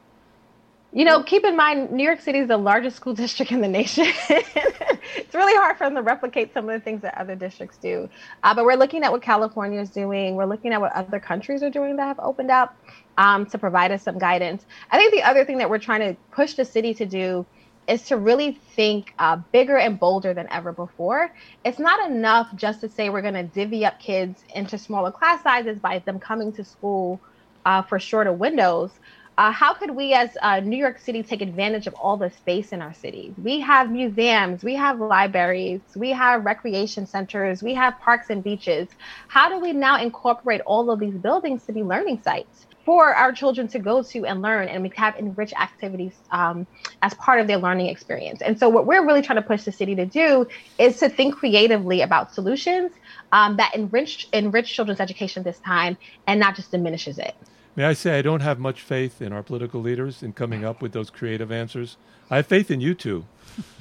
You 0.95 1.05
know, 1.05 1.24
keep 1.24 1.45
in 1.45 1.57
mind, 1.57 1.90
New 1.90 2.05
York 2.05 2.20
City 2.20 2.38
is 2.38 2.47
the 2.47 2.57
largest 2.57 2.95
school 2.95 3.14
district 3.24 3.51
in 3.51 3.61
the 3.61 3.68
nation. 3.68 4.07
it's 4.07 5.34
really 5.34 5.55
hard 5.57 5.76
for 5.76 5.84
them 5.84 5.97
to 5.97 6.03
replicate 6.03 6.55
some 6.55 6.68
of 6.68 6.72
the 6.72 6.78
things 6.78 7.03
that 7.03 7.18
other 7.18 7.34
districts 7.34 7.78
do. 7.78 8.09
Uh, 8.45 8.55
but 8.55 8.64
we're 8.64 8.76
looking 8.76 9.03
at 9.03 9.11
what 9.11 9.20
California 9.20 9.80
is 9.80 9.90
doing. 9.90 10.36
We're 10.36 10.45
looking 10.45 10.72
at 10.72 10.80
what 10.80 10.92
other 10.92 11.18
countries 11.18 11.64
are 11.64 11.70
doing 11.70 11.97
that 11.97 12.07
have 12.07 12.20
opened 12.20 12.53
up 12.53 12.76
um, 13.18 13.45
to 13.47 13.59
provide 13.59 13.90
us 13.90 14.05
some 14.05 14.18
guidance. 14.18 14.66
I 14.92 14.99
think 14.99 15.12
the 15.12 15.24
other 15.24 15.45
thing 15.45 15.59
that 15.59 15.68
we're 15.68 15.80
trying 15.80 16.01
to 16.01 16.16
push 16.30 16.55
the 16.55 16.64
city 16.64 16.95
to 16.95 17.07
do 17.07 17.45
is 17.88 18.03
to 18.05 18.16
really 18.16 18.53
think 18.76 19.14
uh, 19.18 19.36
bigger 19.51 19.76
and 19.76 19.99
bolder 19.99 20.32
than 20.32 20.47
ever 20.53 20.70
before. 20.70 21.34
It's 21.64 21.80
not 21.80 22.09
enough 22.09 22.55
just 22.55 22.80
to 22.82 22.88
say 22.88 23.11
we're 23.11 23.20
going 23.20 23.34
to 23.34 23.42
divvy 23.42 23.84
up 23.84 23.99
kids 23.99 24.45
into 24.55 24.78
smaller 24.78 25.11
class 25.11 25.42
sizes 25.42 25.80
by 25.80 25.99
them 25.99 26.20
coming 26.20 26.53
to 26.53 26.64
school 26.64 27.20
uh, 27.66 27.82
for 27.82 27.99
shorter 27.99 28.32
windows. 28.32 28.92
Uh, 29.37 29.51
how 29.51 29.74
could 29.74 29.91
we 29.91 30.12
as 30.12 30.30
uh, 30.43 30.61
New 30.61 30.76
York 30.76 30.97
City 31.01 31.24
take 31.24 31.43
advantage 31.43 31.89
of 31.89 31.95
all 31.95 32.16
the 32.16 32.30
space 32.30 32.68
in 32.70 32.80
our 32.80 32.95
city? 32.95 33.35
We 33.37 33.59
have 33.61 33.91
museums, 33.91 34.62
we 34.62 34.76
have 34.76 35.01
libraries, 35.01 35.82
we 35.97 36.11
have 36.11 36.45
recreation 36.45 37.05
centers, 37.05 37.61
we 37.61 37.74
have 37.74 37.95
parks 37.99 38.30
and 38.30 38.45
beaches. 38.45 38.89
How 39.26 39.49
do 39.49 39.59
we 39.59 39.72
now 39.72 40.01
incorporate 40.01 40.61
all 40.66 40.89
of 40.89 41.01
these 41.01 41.18
buildings 41.18 41.64
to 41.64 41.72
be 41.72 41.82
learning 41.82 42.22
sites 42.22 42.66
for 42.85 43.12
our 43.12 43.32
children 43.32 43.66
to 43.68 43.80
go 43.80 44.05
to 44.05 44.24
and 44.24 44.41
learn 44.41 44.68
and 44.68 44.85
we 44.85 44.93
have 44.95 45.16
enriched 45.16 45.55
activities 45.61 46.22
um, 46.30 46.64
as 47.03 47.12
part 47.14 47.41
of 47.41 47.49
their 47.49 47.59
learning 47.59 47.89
experience? 47.89 48.41
And 48.41 48.57
so, 48.57 48.68
what 48.68 48.87
we're 48.87 49.05
really 49.05 49.22
trying 49.22 49.43
to 49.43 49.49
push 49.49 49.64
the 49.64 49.72
city 49.72 49.97
to 49.97 50.07
do 50.07 50.47
is 50.78 50.99
to 50.99 51.09
think 51.09 51.35
creatively 51.35 52.03
about 52.03 52.32
solutions 52.32 52.93
um, 53.32 53.57
that 53.57 53.74
enrich 53.74 54.28
enrich 54.32 54.72
children's 54.72 55.01
education 55.01 55.43
this 55.43 55.59
time 55.59 55.99
and 56.28 56.39
not 56.39 56.55
just 56.55 56.70
diminishes 56.70 57.18
it. 57.18 57.35
May 57.77 57.85
I 57.85 57.93
say, 57.93 58.18
I 58.18 58.22
don't 58.22 58.41
have 58.41 58.61
much 58.61 58.83
faith 58.83 59.20
in 59.20 59.33
our 59.33 59.43
political 59.43 59.81
leaders 59.81 60.22
in 60.22 60.33
coming 60.33 60.64
up 60.64 60.81
with 60.81 60.93
those 60.93 61.11
creative 61.11 61.51
answers. 61.51 61.97
I 62.31 62.37
have 62.37 62.47
faith 62.47 62.70
in 62.70 62.81
you 62.81 62.95
two, 62.95 63.25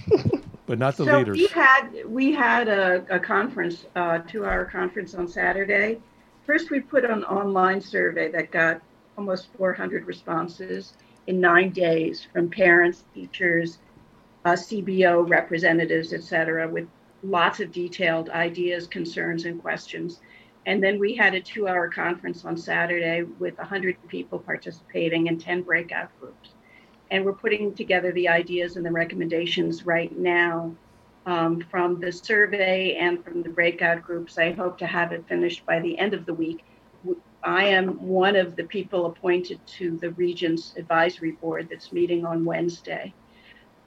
but 0.66 0.80
not 0.80 0.98
the 0.98 1.06
so 1.06 1.18
leaders. 1.18 1.38
We 1.38 1.48
had 1.48 1.90
we 2.08 2.32
had 2.32 2.68
a, 2.68 3.06
a 3.10 3.20
conference, 3.20 3.86
a 3.96 4.22
two-hour 4.28 4.66
conference 4.66 5.14
on 5.14 5.28
Saturday. 5.28 6.00
First, 6.46 6.72
we 6.72 6.80
put 6.80 7.06
an 7.06 7.24
online 7.24 7.82
survey 7.82 8.32
that 8.32 8.52
got 8.52 8.82
almost 9.18 9.48
400 9.58 10.06
responses 10.06 10.94
in 11.28 11.40
nine 11.40 11.70
days 11.70 12.28
from 12.34 12.50
parents, 12.50 13.04
teachers, 13.14 13.78
uh, 14.44 14.54
CBO 14.54 15.30
representatives, 15.30 16.14
et 16.14 16.24
cetera, 16.24 16.68
with 16.68 16.88
lots 17.22 17.60
of 17.60 17.72
detailed 17.72 18.30
ideas, 18.30 18.88
concerns, 18.88 19.46
and 19.46 19.62
questions. 19.62 20.20
And 20.66 20.82
then 20.82 21.00
we 21.00 21.16
had 21.16 21.34
a 21.34 21.42
two 21.42 21.68
hour 21.68 21.90
conference 21.90 22.46
on 22.46 22.56
Saturday 22.56 23.24
with 23.24 23.58
100 23.58 24.08
people 24.08 24.40
participating 24.40 25.28
in 25.28 25.38
10 25.38 25.64
breakout 25.64 26.10
groups. 26.20 26.52
And 27.12 27.26
we're 27.26 27.34
putting 27.34 27.74
together 27.76 28.12
the 28.12 28.30
ideas 28.30 28.76
and 28.76 28.86
the 28.86 28.92
recommendations 28.92 29.86
right 29.86 30.18
now 30.18 30.74
um, 31.26 31.62
from 31.70 32.00
the 32.00 32.12
survey 32.12 32.96
and 32.96 33.24
from 33.24 33.44
the 33.44 33.50
breakout 33.50 34.02
groups. 34.02 34.38
I 34.38 34.52
hope 34.52 34.78
to 34.80 34.88
have 34.88 35.12
it 35.12 35.28
finished 35.28 35.66
by 35.66 35.80
the 35.80 35.98
end 35.98 36.14
of 36.14 36.26
the 36.26 36.34
week. 36.34 36.64
I 37.44 37.66
am 37.66 38.02
one 38.02 38.38
of 38.38 38.56
the 38.56 38.64
people 38.64 39.06
appointed 39.06 39.60
to 39.68 39.98
the 39.98 40.12
Regents 40.12 40.74
Advisory 40.78 41.32
Board 41.32 41.68
that's 41.70 41.92
meeting 41.92 42.26
on 42.26 42.46
Wednesday. 42.46 43.14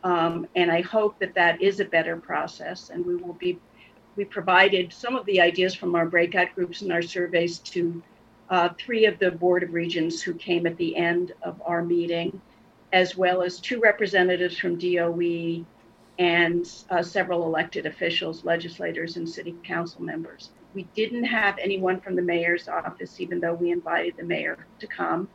Um, 0.05 0.47
and 0.55 0.70
I 0.70 0.83
hope 0.83 1.18
that 1.20 1.35
that 1.35 1.61
is 1.62 1.81
a 1.81 1.85
better 1.85 2.16
process 2.16 2.91
and 2.91 3.05
we 3.05 3.16
will 3.16 3.33
be 3.33 3.59
we 4.17 4.25
provided 4.25 4.93
some 4.93 5.14
of 5.14 5.27
the 5.27 5.41
ideas 5.41 5.75
from 5.75 5.95
our 5.95 6.07
breakout 6.07 6.55
groups 6.55 6.83
and 6.83 6.93
our 6.93 7.03
surveys 7.03 7.59
to 7.59 8.03
uh, 8.49 8.71
three 8.79 9.05
of 9.07 9.19
the 9.19 9.31
Board 9.31 9.62
of 9.62 9.75
Regents 9.75 10.23
who 10.23 10.33
came 10.35 10.67
at 10.67 10.77
the 10.77 10.97
end 10.97 11.33
of 11.43 11.61
our 11.64 11.83
meeting, 11.83 12.41
as 12.93 13.17
well 13.17 13.43
as 13.43 13.61
two 13.61 13.81
representatives 13.81 14.57
from 14.57 14.79
DOE 14.79 15.64
and 16.19 16.85
uh, 16.89 17.03
several 17.03 17.45
elected 17.45 17.85
officials, 17.85 18.45
legislators, 18.45 19.17
and 19.17 19.29
city 19.29 19.55
council 19.64 20.03
members. 20.03 20.51
We 20.75 20.85
didn't 20.95 21.25
have 21.25 21.59
anyone 21.59 22.01
from 22.01 22.17
the 22.17 22.23
mayor's 22.23 22.69
office, 22.69 23.21
even 23.21 23.41
though 23.41 23.55
we 23.55 23.71
invited 23.71 24.17
the 24.17 24.25
mayor 24.25 24.67
to 24.79 24.87
come. 24.87 25.29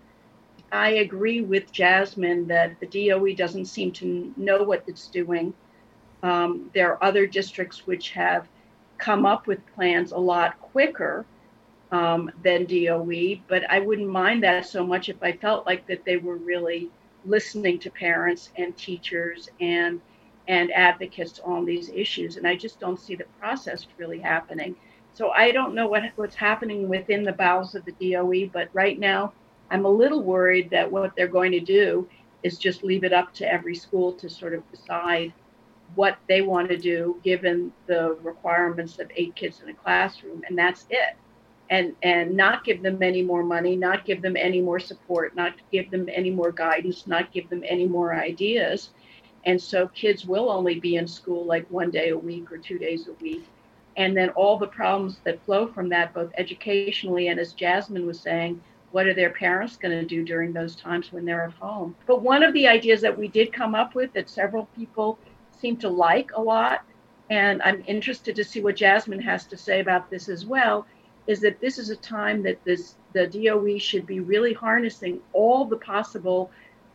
I 0.72 0.90
agree 0.92 1.42
with 1.42 1.72
Jasmine 1.72 2.48
that 2.48 2.80
the 2.80 2.88
DOE 2.88 3.36
doesn't 3.36 3.66
seem 3.66 3.92
to 3.94 4.34
know 4.38 4.64
what 4.64 4.84
it's 4.88 5.08
doing. 5.08 5.54
Um, 6.24 6.72
there 6.74 6.94
are 6.94 7.04
other 7.04 7.28
districts 7.28 7.86
which 7.86 8.12
have 8.12 8.48
come 9.02 9.26
up 9.26 9.47
with 9.47 9.60
plans 9.76 10.12
a 10.12 10.18
lot 10.18 10.62
quicker 10.62 11.26
um, 11.91 12.32
than 12.43 12.66
DOE, 12.66 13.41
but 13.47 13.70
I 13.70 13.80
wouldn't 13.80 14.08
mind 14.08 14.43
that 14.43 14.66
so 14.66 14.86
much 14.86 15.10
if 15.10 15.22
I 15.22 15.34
felt 15.34 15.66
like 15.66 15.86
that 15.88 16.06
they 16.06 16.18
were 16.18 16.38
really 16.38 16.89
listening 17.26 17.80
to 17.80 17.89
parents 17.89 18.52
and 18.56 18.76
teachers 18.78 19.49
and 19.60 19.99
and 20.47 20.72
advocates 20.72 21.39
on 21.43 21.66
these 21.66 21.89
issues. 21.89 22.36
And 22.36 22.47
I 22.47 22.56
just 22.56 22.80
don't 22.80 22.99
see 22.99 23.16
the 23.16 23.26
process 23.39 23.86
really 23.97 24.20
happening. 24.20 24.76
So 25.14 25.30
I 25.30 25.52
don't 25.52 25.76
know 25.76 25.88
what, 25.88 26.04
what's 26.16 26.36
happening 26.36 26.89
within 26.89 27.24
the 27.24 27.32
bowels 27.32 27.76
of 27.76 27.86
the 27.86 27.91
DOE, 27.91 28.49
but 28.52 28.70
right 28.74 28.97
now 28.97 29.34
I'm 29.70 29.86
a 29.86 29.89
little 29.89 30.24
worried 30.24 30.70
that 30.72 30.91
what 30.91 31.16
they're 31.16 31.28
going 31.28 31.52
to 31.52 31.60
do 31.60 32.08
is 32.43 32.58
just 32.58 32.84
leave 32.84 33.04
it 33.04 33.14
up 33.14 33.34
to 33.36 33.52
every 33.52 33.76
school 33.76 34.14
to 34.14 34.30
sort 34.30 34.54
of 34.54 34.70
decide 34.72 35.32
what 35.96 36.18
they 36.28 36.42
want 36.42 36.70
to 36.70 36.78
do 36.78 37.20
given 37.24 37.72
the 37.88 38.18
requirements 38.22 39.00
of 39.00 39.12
eight 39.16 39.36
kids 39.36 39.62
in 39.62 39.70
a 39.70 39.74
classroom 39.74 40.42
and 40.48 40.58
that's 40.58 40.86
it. 40.89 41.16
And 41.70 41.96
and 42.04 42.36
not 42.36 42.66
give 42.66 42.82
them 42.84 43.02
any 43.02 43.22
more 43.22 43.44
money 43.44 43.76
not 43.76 44.06
give 44.06 44.22
them 44.22 44.36
any 44.36 44.62
more 44.62 44.80
support 44.80 45.36
not 45.36 45.54
give 45.72 45.89
them 45.89 46.10
any 46.12 46.30
more 46.30 46.52
guidance 46.52 47.08
not 47.08 47.32
give 47.32 47.50
them 47.50 47.64
any 47.66 47.88
more 47.88 48.14
ideas. 48.14 48.89
And 49.46 49.60
so 49.60 49.88
kids 49.88 50.26
will 50.26 50.52
only 50.52 50.80
be 50.80 50.98
in 50.98 51.08
school 51.08 51.46
like 51.46 51.66
one 51.72 51.89
day 51.89 52.10
a 52.10 52.18
week 52.18 52.52
or 52.52 52.58
two 52.58 52.78
days 52.78 53.08
a 53.08 53.14
week. 53.24 53.46
And 53.98 54.16
then 54.16 54.30
all 54.30 54.58
the 54.58 54.68
problems 54.68 55.18
that 55.24 55.44
flow 55.46 55.68
from 55.68 55.89
that 55.89 56.14
both 56.14 56.32
educationally 56.38 57.30
and 57.30 57.39
as 57.39 57.54
jasmine 57.54 58.06
was 58.06 58.20
saying 58.20 58.62
what 58.92 59.08
are 59.08 59.14
their 59.14 59.30
parents 59.30 59.78
going 59.78 59.98
to 59.98 60.06
do 60.06 60.24
during 60.24 60.54
those 60.54 60.76
times 60.76 61.12
when 61.12 61.26
they're 61.26 61.46
at 61.46 61.54
home? 61.54 61.96
But 62.06 62.22
one 62.22 62.44
of 62.44 62.54
the 62.54 62.68
ideas 62.68 63.02
that 63.02 63.18
we 63.18 63.28
did 63.28 63.54
come 63.54 63.74
up 63.74 63.96
with 63.96 64.14
that 64.14 64.30
several 64.30 64.66
people 64.76 65.18
seem 65.62 65.78
to 65.78 65.89
like 65.89 66.32
a 66.34 66.41
lot, 66.41 66.84
and 67.30 67.62
I'm 67.62 67.84
interested 67.88 68.36
to 68.36 68.43
see 68.43 68.62
what 68.62 68.76
Jasmine 68.76 69.22
has 69.22 69.45
to 69.45 69.57
say 69.57 69.80
about 69.80 70.09
this 70.09 70.28
as 70.28 70.45
well, 70.45 70.86
is 71.28 71.39
that 71.41 71.62
this 71.62 71.78
is 71.78 71.89
a 71.89 71.95
time 71.95 72.43
that 72.43 72.64
this 72.66 72.95
the 73.14 73.28
DOE 73.28 73.78
should 73.78 74.05
be 74.05 74.20
really 74.20 74.53
harnessing 74.53 75.20
all 75.34 75.66
the 75.66 75.78
possible 75.78 76.49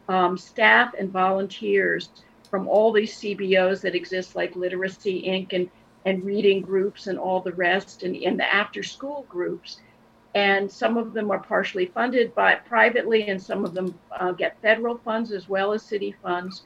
um, 0.08 0.36
staff 0.36 0.94
and 0.98 1.10
volunteers 1.10 2.08
from 2.50 2.68
all 2.68 2.92
these 2.92 3.14
CBOs 3.16 3.80
that 3.82 3.94
exist, 3.94 4.34
like 4.34 4.56
Literacy 4.56 5.22
Inc. 5.22 5.52
and 5.52 5.70
and 6.04 6.24
reading 6.24 6.60
groups 6.60 7.08
and 7.08 7.18
all 7.18 7.40
the 7.40 7.52
rest, 7.52 8.02
and, 8.02 8.14
and 8.16 8.38
the 8.38 8.54
after 8.54 8.82
school 8.82 9.26
groups. 9.28 9.80
And 10.34 10.70
some 10.70 10.96
of 10.96 11.14
them 11.14 11.30
are 11.30 11.38
partially 11.38 11.86
funded 11.86 12.34
by 12.34 12.56
privately, 12.56 13.28
and 13.28 13.42
some 13.42 13.64
of 13.64 13.74
them 13.74 13.98
uh, 14.12 14.32
get 14.32 14.60
federal 14.60 14.98
funds 14.98 15.32
as 15.32 15.48
well 15.48 15.72
as 15.72 15.82
city 15.82 16.14
funds 16.22 16.62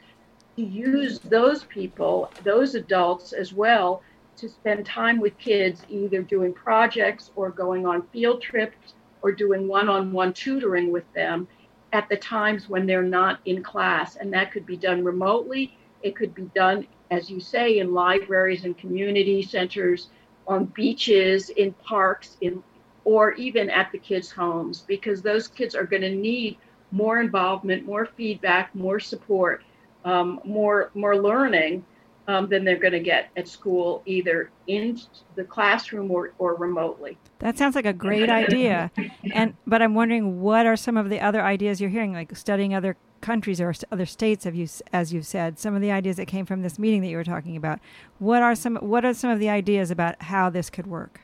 use 0.61 1.19
those 1.21 1.65
people, 1.65 2.31
those 2.45 2.75
adults 2.75 3.33
as 3.33 3.53
well, 3.53 4.03
to 4.37 4.49
spend 4.49 4.87
time 4.87 5.21
with 5.21 5.37
kids, 5.39 5.83
either 5.89 6.23
doing 6.23 6.53
projects 6.53 7.31
or 7.37 7.51
going 7.51 7.87
on 7.87 8.07
field 8.09 8.41
trips 8.41 8.95
or 9.23 9.33
doing 9.33 9.69
one 9.69 9.89
on 9.89 10.13
one 10.13 10.33
tutoring 10.33 10.91
with 10.91 11.11
them 11.13 11.47
at 11.93 12.09
the 12.09 12.17
times 12.17 12.69
when 12.69 12.87
they're 12.87 13.03
not 13.03 13.41
in 13.45 13.63
class. 13.63 14.17
And 14.17 14.33
that 14.33 14.51
could 14.51 14.65
be 14.65 14.77
done 14.77 15.05
remotely. 15.05 15.77
It 16.03 16.17
could 16.17 16.35
be 16.35 16.51
done, 16.55 16.87
as 17.11 17.29
you 17.31 17.41
say, 17.41 17.79
in 17.81 17.93
libraries 17.93 18.65
and 18.65 18.79
community 18.79 19.43
centers, 19.43 20.09
on 20.47 20.65
beaches, 20.67 21.51
in 21.51 21.73
parks, 21.75 22.37
in 22.41 22.63
or 23.05 23.33
even 23.33 23.71
at 23.71 23.91
the 23.93 23.99
kids' 23.99 24.31
homes, 24.31 24.85
because 24.87 25.23
those 25.23 25.49
kids 25.49 25.75
are 25.75 25.85
going 25.85 26.03
to 26.03 26.15
need 26.15 26.57
more 26.93 27.21
involvement, 27.21 27.85
more 27.85 28.07
feedback, 28.07 28.75
more 28.75 29.01
support 29.01 29.63
um, 30.05 30.41
more 30.45 30.91
more 30.95 31.17
learning 31.17 31.85
um, 32.29 32.49
than 32.49 32.65
they're 32.65 32.79
going 32.79 32.93
to 32.93 33.01
get 33.01 33.31
at 33.37 33.49
school, 33.49 34.03
either 34.07 34.51
in 34.67 35.01
the 35.35 35.45
classroom 35.45 36.11
or, 36.11 36.33
or 36.39 36.55
remotely. 36.55 37.19
That 37.41 37.59
sounds 37.59 37.75
like 37.75 37.87
a 37.87 37.93
great 37.93 38.31
idea, 38.31 38.91
and 39.35 39.55
but 39.67 39.83
I'm 39.83 39.95
wondering 39.95 40.41
what 40.41 40.67
are 40.67 40.77
some 40.77 40.97
of 40.97 41.09
the 41.11 41.21
other 41.21 41.43
ideas 41.43 41.81
you're 41.81 41.91
hearing, 41.91 42.13
like 42.13 42.37
studying 42.37 42.75
other 42.75 42.97
countries 43.21 43.61
or 43.61 43.75
other 43.93 44.07
states, 44.07 44.45
have 44.45 44.55
you, 44.55 44.69
as 44.93 45.13
you've 45.13 45.27
said, 45.27 45.59
some 45.59 45.75
of 45.75 45.83
the 45.83 45.91
ideas 45.91 46.17
that 46.17 46.27
came 46.27 46.47
from 46.47 46.63
this 46.63 46.79
meeting 46.79 47.03
that 47.03 47.09
you 47.09 47.17
were 47.17 47.25
talking 47.25 47.57
about. 47.57 47.81
What 48.19 48.43
are 48.43 48.55
some 48.55 48.77
What 48.77 49.05
are 49.05 49.15
some 49.15 49.31
of 49.31 49.39
the 49.39 49.49
ideas 49.49 49.91
about 49.91 50.23
how 50.23 50.51
this 50.51 50.71
could 50.71 50.87
work? 50.87 51.21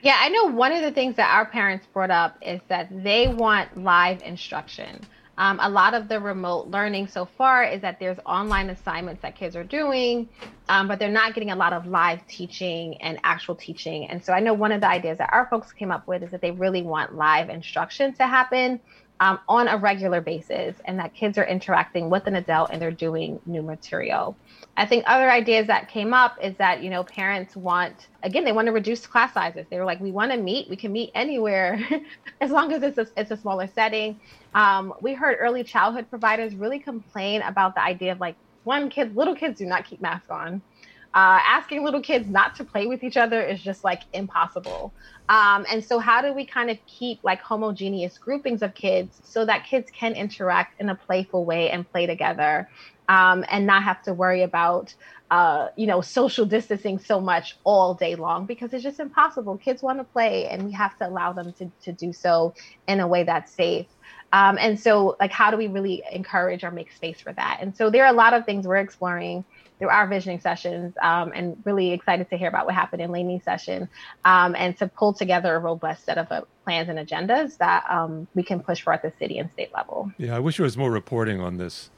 Yeah, 0.00 0.16
I 0.18 0.28
know 0.28 0.44
one 0.44 0.72
of 0.72 0.82
the 0.82 0.92
things 0.92 1.16
that 1.16 1.34
our 1.34 1.44
parents 1.44 1.86
brought 1.92 2.10
up 2.10 2.38
is 2.40 2.60
that 2.68 2.88
they 3.02 3.28
want 3.28 3.82
live 3.82 4.22
instruction. 4.22 5.00
Um, 5.38 5.60
a 5.62 5.70
lot 5.70 5.94
of 5.94 6.08
the 6.08 6.18
remote 6.18 6.66
learning 6.66 7.06
so 7.06 7.24
far 7.24 7.62
is 7.62 7.80
that 7.82 8.00
there's 8.00 8.18
online 8.26 8.70
assignments 8.70 9.22
that 9.22 9.36
kids 9.36 9.54
are 9.54 9.62
doing, 9.62 10.28
um, 10.68 10.88
but 10.88 10.98
they're 10.98 11.08
not 11.10 11.32
getting 11.32 11.52
a 11.52 11.56
lot 11.56 11.72
of 11.72 11.86
live 11.86 12.26
teaching 12.26 13.00
and 13.00 13.20
actual 13.22 13.54
teaching. 13.54 14.08
And 14.08 14.22
so 14.22 14.32
I 14.32 14.40
know 14.40 14.52
one 14.52 14.72
of 14.72 14.80
the 14.80 14.88
ideas 14.88 15.18
that 15.18 15.30
our 15.32 15.46
folks 15.48 15.72
came 15.72 15.92
up 15.92 16.08
with 16.08 16.24
is 16.24 16.32
that 16.32 16.40
they 16.40 16.50
really 16.50 16.82
want 16.82 17.14
live 17.14 17.50
instruction 17.50 18.12
to 18.14 18.26
happen 18.26 18.80
um, 19.20 19.38
on 19.48 19.68
a 19.68 19.76
regular 19.76 20.20
basis 20.20 20.76
and 20.84 20.98
that 20.98 21.14
kids 21.14 21.38
are 21.38 21.44
interacting 21.44 22.08
with 22.08 22.26
an 22.26 22.36
adult 22.36 22.70
and 22.70 22.80
they're 22.80 22.90
doing 22.90 23.40
new 23.46 23.62
material. 23.62 24.36
I 24.76 24.86
think 24.86 25.04
other 25.06 25.28
ideas 25.30 25.66
that 25.66 25.88
came 25.88 26.14
up 26.14 26.36
is 26.40 26.56
that, 26.56 26.82
you 26.82 26.90
know, 26.90 27.02
parents 27.02 27.56
want, 27.56 28.06
again, 28.22 28.44
they 28.44 28.52
want 28.52 28.66
to 28.66 28.72
reduce 28.72 29.06
class 29.06 29.34
sizes. 29.34 29.66
They 29.70 29.78
were 29.78 29.84
like, 29.84 30.00
we 30.00 30.12
want 30.12 30.30
to 30.30 30.38
meet, 30.38 30.70
we 30.70 30.76
can 30.76 30.92
meet 30.92 31.10
anywhere 31.14 31.80
as 32.40 32.50
long 32.50 32.72
as 32.72 32.82
it's 32.82 32.98
a, 32.98 33.08
it's 33.16 33.32
a 33.32 33.36
smaller 33.36 33.66
setting. 33.66 34.20
Um, 34.54 34.94
we 35.00 35.14
heard 35.14 35.36
early 35.40 35.64
childhood 35.64 36.08
providers 36.08 36.54
really 36.54 36.78
complain 36.78 37.42
about 37.42 37.74
the 37.74 37.82
idea 37.82 38.12
of 38.12 38.20
like, 38.20 38.36
one, 38.64 38.90
kids, 38.90 39.16
little 39.16 39.34
kids 39.34 39.58
do 39.58 39.66
not 39.66 39.84
keep 39.84 40.00
masks 40.00 40.30
on. 40.30 40.62
Uh, 41.14 41.40
asking 41.46 41.84
little 41.84 42.02
kids 42.02 42.28
not 42.28 42.54
to 42.54 42.64
play 42.64 42.86
with 42.86 43.02
each 43.02 43.16
other 43.16 43.42
is 43.42 43.62
just 43.62 43.82
like 43.82 44.02
impossible. 44.12 44.94
Um, 45.28 45.66
and 45.70 45.84
so, 45.84 45.98
how 45.98 46.22
do 46.22 46.32
we 46.32 46.46
kind 46.46 46.70
of 46.70 46.78
keep 46.86 47.20
like 47.24 47.40
homogeneous 47.40 48.18
groupings 48.18 48.62
of 48.62 48.74
kids 48.74 49.20
so 49.24 49.44
that 49.46 49.66
kids 49.66 49.90
can 49.90 50.12
interact 50.12 50.80
in 50.80 50.88
a 50.88 50.94
playful 50.94 51.44
way 51.44 51.70
and 51.70 51.88
play 51.90 52.06
together? 52.06 52.68
um, 53.08 53.44
and 53.50 53.66
not 53.66 53.82
have 53.84 54.02
to 54.02 54.12
worry 54.12 54.42
about 54.42 54.94
uh, 55.30 55.68
you 55.76 55.86
know 55.86 56.00
social 56.00 56.46
distancing 56.46 56.98
so 56.98 57.20
much 57.20 57.54
all 57.64 57.94
day 57.94 58.14
long 58.14 58.46
because 58.46 58.72
it's 58.72 58.82
just 58.82 59.00
impossible 59.00 59.58
kids 59.58 59.82
want 59.82 59.98
to 59.98 60.04
play 60.04 60.46
and 60.46 60.64
we 60.64 60.72
have 60.72 60.96
to 60.96 61.06
allow 61.06 61.32
them 61.32 61.52
to, 61.58 61.70
to 61.82 61.92
do 61.92 62.12
so 62.12 62.54
in 62.86 63.00
a 63.00 63.08
way 63.08 63.24
that's 63.24 63.54
safe 63.54 63.86
um, 64.32 64.56
and 64.58 64.80
so 64.80 65.16
like 65.20 65.32
how 65.32 65.50
do 65.50 65.56
we 65.56 65.66
really 65.66 66.02
encourage 66.12 66.64
or 66.64 66.70
make 66.70 66.90
space 66.92 67.20
for 67.20 67.32
that 67.34 67.58
and 67.60 67.76
so 67.76 67.90
there 67.90 68.04
are 68.04 68.12
a 68.12 68.16
lot 68.16 68.32
of 68.32 68.44
things 68.46 68.66
we're 68.66 68.76
exploring 68.76 69.44
through 69.78 69.88
our 69.88 70.06
visioning 70.06 70.40
sessions 70.40 70.94
um, 71.02 71.32
and 71.34 71.56
really 71.64 71.92
excited 71.92 72.28
to 72.30 72.36
hear 72.36 72.48
about 72.48 72.66
what 72.66 72.74
happened 72.74 73.02
in 73.02 73.10
Laney's 73.10 73.44
session 73.44 73.88
um, 74.24 74.54
and 74.56 74.76
to 74.78 74.88
pull 74.88 75.12
together 75.12 75.54
a 75.54 75.58
robust 75.58 76.04
set 76.04 76.18
of 76.18 76.30
uh, 76.32 76.42
plans 76.64 76.88
and 76.88 76.98
agendas 76.98 77.56
that 77.58 77.84
um, 77.88 78.26
we 78.34 78.42
can 78.42 78.60
push 78.60 78.82
for 78.82 78.92
at 78.92 79.02
the 79.02 79.12
city 79.18 79.38
and 79.38 79.50
state 79.52 79.72
level. 79.74 80.10
Yeah, 80.18 80.36
I 80.36 80.40
wish 80.40 80.56
there 80.56 80.64
was 80.64 80.76
more 80.76 80.90
reporting 80.90 81.40
on 81.40 81.56
this. 81.56 81.90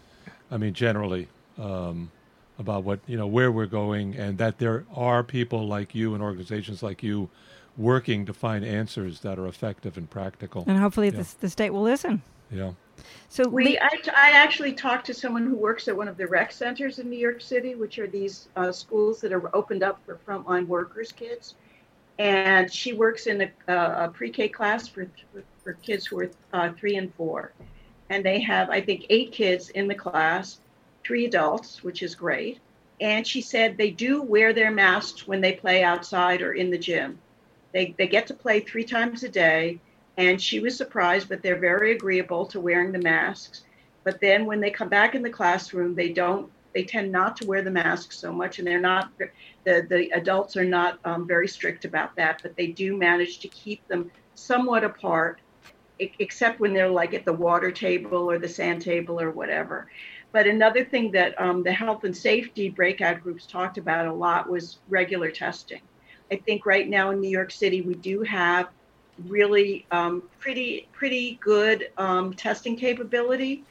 I 0.50 0.56
mean, 0.56 0.74
generally, 0.74 1.28
um, 1.58 2.10
about 2.58 2.84
what, 2.84 3.00
you 3.06 3.16
know, 3.16 3.26
where 3.26 3.50
we're 3.50 3.66
going 3.66 4.14
and 4.16 4.36
that 4.38 4.58
there 4.58 4.84
are 4.94 5.22
people 5.22 5.66
like 5.66 5.94
you 5.94 6.12
and 6.14 6.22
organizations 6.22 6.82
like 6.82 7.02
you 7.02 7.30
working 7.76 8.26
to 8.26 8.34
find 8.34 8.64
answers 8.64 9.20
that 9.20 9.38
are 9.38 9.46
effective 9.46 9.96
and 9.96 10.10
practical. 10.10 10.64
And 10.66 10.78
hopefully 10.78 11.08
yeah. 11.08 11.22
the, 11.22 11.34
the 11.40 11.48
state 11.48 11.70
will 11.70 11.82
listen. 11.82 12.22
Yeah. 12.50 12.72
So 13.28 13.48
we, 13.48 13.78
I, 13.78 13.88
I 14.16 14.30
actually 14.32 14.72
talked 14.72 15.06
to 15.06 15.14
someone 15.14 15.46
who 15.46 15.54
works 15.54 15.86
at 15.86 15.96
one 15.96 16.08
of 16.08 16.16
the 16.16 16.26
rec 16.26 16.50
centers 16.50 16.98
in 16.98 17.08
New 17.08 17.18
York 17.18 17.40
City, 17.40 17.76
which 17.76 17.98
are 17.98 18.08
these 18.08 18.48
uh, 18.56 18.72
schools 18.72 19.20
that 19.20 19.32
are 19.32 19.54
opened 19.54 19.82
up 19.82 20.00
for 20.04 20.18
frontline 20.26 20.66
workers' 20.66 21.12
kids, 21.12 21.54
and 22.18 22.72
she 22.72 22.92
works 22.92 23.26
in 23.26 23.40
a, 23.68 23.72
a 23.72 24.10
pre-K 24.12 24.48
class 24.48 24.88
for 24.88 25.08
for 25.62 25.74
kids 25.74 26.06
who 26.06 26.20
are 26.20 26.30
uh, 26.52 26.72
three 26.78 26.96
and 26.96 27.14
four, 27.14 27.52
and 28.08 28.24
they 28.24 28.40
have 28.40 28.68
I 28.68 28.80
think 28.80 29.06
eight 29.10 29.32
kids 29.32 29.70
in 29.70 29.86
the 29.86 29.94
class, 29.94 30.58
three 31.04 31.24
adults, 31.24 31.84
which 31.84 32.02
is 32.02 32.14
great. 32.14 32.58
And 33.00 33.26
she 33.26 33.40
said 33.40 33.76
they 33.76 33.90
do 33.90 34.22
wear 34.22 34.52
their 34.52 34.70
masks 34.70 35.26
when 35.26 35.40
they 35.40 35.52
play 35.52 35.82
outside 35.82 36.42
or 36.42 36.52
in 36.52 36.70
the 36.70 36.78
gym. 36.78 37.18
They 37.72 37.94
they 37.96 38.08
get 38.08 38.26
to 38.26 38.34
play 38.34 38.60
three 38.60 38.84
times 38.84 39.22
a 39.22 39.28
day 39.28 39.80
and 40.16 40.40
she 40.40 40.60
was 40.60 40.76
surprised, 40.76 41.28
but 41.28 41.42
they're 41.42 41.58
very 41.58 41.92
agreeable 41.92 42.46
to 42.46 42.60
wearing 42.60 42.92
the 42.92 42.98
masks. 42.98 43.64
But 44.04 44.20
then 44.20 44.46
when 44.46 44.60
they 44.60 44.70
come 44.70 44.88
back 44.88 45.14
in 45.14 45.22
the 45.22 45.30
classroom, 45.30 45.94
they 45.94 46.12
don't. 46.12 46.50
They 46.72 46.84
tend 46.84 47.10
not 47.10 47.36
to 47.38 47.46
wear 47.46 47.62
the 47.62 47.70
masks 47.70 48.16
so 48.16 48.32
much, 48.32 48.58
and 48.58 48.66
they're 48.66 48.80
not. 48.80 49.10
The 49.64 49.86
the 49.88 50.10
adults 50.14 50.56
are 50.56 50.64
not 50.64 50.98
um, 51.04 51.26
very 51.26 51.48
strict 51.48 51.84
about 51.84 52.14
that, 52.16 52.40
but 52.42 52.56
they 52.56 52.68
do 52.68 52.96
manage 52.96 53.40
to 53.40 53.48
keep 53.48 53.86
them 53.88 54.10
somewhat 54.34 54.84
apart, 54.84 55.40
except 55.98 56.60
when 56.60 56.72
they're 56.72 56.88
like 56.88 57.12
at 57.12 57.24
the 57.24 57.32
water 57.32 57.70
table 57.70 58.30
or 58.30 58.38
the 58.38 58.48
sand 58.48 58.82
table 58.82 59.20
or 59.20 59.30
whatever. 59.30 59.88
But 60.32 60.46
another 60.46 60.84
thing 60.84 61.10
that 61.12 61.38
um, 61.40 61.62
the 61.62 61.72
health 61.72 62.04
and 62.04 62.16
safety 62.16 62.68
breakout 62.68 63.22
groups 63.22 63.46
talked 63.46 63.78
about 63.78 64.06
a 64.06 64.12
lot 64.12 64.48
was 64.48 64.78
regular 64.88 65.30
testing. 65.30 65.80
I 66.30 66.36
think 66.36 66.64
right 66.64 66.88
now 66.88 67.10
in 67.10 67.20
New 67.20 67.28
York 67.28 67.50
City 67.50 67.82
we 67.82 67.94
do 67.94 68.22
have 68.22 68.68
really 69.28 69.86
um, 69.90 70.22
pretty 70.38 70.88
pretty 70.92 71.38
good 71.42 71.90
um, 71.96 72.34
testing 72.34 72.76
capability, 72.76 73.64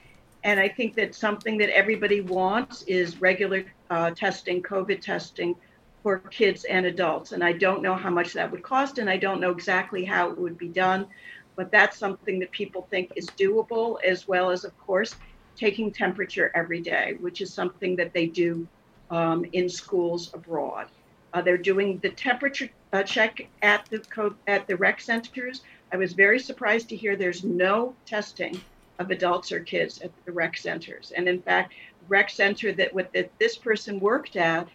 and 0.43 0.59
I 0.59 0.67
think 0.67 0.95
that 0.95 1.15
something 1.15 1.57
that 1.57 1.69
everybody 1.69 2.21
wants 2.21 2.83
is 2.83 3.21
regular 3.21 3.65
uh, 3.89 4.11
testing, 4.11 4.61
COVID 4.61 5.01
testing 5.01 5.55
for 6.03 6.19
kids 6.19 6.63
and 6.63 6.85
adults. 6.85 7.33
And 7.33 7.43
I 7.43 7.51
don't 7.51 7.81
know 7.81 7.95
how 7.95 8.09
much 8.09 8.33
that 8.33 8.49
would 8.51 8.63
cost, 8.63 8.99
and 8.99 9.09
I 9.09 9.17
don't 9.17 9.41
know 9.41 9.51
exactly 9.51 10.05
how 10.05 10.29
it 10.29 10.37
would 10.37 10.57
be 10.57 10.69
done, 10.69 11.07
but 11.55 11.71
that's 11.71 11.97
something 11.97 12.39
that 12.39 12.51
people 12.51 12.87
think 12.89 13.11
is 13.15 13.27
doable, 13.27 13.97
as 14.03 14.27
well 14.27 14.49
as, 14.49 14.63
of 14.63 14.77
course, 14.79 15.15
taking 15.57 15.91
temperature 15.91 16.51
every 16.55 16.79
day, 16.79 17.17
which 17.19 17.41
is 17.41 17.53
something 17.53 17.97
that 17.97 18.13
they 18.13 18.27
do 18.27 18.65
um, 19.11 19.45
in 19.51 19.67
schools 19.67 20.31
abroad. 20.33 20.87
Uh, 21.33 21.41
they're 21.41 21.57
doing 21.57 21.99
the 21.99 22.09
temperature 22.09 22.69
uh, 22.93 23.03
check 23.03 23.47
at 23.61 23.85
the 23.89 24.33
at 24.47 24.67
the 24.67 24.75
rec 24.75 24.99
centers. 25.01 25.61
I 25.91 25.97
was 25.97 26.13
very 26.13 26.39
surprised 26.39 26.89
to 26.89 26.95
hear 26.95 27.15
there's 27.15 27.43
no 27.43 27.95
testing 28.05 28.59
of 28.99 29.11
adults 29.11 29.51
or 29.51 29.59
kids 29.59 30.01
at 30.01 30.11
the 30.25 30.31
rec 30.31 30.57
centers. 30.57 31.11
And 31.15 31.27
in 31.27 31.41
fact, 31.41 31.73
rec 32.07 32.29
center 32.29 32.71
that 32.73 32.93
with 32.93 33.11
that 33.13 33.31
this 33.39 33.55
person 33.55 33.99
worked 33.99 34.35
at, 34.35 34.67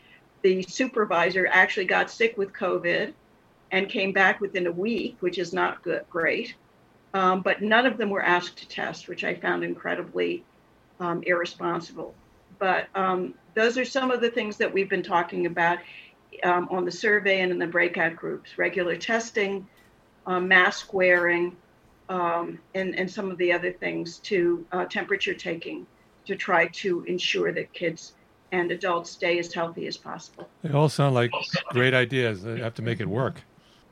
the 0.43 0.63
supervisor 0.63 1.47
actually 1.51 1.87
got 1.87 2.11
sick 2.11 2.37
with 2.37 2.53
COVID 2.53 3.13
and 3.71 3.89
came 3.89 4.13
back 4.13 4.41
within 4.41 4.67
a 4.67 4.73
week, 4.73 5.17
which 5.21 5.39
is 5.39 5.53
not 5.53 5.83
good, 5.83 6.05
great. 6.11 6.55
Um, 7.13 7.43
but 7.43 7.63
none 7.63 7.87
of 7.87 7.97
them 7.97 8.11
were 8.11 8.23
asked 8.23 8.59
to 8.59 8.69
test, 8.69 9.09
which 9.09 9.25
I 9.25 9.35
found 9.35 9.65
incredibly 9.65 10.45
um, 11.01 11.23
irresponsible. 11.25 12.15
But 12.59 12.89
um, 12.95 13.35
those 13.55 13.79
are 13.79 13.85
some 13.85 14.11
of 14.11 14.21
the 14.21 14.31
things 14.31 14.57
that 14.59 14.73
we've 14.73 14.89
been 14.89 15.03
talking 15.03 15.47
about 15.47 15.79
um, 16.43 16.69
on 16.71 16.85
the 16.85 16.91
survey 16.91 17.41
and 17.41 17.53
in 17.53 17.59
the 17.59 17.67
breakout 17.67 18.17
groups 18.17 18.59
regular 18.59 18.97
testing, 18.97 19.67
uh, 20.27 20.41
mask 20.41 20.93
wearing, 20.93 21.57
um, 22.09 22.59
and, 22.75 22.95
and 22.99 23.11
some 23.11 23.31
of 23.31 23.39
the 23.39 23.53
other 23.53 23.73
things 23.73 24.19
to 24.19 24.65
uh, 24.73 24.85
temperature 24.87 25.35
taking 25.35 25.87
to 26.27 26.37
try 26.37 26.67
to 26.69 27.03
ensure 27.05 27.53
that 27.53 27.73
kids 27.73 28.15
and 28.53 28.71
adults 28.71 29.11
stay 29.11 29.39
as 29.39 29.53
healthy 29.53 29.87
as 29.87 29.97
possible. 29.97 30.49
They 30.63 30.71
all 30.73 30.89
sound 30.89 31.15
like 31.15 31.31
great 31.71 31.95
ideas. 31.95 32.43
They 32.43 32.61
have 32.61 32.75
to 32.75 32.83
make 32.83 33.01
it 33.01 33.09
work. 33.09 33.43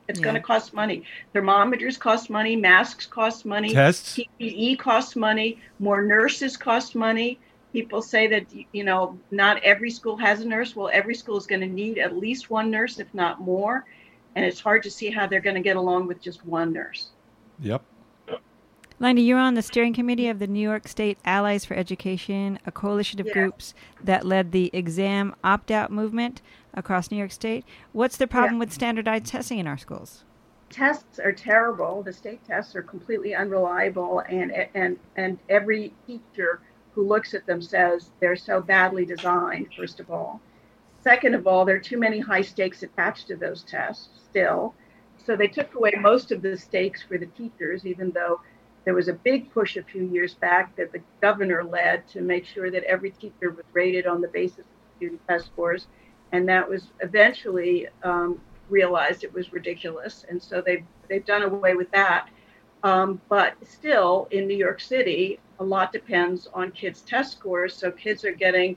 It's 0.08 0.18
yeah. 0.18 0.24
going 0.24 0.34
to 0.34 0.40
cost 0.40 0.74
money. 0.74 1.04
Thermometers 1.32 1.96
cost 1.96 2.28
money, 2.28 2.56
masks 2.56 3.06
cost 3.06 3.44
money, 3.44 3.72
tests, 3.72 4.18
PPE 4.18 4.78
costs 4.78 5.16
money, 5.16 5.60
more 5.78 6.02
nurses 6.02 6.56
cost 6.56 6.94
money 6.94 7.38
people 7.72 8.02
say 8.02 8.26
that 8.26 8.46
you 8.72 8.84
know 8.84 9.18
not 9.30 9.62
every 9.62 9.90
school 9.90 10.16
has 10.16 10.40
a 10.40 10.46
nurse 10.46 10.76
well 10.76 10.90
every 10.92 11.14
school 11.14 11.36
is 11.36 11.46
going 11.46 11.60
to 11.60 11.66
need 11.66 11.98
at 11.98 12.16
least 12.16 12.50
one 12.50 12.70
nurse 12.70 12.98
if 12.98 13.12
not 13.14 13.40
more 13.40 13.84
and 14.34 14.44
it's 14.44 14.60
hard 14.60 14.82
to 14.82 14.90
see 14.90 15.10
how 15.10 15.26
they're 15.26 15.40
going 15.40 15.56
to 15.56 15.62
get 15.62 15.76
along 15.76 16.06
with 16.06 16.20
just 16.20 16.44
one 16.46 16.72
nurse 16.72 17.10
yep 17.60 17.82
Linda, 19.00 19.20
you're 19.20 19.36
on 19.36 19.54
the 19.54 19.62
steering 19.62 19.92
committee 19.92 20.28
of 20.28 20.38
the 20.38 20.46
New 20.46 20.60
York 20.60 20.86
State 20.86 21.18
Allies 21.24 21.64
for 21.64 21.74
Education, 21.74 22.60
a 22.64 22.70
coalition 22.70 23.18
of 23.18 23.32
groups 23.32 23.74
that 24.00 24.24
led 24.24 24.52
the 24.52 24.70
exam 24.72 25.34
opt 25.42 25.72
out 25.72 25.90
movement 25.90 26.40
across 26.72 27.10
New 27.10 27.16
York 27.16 27.32
State. 27.32 27.64
What's 27.90 28.16
the 28.16 28.28
problem 28.28 28.60
with 28.60 28.72
standardized 28.72 29.26
testing 29.26 29.58
in 29.58 29.66
our 29.66 29.76
schools? 29.76 30.22
Tests 30.70 31.18
are 31.18 31.32
terrible. 31.32 32.04
The 32.04 32.12
state 32.12 32.46
tests 32.46 32.76
are 32.76 32.82
completely 32.82 33.34
unreliable, 33.34 34.20
and, 34.28 34.52
and, 34.72 34.96
and 35.16 35.36
every 35.48 35.92
teacher 36.06 36.60
who 36.94 37.06
looks 37.06 37.34
at 37.34 37.46
them 37.46 37.62
says 37.62 38.10
they're 38.20 38.36
so 38.36 38.60
badly 38.60 39.04
designed, 39.04 39.68
first 39.76 40.00
of 40.00 40.10
all. 40.10 40.40
Second 41.02 41.34
of 41.34 41.46
all, 41.46 41.64
there 41.64 41.76
are 41.76 41.80
too 41.80 41.98
many 41.98 42.20
high 42.20 42.42
stakes 42.42 42.82
attached 42.82 43.26
to 43.28 43.36
those 43.36 43.64
tests 43.64 44.08
still. 44.30 44.74
So 45.24 45.36
they 45.36 45.48
took 45.48 45.74
away 45.74 45.92
most 45.98 46.32
of 46.32 46.42
the 46.42 46.56
stakes 46.56 47.02
for 47.02 47.18
the 47.18 47.26
teachers, 47.26 47.86
even 47.86 48.10
though 48.10 48.40
there 48.84 48.94
was 48.94 49.08
a 49.08 49.12
big 49.12 49.52
push 49.52 49.76
a 49.76 49.82
few 49.82 50.04
years 50.04 50.34
back 50.34 50.74
that 50.76 50.92
the 50.92 51.00
governor 51.20 51.62
led 51.64 52.06
to 52.08 52.20
make 52.20 52.44
sure 52.44 52.70
that 52.70 52.82
every 52.84 53.10
teacher 53.10 53.50
was 53.50 53.64
rated 53.72 54.06
on 54.06 54.20
the 54.20 54.28
basis 54.28 54.58
of 54.58 54.96
student 54.96 55.20
test 55.28 55.46
scores. 55.46 55.86
And 56.32 56.48
that 56.48 56.68
was 56.68 56.88
eventually 57.00 57.88
um, 58.02 58.40
realized 58.68 59.22
it 59.22 59.32
was 59.32 59.52
ridiculous. 59.52 60.24
And 60.28 60.42
so 60.42 60.60
they've, 60.60 60.84
they've 61.08 61.24
done 61.24 61.42
away 61.42 61.74
with 61.74 61.90
that. 61.92 62.28
Um, 62.82 63.20
but 63.28 63.54
still, 63.64 64.26
in 64.32 64.48
New 64.48 64.56
York 64.56 64.80
City, 64.80 65.38
a 65.62 65.64
lot 65.64 65.92
depends 65.92 66.48
on 66.52 66.72
kids' 66.72 67.02
test 67.02 67.32
scores. 67.32 67.72
So 67.74 67.90
kids 67.92 68.24
are 68.24 68.32
getting 68.32 68.76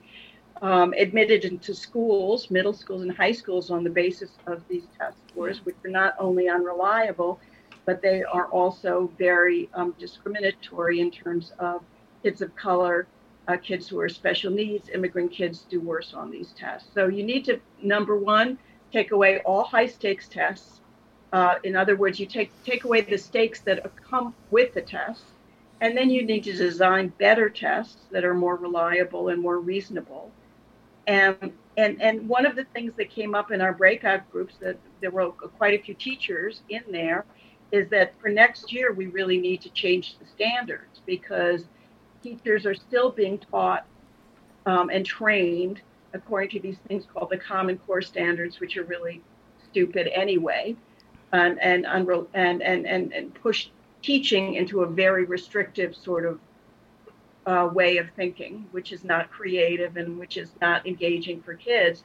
um, 0.62 0.94
admitted 0.94 1.44
into 1.44 1.74
schools, 1.74 2.52
middle 2.52 2.74
schools 2.74 3.02
and 3.02 3.12
high 3.12 3.32
schools, 3.32 3.72
on 3.72 3.84
the 3.84 3.90
basis 3.90 4.32
of 4.46 4.62
these 4.70 4.86
test 4.98 5.18
scores, 5.28 5.66
which 5.66 5.76
are 5.84 5.90
not 5.90 6.14
only 6.20 6.48
unreliable, 6.48 7.40
but 7.86 8.02
they 8.02 8.24
are 8.24 8.46
also 8.60 9.12
very 9.18 9.68
um, 9.74 9.96
discriminatory 10.00 11.02
in 11.02 11.10
terms 11.10 11.54
of 11.60 11.82
kids 12.24 12.42
of 12.42 12.56
color, 12.56 13.08
uh, 13.48 13.58
kids 13.58 13.88
who 13.88 14.00
are 14.00 14.10
special 14.10 14.52
needs, 14.52 14.90
immigrant 14.90 15.32
kids 15.32 15.66
do 15.70 15.82
worse 15.82 16.14
on 16.14 16.30
these 16.30 16.54
tests. 16.58 16.88
So 16.94 17.08
you 17.08 17.24
need 17.24 17.46
to, 17.46 17.60
number 17.82 18.16
one, 18.18 18.58
take 18.94 19.12
away 19.12 19.40
all 19.40 19.64
high 19.64 19.88
stakes 19.88 20.28
tests. 20.28 20.82
Uh, 21.34 21.56
in 21.64 21.76
other 21.76 21.96
words, 21.96 22.20
you 22.20 22.28
take 22.28 22.50
take 22.64 22.86
away 22.86 23.02
the 23.02 23.18
stakes 23.18 23.60
that 23.62 23.78
come 24.10 24.34
with 24.52 24.74
the 24.74 24.82
test 24.82 25.24
and 25.82 25.98
then 25.98 26.10
you 26.10 26.26
need 26.26 26.44
to 26.46 26.54
design 26.54 27.12
better 27.18 27.50
tests 27.50 28.06
that 28.12 28.24
are 28.24 28.34
more 28.34 28.56
reliable 28.56 29.30
and 29.30 29.42
more 29.42 29.60
reasonable. 29.60 30.32
And, 31.08 31.54
and, 31.78 32.02
and 32.02 32.28
one 32.28 32.46
of 32.46 32.56
the 32.56 32.66
things 32.74 32.94
that 32.98 33.10
came 33.10 33.36
up 33.36 33.52
in 33.52 33.62
our 33.62 33.74
breakout 33.74 34.30
groups 34.32 34.56
that 34.62 34.78
there 35.02 35.12
were 35.12 35.30
quite 35.32 35.80
a 35.80 35.84
few 35.84 35.94
teachers 35.94 36.62
in 36.70 36.84
there 36.90 37.26
is 37.72 37.90
that 37.90 38.14
for 38.22 38.30
next 38.30 38.72
year, 38.72 38.94
we 38.94 39.08
really 39.08 39.38
need 39.38 39.62
to 39.62 39.70
change 39.70 40.18
the 40.18 40.26
standards 40.26 41.02
because 41.06 41.66
teachers 42.24 42.66
are 42.66 42.74
still 42.74 43.12
being 43.12 43.38
taught 43.38 43.86
um, 44.66 44.90
and 44.90 45.06
trained 45.06 45.82
according 46.14 46.50
to 46.50 46.60
these 46.60 46.78
things 46.88 47.06
called 47.14 47.30
the 47.30 47.38
Common 47.38 47.78
Core 47.80 48.02
standards, 48.02 48.60
which 48.60 48.78
are 48.78 48.84
really 48.84 49.22
stupid 49.70 50.08
anyway, 50.08 50.76
and 51.34 51.60
and 51.62 51.86
and 51.86 52.08
and 52.34 52.88
and, 52.88 53.14
and 53.14 53.34
push 53.36 53.68
teaching 54.06 54.54
into 54.54 54.82
a 54.82 54.88
very 54.88 55.26
restrictive 55.26 55.96
sort 55.96 56.26
of 56.26 56.40
uh, 57.48 57.70
way 57.74 57.98
of 57.98 58.08
thinking, 58.16 58.68
which 58.72 58.92
is 58.92 59.04
not 59.04 59.32
creative 59.32 59.98
and 59.98 60.20
which 60.20 60.38
is 60.38 60.52
not 60.62 60.86
engaging 60.86 61.42
for 61.42 61.56
kids. 61.56 62.04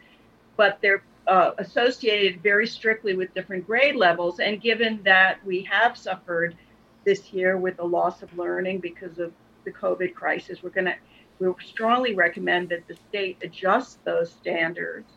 But 0.56 0.78
they're 0.80 1.02
uh, 1.26 1.52
associated 1.58 2.42
very 2.42 2.66
strictly 2.66 3.14
with 3.14 3.34
different 3.34 3.66
grade 3.66 3.96
levels. 3.96 4.40
And 4.40 4.62
given 4.62 5.00
that 5.04 5.44
we 5.44 5.62
have 5.64 5.96
suffered 5.96 6.56
this 7.04 7.32
year 7.32 7.58
with 7.58 7.78
a 7.78 7.84
loss 7.84 8.22
of 8.22 8.36
learning 8.36 8.78
because 8.78 9.18
of 9.18 9.32
the 9.64 9.70
COVID 9.70 10.14
crisis, 10.14 10.62
we're 10.62 10.70
going 10.70 10.86
to 10.86 10.94
we 11.38 11.50
strongly 11.64 12.14
recommend 12.14 12.68
that 12.68 12.86
the 12.86 12.96
state 13.08 13.38
adjust 13.42 14.04
those 14.04 14.30
standards, 14.30 15.10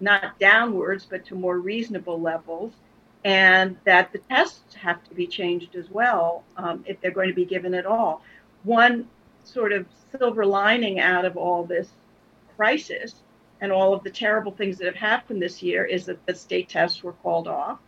not 0.00 0.36
downwards, 0.40 1.06
but 1.08 1.24
to 1.26 1.36
more 1.36 1.60
reasonable 1.60 2.20
levels 2.20 2.72
and 3.24 3.76
that 3.84 4.12
the 4.12 4.18
tests 4.18 4.74
have 4.74 5.02
to 5.04 5.14
be 5.14 5.26
changed 5.26 5.74
as 5.74 5.90
well 5.90 6.44
um, 6.56 6.84
if 6.86 7.00
they're 7.00 7.10
going 7.10 7.28
to 7.28 7.34
be 7.34 7.44
given 7.44 7.74
at 7.74 7.86
all. 7.86 8.22
One 8.62 9.08
sort 9.44 9.72
of 9.72 9.86
silver 10.12 10.46
lining 10.46 11.00
out 11.00 11.24
of 11.24 11.36
all 11.36 11.64
this 11.64 11.88
crisis 12.56 13.14
and 13.60 13.72
all 13.72 13.92
of 13.92 14.04
the 14.04 14.10
terrible 14.10 14.52
things 14.52 14.78
that 14.78 14.86
have 14.86 14.94
happened 14.94 15.42
this 15.42 15.62
year 15.62 15.84
is 15.84 16.06
that 16.06 16.24
the 16.26 16.34
state 16.34 16.68
tests 16.68 17.02
were 17.02 17.12
called 17.14 17.48
off. 17.48 17.78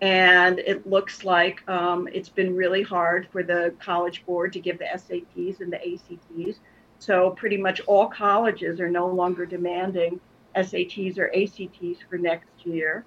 And 0.00 0.58
it 0.58 0.86
looks 0.86 1.24
like 1.24 1.66
um, 1.68 2.08
it's 2.12 2.28
been 2.28 2.54
really 2.54 2.82
hard 2.82 3.28
for 3.32 3.42
the 3.42 3.72
college 3.78 4.26
board 4.26 4.52
to 4.52 4.60
give 4.60 4.78
the 4.78 4.84
SATs 4.84 5.60
and 5.60 5.72
the 5.72 5.80
ACTs. 5.80 6.58
So, 6.98 7.30
pretty 7.30 7.56
much 7.56 7.80
all 7.86 8.08
colleges 8.08 8.80
are 8.80 8.90
no 8.90 9.06
longer 9.06 9.46
demanding 9.46 10.20
SATs 10.56 11.18
or 11.18 11.30
ACTs 11.34 12.02
for 12.08 12.18
next 12.18 12.66
year. 12.66 13.04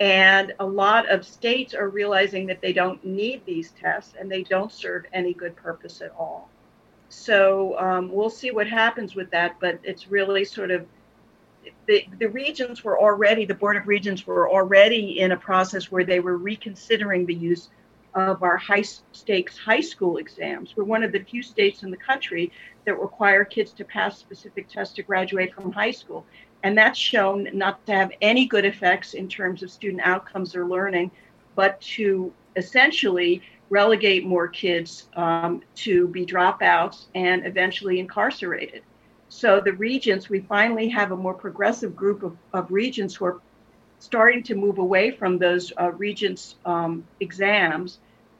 And 0.00 0.54
a 0.60 0.66
lot 0.66 1.08
of 1.08 1.24
states 1.26 1.74
are 1.74 1.88
realizing 1.88 2.46
that 2.46 2.60
they 2.60 2.72
don't 2.72 3.04
need 3.04 3.44
these 3.44 3.72
tests 3.72 4.14
and 4.18 4.30
they 4.30 4.44
don't 4.44 4.70
serve 4.70 5.04
any 5.12 5.34
good 5.34 5.56
purpose 5.56 6.00
at 6.00 6.12
all. 6.16 6.48
So 7.08 7.78
um, 7.78 8.12
we'll 8.12 8.30
see 8.30 8.50
what 8.50 8.68
happens 8.68 9.14
with 9.14 9.30
that, 9.30 9.56
but 9.60 9.80
it's 9.82 10.08
really 10.08 10.44
sort 10.44 10.70
of 10.70 10.86
the, 11.86 12.06
the 12.18 12.28
Regents 12.28 12.84
were 12.84 13.00
already, 13.00 13.44
the 13.44 13.54
Board 13.54 13.76
of 13.76 13.88
Regents 13.88 14.26
were 14.26 14.48
already 14.48 15.18
in 15.18 15.32
a 15.32 15.36
process 15.36 15.90
where 15.90 16.04
they 16.04 16.20
were 16.20 16.36
reconsidering 16.36 17.26
the 17.26 17.34
use 17.34 17.70
of 18.14 18.42
our 18.42 18.56
high 18.56 18.82
stakes 19.12 19.58
high 19.58 19.80
school 19.80 20.16
exams. 20.16 20.76
We're 20.76 20.84
one 20.84 21.02
of 21.02 21.12
the 21.12 21.20
few 21.20 21.42
states 21.42 21.82
in 21.82 21.90
the 21.90 21.96
country 21.96 22.52
that 22.84 22.98
require 22.98 23.44
kids 23.44 23.72
to 23.72 23.84
pass 23.84 24.18
specific 24.18 24.68
tests 24.68 24.94
to 24.94 25.02
graduate 25.02 25.54
from 25.54 25.72
high 25.72 25.90
school. 25.90 26.24
And 26.62 26.76
that's 26.76 26.98
shown 26.98 27.48
not 27.52 27.84
to 27.86 27.92
have 27.92 28.10
any 28.20 28.46
good 28.46 28.64
effects 28.64 29.14
in 29.14 29.28
terms 29.28 29.62
of 29.62 29.70
student 29.70 30.02
outcomes 30.02 30.56
or 30.56 30.66
learning, 30.66 31.10
but 31.54 31.80
to 31.82 32.32
essentially 32.56 33.42
relegate 33.70 34.24
more 34.26 34.48
kids 34.48 35.08
um, 35.14 35.62
to 35.76 36.08
be 36.08 36.24
dropouts 36.24 37.06
and 37.14 37.46
eventually 37.46 38.00
incarcerated. 38.00 38.82
So 39.28 39.60
the 39.60 39.74
regents, 39.74 40.30
we 40.30 40.40
finally 40.40 40.88
have 40.88 41.12
a 41.12 41.16
more 41.16 41.34
progressive 41.34 41.94
group 41.94 42.22
of, 42.22 42.36
of 42.54 42.70
regents 42.70 43.14
who 43.14 43.26
are 43.26 43.40
starting 43.98 44.42
to 44.44 44.54
move 44.54 44.78
away 44.78 45.10
from 45.10 45.38
those 45.38 45.72
uh, 45.78 45.90
regents 45.92 46.56
um, 46.64 47.04
exams 47.20 47.98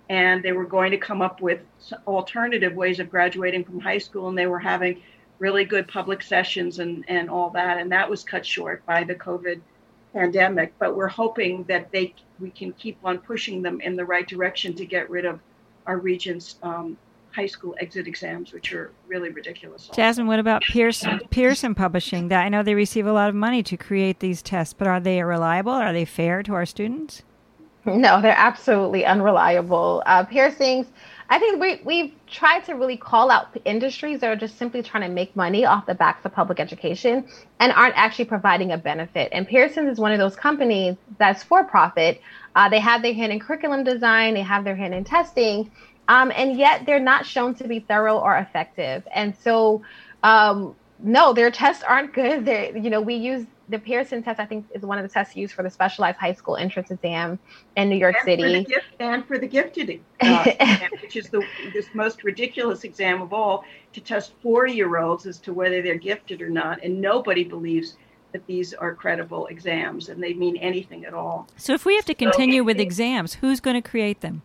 and 0.09 0.43
they 0.43 0.53
were 0.53 0.65
going 0.65 0.91
to 0.91 0.97
come 0.97 1.21
up 1.21 1.41
with 1.41 1.61
alternative 2.07 2.75
ways 2.75 2.99
of 2.99 3.11
graduating 3.11 3.65
from 3.65 3.79
high 3.79 3.99
school 3.99 4.29
and 4.29 4.39
they 4.39 4.47
were 4.47 4.59
having 4.59 5.03
really 5.39 5.65
good 5.65 5.87
public 5.87 6.23
sessions 6.23 6.79
and, 6.79 7.05
and 7.09 7.31
all 7.31 7.51
that 7.51 7.79
and 7.79 7.93
that 7.93 8.09
was 8.09 8.25
cut 8.25 8.45
short 8.45 8.85
by 8.87 9.05
the 9.05 9.15
covid 9.15 9.61
pandemic 10.13 10.73
but 10.79 10.97
we're 10.97 11.07
hoping 11.07 11.63
that 11.65 11.91
they 11.93 12.15
we 12.41 12.51
can 12.51 12.73
keep 12.73 12.99
on 13.05 13.19
pushing 13.19 13.63
them 13.63 13.81
in 13.81 13.97
the 13.97 14.05
right 14.05 14.27
direction 14.27 14.75
to 14.75 14.85
get 14.85 15.09
rid 15.11 15.25
of 15.25 15.41
our 15.87 15.99
Regents 15.99 16.57
um, 16.63 16.97
high 17.33 17.47
school 17.47 17.75
exit 17.81 18.07
exams, 18.07 18.53
which 18.53 18.73
are 18.73 18.91
really 19.07 19.31
ridiculous. 19.31 19.89
Jasmine, 19.95 20.27
what 20.27 20.39
about 20.39 20.63
Pearson, 20.63 21.21
Pearson 21.31 21.75
Publishing? 21.75 22.29
That 22.29 22.45
I 22.45 22.49
know 22.49 22.63
they 22.63 22.75
receive 22.75 23.07
a 23.07 23.13
lot 23.13 23.29
of 23.29 23.35
money 23.35 23.63
to 23.65 23.77
create 23.77 24.21
these 24.21 24.43
tests, 24.43 24.75
but 24.75 24.87
are 24.87 25.01
they 25.01 25.23
reliable? 25.23 25.73
Are 25.73 25.93
they 25.93 26.05
fair 26.05 26.43
to 26.43 26.55
our 26.55 26.67
students? 26.67 27.23
No, 27.87 28.21
they're 28.21 28.35
absolutely 28.37 29.07
unreliable. 29.07 30.03
Uh, 30.05 30.25
Pearson's, 30.25 30.89
I 31.31 31.39
think 31.39 31.61
we, 31.61 31.81
we've 31.85 32.13
tried 32.27 32.65
to 32.65 32.75
really 32.75 32.97
call 32.97 33.31
out 33.31 33.49
industries 33.67 34.21
that 34.21 34.31
are 34.31 34.37
just 34.37 34.57
simply 34.57 34.83
trying 34.83 35.03
to 35.03 35.11
make 35.11 35.37
money 35.37 35.67
off 35.67 35.85
the 35.85 35.95
backs 35.95 36.25
of 36.25 36.33
public 36.33 36.59
education 36.59 37.27
and 37.61 37.73
aren't 37.73 37.97
actually 37.99 38.25
providing 38.25 38.73
a 38.73 38.79
benefit. 38.79 39.29
And 39.33 39.47
Pearson's 39.47 39.93
is 39.93 39.99
one 39.99 40.13
of 40.13 40.19
those 40.19 40.37
companies 40.37 40.97
that's 41.19 41.43
for 41.43 41.65
profit. 41.65 42.23
Uh, 42.55 42.71
they 42.71 42.81
have 42.81 43.03
their 43.03 43.13
hand 43.13 43.33
in 43.33 43.41
curriculum 43.41 43.85
design, 43.85 44.35
they 44.35 44.43
have 44.43 44.65
their 44.65 44.77
hand 44.77 44.95
in 44.95 45.05
testing, 45.05 45.71
um, 46.09 46.33
and 46.35 46.57
yet 46.57 46.87
they're 46.87 46.99
not 46.99 47.27
shown 47.27 47.55
to 47.57 47.69
be 47.69 47.81
thorough 47.81 48.19
or 48.19 48.39
effective. 48.39 49.07
And 49.15 49.37
so, 49.37 49.83
um, 50.23 50.75
no, 51.01 51.33
their 51.33 51.51
tests 51.51 51.83
aren't 51.83 52.13
good. 52.13 52.45
They're, 52.45 52.77
you 52.77 52.91
know, 52.91 53.01
we 53.01 53.15
use 53.15 53.47
the 53.69 53.79
Pearson 53.79 54.23
test. 54.23 54.41
I 54.41 54.47
think 54.47 54.67
is 54.75 54.83
one 54.83 54.99
of 54.99 55.05
the 55.05 55.09
tests 55.09 55.37
used 55.37 55.55
for 55.55 55.63
the 55.63 55.71
specialized 55.71 56.19
high 56.19 56.33
school 56.33 56.57
entrance 56.57 56.91
exam 56.91 57.39
in 57.77 57.89
New 57.89 57.97
York 57.97 58.17
and 58.17 58.25
City, 58.25 58.65
for 58.65 58.69
gift, 58.69 58.87
and 58.99 59.27
for 59.27 59.39
the 59.39 59.47
gifted, 59.47 60.01
uh, 60.21 60.45
exam, 60.47 60.91
which 61.03 61.17
is 61.17 61.29
the 61.29 61.45
this 61.73 61.87
most 61.95 62.25
ridiculous 62.25 62.85
exam 62.85 63.23
of 63.23 63.33
all, 63.33 63.65
to 63.93 64.01
test 64.01 64.33
four-year-olds 64.43 65.27
as 65.27 65.39
to 65.39 65.53
whether 65.53 65.83
they're 65.83 65.97
gifted 65.97 66.43
or 66.43 66.51
not, 66.51 66.83
and 66.83 67.01
nobody 67.01 67.45
believes 67.45 67.97
that 68.33 68.47
these 68.47 68.75
are 68.75 68.95
credible 68.95 69.47
exams 69.47 70.11
and 70.11 70.23
they 70.23 70.35
mean 70.35 70.57
anything 70.59 71.05
at 71.07 71.15
all. 71.15 71.49
So, 71.57 71.73
if 71.73 71.85
we 71.85 71.95
have 71.97 72.05
to 72.07 72.15
continue 72.15 72.61
so, 72.61 72.65
with 72.65 72.81
exams, 72.81 73.35
who's 73.35 73.61
going 73.61 73.81
to 73.81 73.89
create 73.89 74.21
them? 74.21 74.43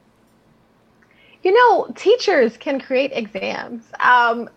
You 1.43 1.51
know, 1.51 1.91
teachers 1.95 2.55
can 2.55 2.79
create 2.79 3.11
exams. 3.13 3.83
Um, 3.99 4.49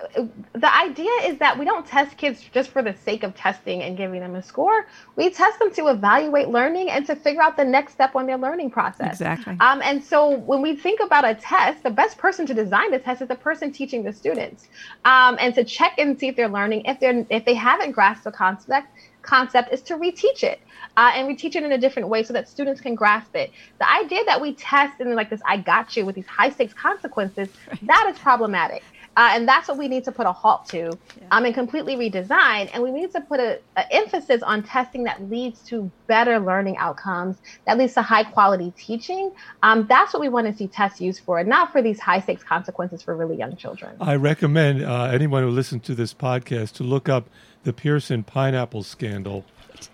the 0.53 0.77
idea 0.77 1.11
is 1.25 1.37
that 1.39 1.59
we 1.59 1.65
don't 1.65 1.85
test 1.85 2.17
kids 2.17 2.41
just 2.53 2.71
for 2.71 2.81
the 2.81 2.95
sake 2.95 3.25
of 3.25 3.35
testing 3.35 3.83
and 3.83 3.97
giving 3.97 4.21
them 4.21 4.37
a 4.37 4.43
score. 4.43 4.87
We 5.17 5.31
test 5.31 5.59
them 5.59 5.73
to 5.75 5.89
evaluate 5.89 6.49
learning 6.49 6.91
and 6.91 7.05
to 7.07 7.17
figure 7.17 7.43
out 7.43 7.57
the 7.57 7.65
next 7.65 7.95
step 7.95 8.15
on 8.15 8.27
their 8.27 8.39
learning 8.39 8.71
process. 8.71 9.15
Exactly. 9.15 9.57
Um, 9.59 9.83
and 9.83 10.03
so 10.03 10.37
when 10.39 10.63
we 10.63 10.77
think 10.77 11.01
about 11.01 11.25
a 11.25 11.35
test, 11.35 11.83
the 11.83 11.91
best 11.91 12.19
person 12.19 12.47
to 12.47 12.55
design 12.55 12.93
the 12.93 13.01
test 13.01 13.21
is 13.21 13.27
the 13.27 13.35
person 13.35 13.73
teaching 13.73 14.05
the 14.05 14.13
students, 14.13 14.69
um, 15.05 15.37
and 15.41 15.57
to 15.57 15.65
check 15.65 15.95
and 15.99 16.19
see 16.19 16.29
if 16.29 16.37
they're 16.37 16.49
learning. 16.49 16.85
If 16.85 17.01
they're 17.01 17.27
if 17.31 17.45
they 17.45 17.55
haven't 17.55 17.93
grasped 17.93 18.25
the 18.25 18.31
concept, 18.31 18.87
concept 19.27 19.73
is 19.73 19.83
to 19.83 19.95
reteach 19.95 20.43
it 20.43 20.61
uh, 20.97 21.13
and 21.15 21.27
we 21.27 21.35
teach 21.35 21.57
it 21.57 21.63
in 21.63 21.73
a 21.73 21.79
different 21.79 22.09
way 22.09 22.23
so 22.23 22.33
that 22.33 22.49
students 22.49 22.81
can 22.81 22.95
grasp 22.95 23.35
it. 23.35 23.51
The 23.79 23.91
idea 23.91 24.25
that 24.25 24.41
we 24.41 24.55
test 24.55 25.01
and 25.01 25.15
like 25.15 25.31
this, 25.31 25.43
I 25.47 25.59
got 25.59 25.97
you 25.97 26.07
with 26.07 26.15
these 26.15 26.27
high 26.27 26.51
stakes 26.51 26.73
consequences, 26.73 27.49
that 27.83 28.11
is 28.11 28.19
problematic. 28.19 28.83
Uh, 29.17 29.31
and 29.33 29.49
that's 29.49 29.67
what 29.69 29.79
we 29.79 29.89
need 29.89 30.05
to 30.05 30.13
put 30.13 30.27
a 30.27 30.33
halt 30.33 30.67
to 30.67 30.79
yeah. 30.79 30.93
um, 31.31 31.45
and 31.45 31.55
completely 31.55 31.97
redesign. 31.97 32.69
And 32.73 32.83
we 32.83 32.91
need 32.91 33.11
to 33.13 33.21
put 33.23 33.41
an 33.41 33.59
emphasis 33.91 34.43
on 34.43 34.63
testing 34.63 35.05
that 35.05 35.31
leads 35.31 35.61
to 35.69 35.91
better 36.07 36.39
learning 36.39 36.77
outcomes, 36.77 37.39
that 37.67 37.79
leads 37.79 37.95
to 37.95 38.03
high 38.03 38.25
quality 38.25 38.73
teaching. 38.77 39.33
Um, 39.63 39.87
that's 39.87 40.13
what 40.13 40.21
we 40.21 40.29
want 40.29 40.47
to 40.47 40.57
see 40.57 40.67
tests 40.67 41.01
used 41.01 41.21
for, 41.21 41.43
not 41.45 41.73
for 41.73 41.81
these 41.81 41.99
high 41.99 42.21
stakes 42.21 42.43
consequences 42.43 43.03
for 43.03 43.17
really 43.17 43.37
young 43.37 43.57
children. 43.57 43.97
I 44.01 44.17
recommend 44.17 44.85
uh, 44.85 45.05
anyone 45.05 45.43
who 45.43 45.51
listens 45.51 45.83
to 45.85 45.95
this 45.95 46.13
podcast 46.13 46.73
to 46.73 46.85
look 46.85 47.09
up 47.09 47.29
the 47.65 47.73
Pearson 47.73 48.23
pineapple 48.23 48.83
scandal. 48.83 49.45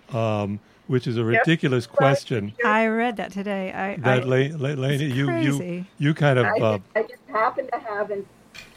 Um, 0.09 0.59
which 0.87 1.07
is 1.07 1.17
a 1.17 1.23
ridiculous 1.23 1.85
yep. 1.85 1.95
question. 1.95 2.53
I 2.65 2.87
read 2.87 3.17
that 3.17 3.31
today. 3.31 3.71
I 3.71 3.95
that 3.97 4.27
Lane, 4.27 4.59
Lane 4.59 4.99
you 4.99 5.31
you 5.37 5.85
you 5.97 6.13
kind 6.13 6.37
of. 6.37 6.45
I, 6.45 6.49
uh, 6.49 6.77
just, 6.77 6.89
I 6.95 7.01
just 7.03 7.21
happened 7.29 7.69
to 7.71 7.79
have, 7.79 8.11
and 8.11 8.25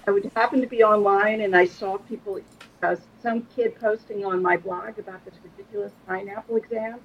I 0.06 0.10
would 0.10 0.30
happen 0.36 0.60
to 0.60 0.66
be 0.66 0.82
online, 0.82 1.40
and 1.40 1.56
I 1.56 1.66
saw 1.66 1.98
people, 1.98 2.40
uh, 2.82 2.96
some 3.22 3.46
kid 3.56 3.74
posting 3.80 4.24
on 4.24 4.42
my 4.42 4.56
blog 4.56 4.98
about 4.98 5.24
this 5.24 5.34
ridiculous 5.42 5.92
pineapple 6.06 6.56
exam, 6.56 7.00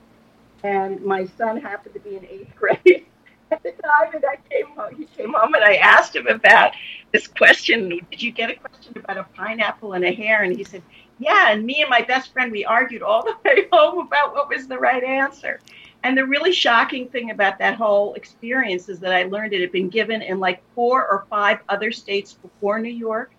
and 0.63 1.01
my 1.01 1.25
son 1.25 1.59
happened 1.59 1.95
to 1.95 1.99
be 1.99 2.17
in 2.17 2.25
eighth 2.25 2.55
grade. 2.59 3.05
At 3.51 3.63
the 3.63 3.71
time 3.71 4.13
And 4.13 4.23
I 4.23 4.37
came 4.49 4.67
home, 4.67 4.95
he 4.95 5.05
came 5.05 5.33
home 5.33 5.53
and 5.53 5.63
I 5.63 5.75
asked 5.75 6.15
him 6.15 6.27
about 6.27 6.71
this 7.11 7.27
question. 7.27 7.89
Did 7.89 8.21
you 8.21 8.31
get 8.31 8.49
a 8.49 8.55
question 8.55 8.93
about 8.97 9.17
a 9.17 9.23
pineapple 9.35 9.91
and 9.91 10.05
a 10.05 10.13
hare? 10.13 10.43
And 10.43 10.55
he 10.55 10.63
said, 10.63 10.81
yeah, 11.19 11.51
and 11.51 11.65
me 11.65 11.81
and 11.81 11.89
my 11.89 12.01
best 12.01 12.31
friend, 12.31 12.51
we 12.51 12.63
argued 12.63 13.01
all 13.01 13.23
the 13.23 13.35
way 13.43 13.67
home 13.73 14.07
about 14.07 14.33
what 14.33 14.49
was 14.49 14.67
the 14.67 14.77
right 14.79 15.03
answer. 15.03 15.59
And 16.03 16.17
the 16.17 16.25
really 16.25 16.51
shocking 16.51 17.07
thing 17.09 17.29
about 17.29 17.59
that 17.59 17.75
whole 17.75 18.15
experience 18.15 18.89
is 18.89 18.99
that 19.01 19.13
I 19.13 19.23
learned 19.23 19.53
it 19.53 19.61
had 19.61 19.71
been 19.71 19.89
given 19.89 20.21
in 20.21 20.39
like 20.39 20.63
four 20.73 21.07
or 21.07 21.25
five 21.29 21.59
other 21.69 21.91
states 21.91 22.33
before 22.33 22.79
New 22.79 22.89
York. 22.89 23.31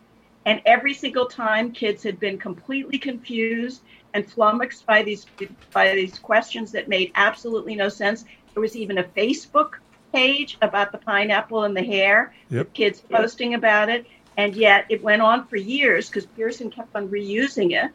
And 0.47 0.61
every 0.65 0.95
single 0.95 1.27
time 1.27 1.73
kids 1.73 2.03
had 2.03 2.21
been 2.21 2.39
completely 2.39 2.99
confused 2.99 3.83
and 4.15 4.29
flummoxed 4.29 4.87
by 4.87 5.03
these 5.03 5.27
by 5.73 5.95
these 5.95 6.19
questions 6.19 6.73
that 6.73 6.89
made 6.89 7.13
absolutely 7.15 7.75
no 7.75 7.89
sense. 7.89 8.25
There 8.55 8.61
was 8.61 8.77
even 8.77 8.99
a 8.99 9.05
Facebook 9.05 9.75
page 10.13 10.59
about 10.63 10.93
the 10.93 10.99
pineapple 10.99 11.65
and 11.65 11.77
the 11.77 11.83
hare. 11.83 12.35
Yep. 12.51 12.73
Kids 12.75 13.01
posting 13.01 13.55
about 13.55 13.89
it. 13.89 14.07
And 14.37 14.55
yet 14.55 14.87
it 14.89 15.03
went 15.03 15.23
on 15.23 15.47
for 15.47 15.57
years 15.57 16.09
because 16.09 16.27
Pearson 16.27 16.71
kept 16.71 16.95
on 16.95 17.09
reusing 17.09 17.73
it. 17.73 17.91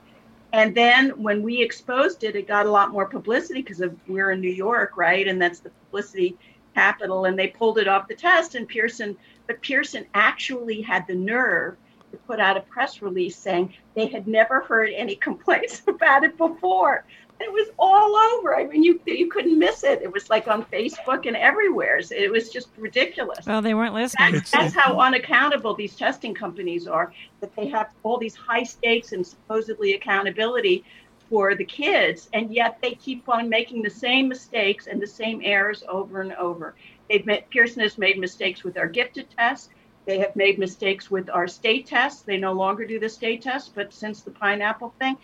And 0.54 0.74
then 0.74 1.10
when 1.22 1.44
we 1.44 1.62
exposed 1.62 2.24
it, 2.24 2.36
it 2.36 2.48
got 2.48 2.66
a 2.66 2.72
lot 2.72 2.92
more 2.92 3.06
publicity 3.06 3.62
because 3.62 3.84
we're 4.08 4.32
in 4.32 4.42
New 4.42 4.52
York, 4.52 4.96
right? 4.96 5.28
And 5.28 5.42
that's 5.42 5.60
the 5.60 5.70
publicity 5.70 6.38
capital. 6.74 7.26
And 7.26 7.38
they 7.38 7.48
pulled 7.48 7.78
it 7.78 7.88
off 7.88 8.08
the 8.08 8.16
test. 8.16 8.56
And 8.56 8.68
Pearson, 8.68 9.18
but 9.46 9.62
Pearson 9.62 10.06
actually 10.14 10.82
had 10.82 11.06
the 11.08 11.16
nerve 11.16 11.76
to 12.12 12.18
put 12.20 12.40
out 12.40 12.56
a 12.56 12.62
press 12.62 13.02
release 13.02 13.36
saying 13.36 13.74
they 13.94 14.08
had 14.08 14.28
never 14.28 14.62
heard 14.62 14.90
any 14.96 15.16
complaints 15.28 15.82
about 15.88 16.24
it 16.24 16.38
before. 16.38 17.06
It 17.40 17.52
was 17.52 17.70
all 17.78 18.16
over. 18.16 18.56
I 18.56 18.66
mean, 18.66 18.84
you 18.84 19.00
you 19.06 19.30
couldn't 19.30 19.60
miss 19.60 19.84
it. 19.84 20.02
It 20.02 20.12
was 20.12 20.30
like 20.30 20.48
on 20.48 20.66
Facebook 20.66 21.28
and 21.28 21.36
everywhere. 21.36 22.00
It 22.12 22.32
was 22.32 22.50
just 22.50 22.70
ridiculous. 22.78 23.46
Well, 23.46 23.62
they 23.62 23.74
weren't 23.74 23.94
listening. 23.94 24.34
That's, 24.34 24.52
that's 24.52 24.74
how 24.74 25.00
unaccountable 25.00 25.76
these 25.76 25.96
testing 25.96 26.34
companies 26.34 26.88
are. 26.88 27.14
That 27.42 27.56
they 27.56 27.68
have 27.68 27.94
all 28.04 28.18
these 28.18 28.36
high 28.36 28.64
stakes 28.64 29.12
and 29.12 29.26
supposedly 29.26 29.94
accountability 29.94 30.84
for 31.30 31.56
the 31.56 31.66
kids, 31.66 32.30
and 32.34 32.54
yet 32.54 32.80
they 32.82 32.96
keep 32.96 33.28
on 33.28 33.50
making 33.50 33.82
the 33.82 33.90
same 33.90 34.30
mistakes 34.30 34.88
and 34.88 35.02
the 35.02 35.08
same 35.08 35.42
errors 35.44 35.84
over 35.90 36.22
and 36.22 36.34
over. 36.34 36.76
They've 37.10 37.26
made, 37.26 37.50
Pearson 37.50 37.82
has 37.82 37.98
made 37.98 38.18
mistakes 38.18 38.64
with 38.64 38.78
our 38.78 38.88
gifted 38.88 39.28
tests. 39.38 39.70
They 40.06 40.20
have 40.20 40.36
made 40.38 40.58
mistakes 40.58 41.12
with 41.12 41.30
our 41.30 41.48
state 41.48 41.86
tests. 41.86 42.22
They 42.22 42.38
no 42.38 42.54
longer 42.54 42.86
do 42.86 42.98
the 42.98 43.10
state 43.10 43.42
test, 43.42 43.76
but 43.76 43.94
since 43.94 44.22
the 44.22 44.32
pineapple 44.32 44.94
thing, 45.00 45.18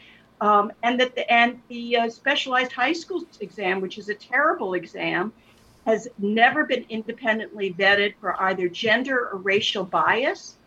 um, 0.44 0.74
and 0.84 1.00
that 1.00 1.16
the, 1.16 1.32
and 1.32 1.62
the 1.70 1.96
uh, 1.96 2.10
specialized 2.10 2.74
high 2.74 2.92
school 2.92 3.24
exam, 3.40 3.80
which 3.80 3.98
is 3.98 4.10
a 4.10 4.14
terrible 4.14 4.74
exam, 4.74 5.32
has 5.86 6.10
never 6.18 6.66
been 6.66 6.86
independently 6.90 7.74
vetted 7.74 8.14
for 8.20 8.40
either 8.42 8.68
gender 8.68 9.30
or 9.30 9.38
racial 9.38 9.86
bias. 9.86 10.58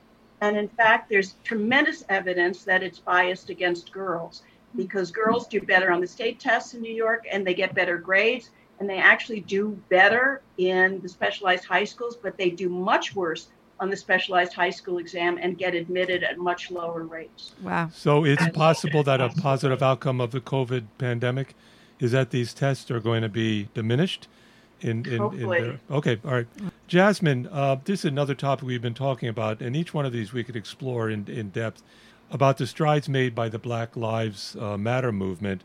And 0.41 0.57
in 0.57 0.69
fact, 0.69 1.11
there's 1.11 1.35
tremendous 1.45 2.05
evidence 2.09 2.65
that 2.65 2.83
it's 2.83 2.99
biased 2.99 3.51
against 3.51 3.93
girls 3.93 4.43
because 4.75 5.11
girls 5.11 5.47
do 5.47 5.61
better 5.61 5.93
on 5.93 6.01
the 6.01 6.07
state 6.07 6.41
tests 6.41 6.73
in 6.73 6.81
New 6.81 6.95
York 6.95 7.27
and 7.31 7.47
they 7.47 7.55
get 7.55 7.75
better 7.75 7.99
grades 7.99 8.49
and 8.81 8.89
they 8.89 8.99
actually 8.99 9.41
do 9.41 9.79
better 9.91 10.41
in 10.57 11.03
the 11.03 11.09
specialized 11.09 11.67
high 11.67 11.85
schools, 11.85 12.17
but 12.17 12.39
they 12.39 12.49
do 12.49 12.71
much 12.71 13.15
worse 13.15 13.49
on 13.79 13.91
the 13.91 13.97
specialized 13.97 14.55
high 14.55 14.71
school 14.71 14.99
exam 14.99 15.39
and 15.41 15.59
get 15.59 15.75
admitted 15.75 16.23
at 16.23 16.39
much 16.39 16.71
lower 16.71 17.03
rates. 17.03 17.53
Wow. 17.63 17.91
So 17.93 18.25
it's 18.25 18.49
possible 18.49 19.03
that 19.03 19.21
a 19.21 19.29
positive 19.29 19.83
outcome 19.83 20.21
of 20.21 20.31
the 20.31 20.41
COVID 20.41 20.85
pandemic 20.99 21.55
is 22.01 22.13
that 22.13 22.31
these 22.31 22.55
tests 22.55 22.91
are 22.91 23.01
going 23.01 23.23
to 23.23 23.29
be 23.29 23.69
diminished. 23.75 24.29
In, 24.83 25.07
in, 25.07 25.19
Hopefully. 25.19 25.59
in 25.59 25.65
their, 25.65 25.81
okay, 25.91 26.21
all 26.23 26.33
right. 26.33 26.47
Jasmine, 26.87 27.49
uh, 27.51 27.77
this 27.85 28.01
is 28.01 28.05
another 28.05 28.35
topic 28.35 28.67
we've 28.67 28.83
been 28.83 28.93
talking 28.93 29.29
about, 29.29 29.63
and 29.63 29.75
each 29.75 29.95
one 29.95 30.05
of 30.05 30.13
these 30.13 30.35
we 30.35 30.45
could 30.45 30.55
explore 30.55 31.09
in, 31.09 31.27
in 31.29 31.49
depth 31.49 31.83
about 32.31 32.59
the 32.59 32.67
strides 32.67 33.09
made 33.09 33.35
by 33.35 33.49
the 33.49 33.59
Black 33.59 33.97
Lives 33.97 34.55
uh, 34.57 34.77
Matter 34.77 35.13
movement 35.13 35.65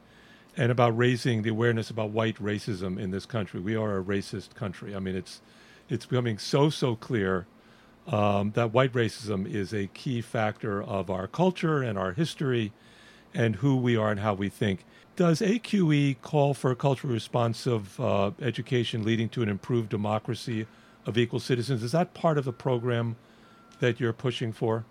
and 0.55 0.71
about 0.71 0.97
raising 0.97 1.41
the 1.41 1.49
awareness 1.49 1.89
about 1.89 2.11
white 2.11 2.37
racism 2.37 2.99
in 2.99 3.11
this 3.11 3.25
country. 3.25 3.59
We 3.59 3.75
are 3.75 3.97
a 3.97 4.03
racist 4.03 4.55
country. 4.55 4.95
I 4.95 4.99
mean, 4.99 5.15
it's 5.15 5.41
it's 5.89 6.05
becoming 6.05 6.37
so 6.37 6.69
so 6.69 6.95
clear 6.95 7.47
um, 8.07 8.51
that 8.51 8.73
white 8.73 8.93
racism 8.93 9.51
is 9.51 9.73
a 9.73 9.87
key 9.87 10.21
factor 10.21 10.81
of 10.81 11.09
our 11.09 11.27
culture 11.27 11.81
and 11.81 11.97
our 11.97 12.13
history. 12.13 12.71
and 13.33 13.57
who 13.57 13.75
we 13.77 13.95
are 13.95 14.11
and 14.11 14.19
how 14.19 14.33
we 14.33 14.49
think. 14.49 14.83
Does 15.15 15.41
AQE 15.41 16.21
call 16.21 16.53
for 16.53 16.71
a 16.71 16.75
culturally 16.75 17.13
responsive 17.13 17.99
uh, 17.99 18.31
education 18.41 19.03
leading 19.03 19.29
to 19.29 19.41
an 19.41 19.49
improved 19.49 19.89
democracy 19.89 20.67
of 21.05 21.17
equal 21.17 21.39
citizens? 21.39 21.83
Is 21.83 21.91
that 21.91 22.13
part 22.13 22.37
of 22.37 22.45
the 22.45 22.53
program 22.53 23.15
that 23.79 23.99
you're 23.99 24.13
pushing 24.13 24.51
for? 24.51 24.85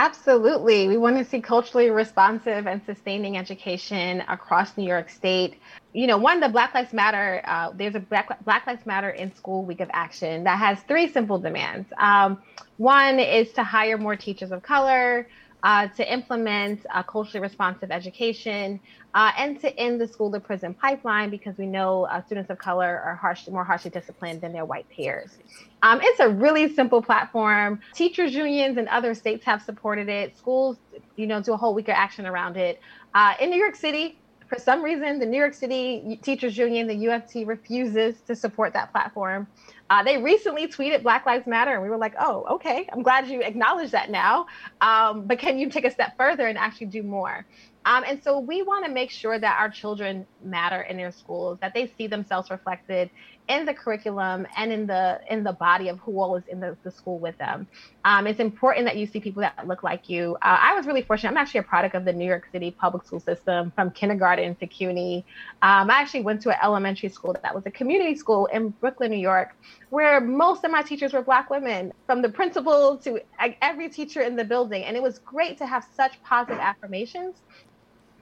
Absolutely. 0.00 0.88
We 0.88 0.96
want 0.96 1.18
to 1.18 1.24
see 1.26 1.42
culturally 1.42 1.90
responsive 1.90 2.66
and 2.66 2.80
sustaining 2.86 3.36
education 3.36 4.22
across 4.28 4.78
New 4.78 4.88
York 4.88 5.10
State. 5.10 5.60
You 5.92 6.06
know, 6.06 6.16
one, 6.16 6.40
the 6.40 6.48
Black 6.48 6.72
Lives 6.72 6.94
Matter, 6.94 7.42
uh, 7.44 7.72
there's 7.74 7.94
a 7.94 8.00
Black, 8.00 8.42
Black, 8.46 8.66
Lives 8.66 8.86
Matter 8.86 9.10
in 9.10 9.30
School 9.34 9.62
Week 9.62 9.80
of 9.80 9.90
Action 9.92 10.44
that 10.44 10.58
has 10.58 10.80
three 10.84 11.06
simple 11.06 11.38
demands. 11.38 11.86
Um, 11.98 12.40
one 12.78 13.18
is 13.18 13.52
to 13.52 13.62
hire 13.62 13.98
more 13.98 14.16
teachers 14.16 14.52
of 14.52 14.62
color, 14.62 15.28
uh, 15.62 15.88
to 15.88 16.12
implement 16.12 16.86
a 16.94 17.04
culturally 17.04 17.40
responsive 17.40 17.90
education, 17.90 18.80
uh, 19.14 19.32
and 19.36 19.60
to 19.60 19.76
end 19.78 20.00
the 20.00 20.06
school 20.06 20.30
to 20.30 20.40
prison 20.40 20.72
pipeline 20.74 21.30
because 21.30 21.56
we 21.58 21.66
know 21.66 22.04
uh, 22.04 22.22
students 22.24 22.50
of 22.50 22.58
color 22.58 23.02
are 23.04 23.14
harsh, 23.14 23.46
more 23.48 23.64
harshly 23.64 23.90
disciplined 23.90 24.40
than 24.40 24.52
their 24.52 24.64
white 24.64 24.88
peers. 24.88 25.38
Um, 25.82 26.00
it's 26.02 26.20
a 26.20 26.28
really 26.28 26.72
simple 26.74 27.02
platform. 27.02 27.80
Teachers 27.94 28.34
unions 28.34 28.78
and 28.78 28.88
other 28.88 29.14
states 29.14 29.44
have 29.44 29.62
supported 29.62 30.08
it. 30.08 30.36
Schools, 30.36 30.76
you 31.16 31.26
know, 31.26 31.42
do 31.42 31.52
a 31.52 31.56
whole 31.56 31.74
week 31.74 31.88
of 31.88 31.94
action 31.94 32.26
around 32.26 32.56
it. 32.56 32.80
Uh, 33.14 33.34
in 33.40 33.50
New 33.50 33.58
York 33.58 33.74
City, 33.74 34.20
for 34.50 34.58
some 34.58 34.82
reason, 34.82 35.20
the 35.20 35.26
New 35.26 35.38
York 35.38 35.54
City 35.54 36.18
Teachers 36.22 36.58
Union, 36.58 36.88
the 36.88 37.06
UFT, 37.06 37.46
refuses 37.46 38.20
to 38.22 38.34
support 38.34 38.72
that 38.72 38.90
platform. 38.90 39.46
Uh, 39.90 40.04
they 40.04 40.16
recently 40.18 40.68
tweeted 40.68 41.02
Black 41.02 41.26
Lives 41.26 41.48
Matter, 41.48 41.72
and 41.74 41.82
we 41.82 41.90
were 41.90 41.98
like, 41.98 42.14
oh, 42.20 42.44
okay, 42.48 42.88
I'm 42.92 43.02
glad 43.02 43.28
you 43.28 43.42
acknowledge 43.42 43.90
that 43.90 44.08
now. 44.10 44.46
Um, 44.80 45.26
but 45.26 45.40
can 45.40 45.58
you 45.58 45.68
take 45.68 45.84
a 45.84 45.90
step 45.90 46.16
further 46.16 46.46
and 46.46 46.56
actually 46.56 46.86
do 46.86 47.02
more? 47.02 47.44
Um, 47.84 48.04
and 48.06 48.22
so 48.22 48.38
we 48.38 48.62
want 48.62 48.84
to 48.84 48.90
make 48.90 49.10
sure 49.10 49.38
that 49.38 49.58
our 49.58 49.70
children 49.70 50.26
matter 50.44 50.82
in 50.82 50.96
their 50.96 51.12
schools, 51.12 51.58
that 51.60 51.72
they 51.74 51.92
see 51.96 52.06
themselves 52.06 52.50
reflected 52.50 53.10
in 53.48 53.64
the 53.64 53.74
curriculum 53.74 54.46
and 54.56 54.72
in 54.72 54.86
the 54.86 55.20
in 55.28 55.42
the 55.42 55.52
body 55.52 55.88
of 55.88 55.98
who 55.98 56.20
all 56.20 56.36
is 56.36 56.44
in 56.46 56.60
the, 56.60 56.76
the 56.84 56.90
school 56.90 57.18
with 57.18 57.36
them. 57.38 57.66
Um, 58.04 58.26
it's 58.28 58.38
important 58.38 58.86
that 58.86 58.96
you 58.96 59.06
see 59.06 59.18
people 59.18 59.40
that 59.40 59.66
look 59.66 59.82
like 59.82 60.08
you. 60.08 60.36
Uh, 60.36 60.58
I 60.60 60.74
was 60.74 60.86
really 60.86 61.02
fortunate. 61.02 61.30
I'm 61.30 61.36
actually 61.36 61.60
a 61.60 61.64
product 61.64 61.96
of 61.96 62.04
the 62.04 62.12
New 62.12 62.26
York 62.26 62.46
City 62.52 62.70
public 62.70 63.04
school 63.04 63.18
system 63.18 63.72
from 63.74 63.90
kindergarten 63.90 64.54
to 64.56 64.66
CUNY. 64.66 65.24
Um, 65.62 65.90
I 65.90 65.94
actually 66.00 66.22
went 66.22 66.42
to 66.42 66.50
an 66.50 66.56
elementary 66.62 67.08
school 67.08 67.36
that 67.42 67.54
was 67.54 67.66
a 67.66 67.70
community 67.72 68.14
school 68.14 68.46
in 68.46 68.68
Brooklyn, 68.68 69.10
New 69.10 69.16
York, 69.16 69.56
where 69.88 70.20
most 70.20 70.64
of 70.64 70.70
my 70.70 70.82
teachers 70.82 71.12
were 71.12 71.22
Black 71.22 71.50
women, 71.50 71.92
from 72.06 72.22
the 72.22 72.28
principal 72.28 72.98
to 72.98 73.20
every 73.62 73.88
teacher 73.88 74.20
in 74.20 74.36
the 74.36 74.44
building. 74.44 74.84
And 74.84 74.96
it 74.96 75.02
was 75.02 75.18
great 75.18 75.58
to 75.58 75.66
have 75.66 75.84
such 75.96 76.22
positive 76.22 76.60
affirmations 76.60 77.42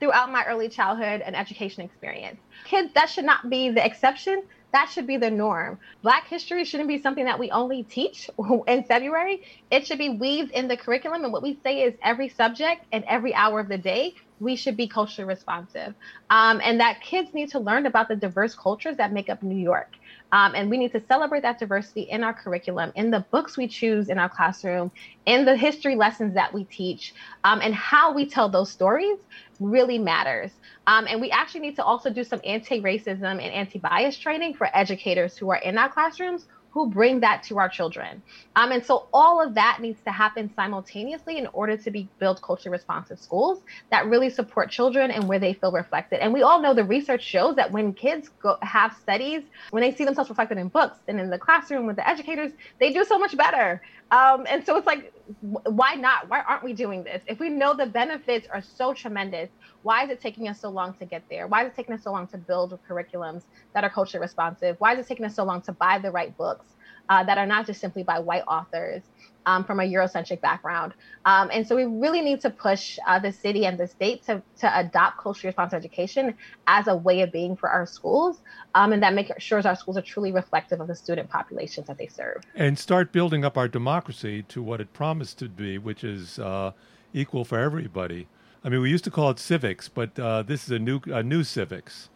throughout 0.01 0.30
my 0.30 0.44
early 0.46 0.68
childhood 0.68 1.22
and 1.22 1.36
education 1.36 1.84
experience. 1.84 2.40
Kids, 2.64 2.92
that 2.94 3.09
should 3.09 3.24
not 3.24 3.51
be 3.51 3.70
the 3.70 3.84
exception. 3.84 4.42
That 4.72 4.90
should 4.90 5.07
be 5.07 5.16
the 5.16 5.30
norm. 5.30 5.78
Black 6.03 6.26
history 6.28 6.64
shouldn't 6.64 6.88
be 6.88 7.01
something 7.01 7.24
that 7.24 7.38
we 7.38 7.51
only 7.51 7.84
teach 7.84 8.28
in 8.66 8.84
February. 8.84 9.42
It 9.70 9.86
should 9.86 9.99
be 9.99 10.11
weaved 10.11 10.51
in 10.53 10.68
the 10.68 10.76
curriculum. 10.76 11.24
And 11.24 11.32
what 11.32 11.42
we 11.42 11.59
say 11.62 11.82
is 11.82 11.94
every 12.03 12.28
subject 12.28 12.84
and 12.92 13.03
every 13.05 13.34
hour 13.34 13.61
of 13.61 13.68
the 13.68 13.78
day, 13.78 14.14
we 14.40 14.57
should 14.57 14.76
be 14.76 14.86
culturally 14.86 15.26
responsive. 15.26 15.94
Um, 16.30 16.61
and 16.62 16.80
that 16.80 17.01
kids 17.01 17.32
need 17.34 17.51
to 17.51 17.59
learn 17.59 17.86
about 17.86 18.09
the 18.09 18.16
diverse 18.16 18.55
cultures 18.55 18.96
that 18.99 19.12
make 19.12 19.28
up 19.28 19.42
New 19.42 19.57
York. 19.57 19.94
Um, 20.30 20.55
and 20.55 20.68
we 20.68 20.76
need 20.76 20.92
to 20.92 21.03
celebrate 21.09 21.42
that 21.42 21.59
diversity 21.59 22.03
in 22.03 22.22
our 22.22 22.34
curriculum, 22.34 22.92
in 22.94 23.11
the 23.11 23.20
books 23.30 23.57
we 23.57 23.66
choose 23.66 24.11
in 24.11 24.18
our 24.18 24.28
classroom, 24.28 24.90
in 25.24 25.46
the 25.46 25.57
history 25.57 25.96
lessons 25.96 26.34
that 26.34 26.53
we 26.53 26.64
teach, 26.64 27.14
um, 27.44 27.61
and 27.62 27.74
how 27.74 28.12
we 28.12 28.26
tell 28.26 28.49
those 28.49 28.70
stories 28.70 29.18
really 29.61 29.98
matters. 29.98 30.50
Um, 30.86 31.06
and 31.09 31.20
we 31.20 31.30
actually 31.30 31.61
need 31.61 31.76
to 31.76 31.84
also 31.84 32.11
do 32.11 32.24
some 32.24 32.40
anti 32.44 32.80
racism 32.80 33.22
and 33.22 33.40
anti 33.40 33.78
bias 33.78 34.18
training 34.18 34.54
for 34.54 34.68
educators 34.76 35.36
who 35.36 35.50
are 35.50 35.59
in 35.59 35.78
our 35.78 35.88
classrooms 35.88 36.46
who 36.70 36.88
bring 36.88 37.20
that 37.20 37.42
to 37.42 37.59
our 37.59 37.68
children. 37.68 38.22
Um, 38.54 38.72
and 38.72 38.84
so 38.84 39.09
all 39.12 39.42
of 39.44 39.54
that 39.54 39.78
needs 39.80 40.00
to 40.02 40.11
happen 40.11 40.50
simultaneously 40.54 41.38
in 41.38 41.46
order 41.48 41.76
to 41.76 41.90
be 41.90 42.09
build 42.18 42.42
culturally 42.42 42.72
responsive 42.72 43.18
schools 43.18 43.62
that 43.90 44.06
really 44.06 44.30
support 44.30 44.70
children 44.70 45.11
and 45.11 45.26
where 45.28 45.38
they 45.38 45.54
feel 45.54 45.72
reflected. 45.72 46.20
And 46.20 46.32
we 46.32 46.42
all 46.42 46.61
know 46.61 46.74
the 46.74 46.84
research 46.84 47.22
shows 47.22 47.56
that 47.56 47.72
when 47.72 47.92
kids 47.94 48.30
go, 48.40 48.59
have 48.62 48.96
studies, 49.00 49.42
when 49.70 49.82
they 49.82 49.94
see 49.94 50.04
themselves 50.04 50.30
reflected 50.30 50.59
in 50.59 50.68
books 50.68 50.98
and 51.09 51.18
in 51.18 51.30
the 51.30 51.38
classroom 51.38 51.86
with 51.86 51.96
the 51.96 52.09
educators, 52.09 52.52
they 52.78 52.92
do 52.92 53.04
so 53.04 53.18
much 53.18 53.36
better. 53.36 53.82
Um, 54.11 54.46
and 54.48 54.64
so 54.64 54.76
it's 54.76 54.86
like, 54.86 55.12
why 55.40 55.94
not? 55.94 56.30
Why 56.30 56.40
aren't 56.48 56.64
we 56.64 56.72
doing 56.72 57.04
this? 57.04 57.22
If 57.26 57.40
we 57.40 57.50
know 57.50 57.74
the 57.74 57.86
benefits 57.86 58.46
are 58.52 58.62
so 58.62 58.94
tremendous, 58.94 59.50
why 59.82 60.04
is 60.04 60.11
it 60.11 60.20
taking 60.20 60.48
us 60.48 60.61
so 60.61 60.70
long 60.70 60.94
to 60.98 61.04
get 61.06 61.24
there? 61.30 61.46
Why 61.46 61.64
is 61.64 61.72
it 61.72 61.76
taking 61.76 61.94
us 61.94 62.04
so 62.04 62.12
long 62.12 62.26
to 62.28 62.38
build 62.38 62.78
curriculums 62.88 63.42
that 63.74 63.84
are 63.84 63.90
culturally 63.90 64.22
responsive? 64.22 64.76
Why 64.78 64.94
is 64.94 65.00
it 65.00 65.09
taking 65.09 65.26
us 65.26 65.36
so 65.36 65.44
long 65.44 65.61
to 65.62 65.72
buy 65.72 65.98
the 65.98 66.11
right 66.11 66.34
books 66.38 66.74
uh, 67.11 67.24
that 67.24 67.36
are 67.36 67.46
not 67.46 67.66
just 67.66 67.80
simply 67.80 68.02
by 68.02 68.18
white 68.18 68.44
authors? 68.48 69.02
Um, 69.47 69.64
from 69.64 69.80
a 69.80 69.82
Eurocentric 69.82 70.43
background. 70.43 70.93
Um, 71.24 71.49
and 71.51 71.66
so 71.66 71.74
we 71.74 71.84
really 71.84 72.20
need 72.20 72.43
to 72.43 72.51
push 72.51 72.99
uh, 73.07 73.18
the 73.18 73.32
city 73.32 73.64
and 73.64 73.78
the 73.78 73.86
state 73.86 74.22
to, 74.26 74.43
to 74.59 74.78
adopt 74.78 75.16
culturally 75.16 75.49
responsive 75.49 75.78
education 75.78 76.34
as 76.66 76.86
a 76.86 76.95
way 76.95 77.22
of 77.22 77.32
being 77.32 77.57
for 77.57 77.70
our 77.70 77.86
schools. 77.86 78.43
Um, 78.74 78.93
and 78.93 79.03
that 79.03 79.14
makes 79.14 79.30
sure 79.43 79.66
our 79.66 79.74
schools 79.74 79.97
are 79.97 80.03
truly 80.03 80.32
reflective 80.32 80.80
of 80.82 80.89
the 80.89 80.95
student 80.95 81.30
populations 81.30 81.86
that 81.86 81.97
they 81.97 82.09
serve. 82.09 82.43
And 82.55 82.78
start 82.78 83.11
building 83.11 83.43
up 83.43 83.57
our 83.57 83.68
democracy 83.68 84.43
to 84.43 84.62
what 84.62 84.82
it 84.82 84.93
promised 84.93 85.39
to 85.39 85.49
be, 85.49 85.78
which 85.78 86.05
is 86.05 86.39
uh, 86.39 86.72
equal 87.14 87.47
for 87.47 87.59
everybody. 87.59 88.28
I 88.62 88.68
mean, 88.68 88.82
we 88.82 88.91
used 88.91 89.05
to 89.05 89.11
call 89.11 89.30
it 89.30 89.39
civics, 89.39 89.89
but 89.89 90.18
uh, 90.18 90.43
this 90.43 90.64
is 90.64 90.70
a 90.72 90.78
new 90.78 91.01
a 91.07 91.22
new 91.22 91.43
civics. 91.43 92.11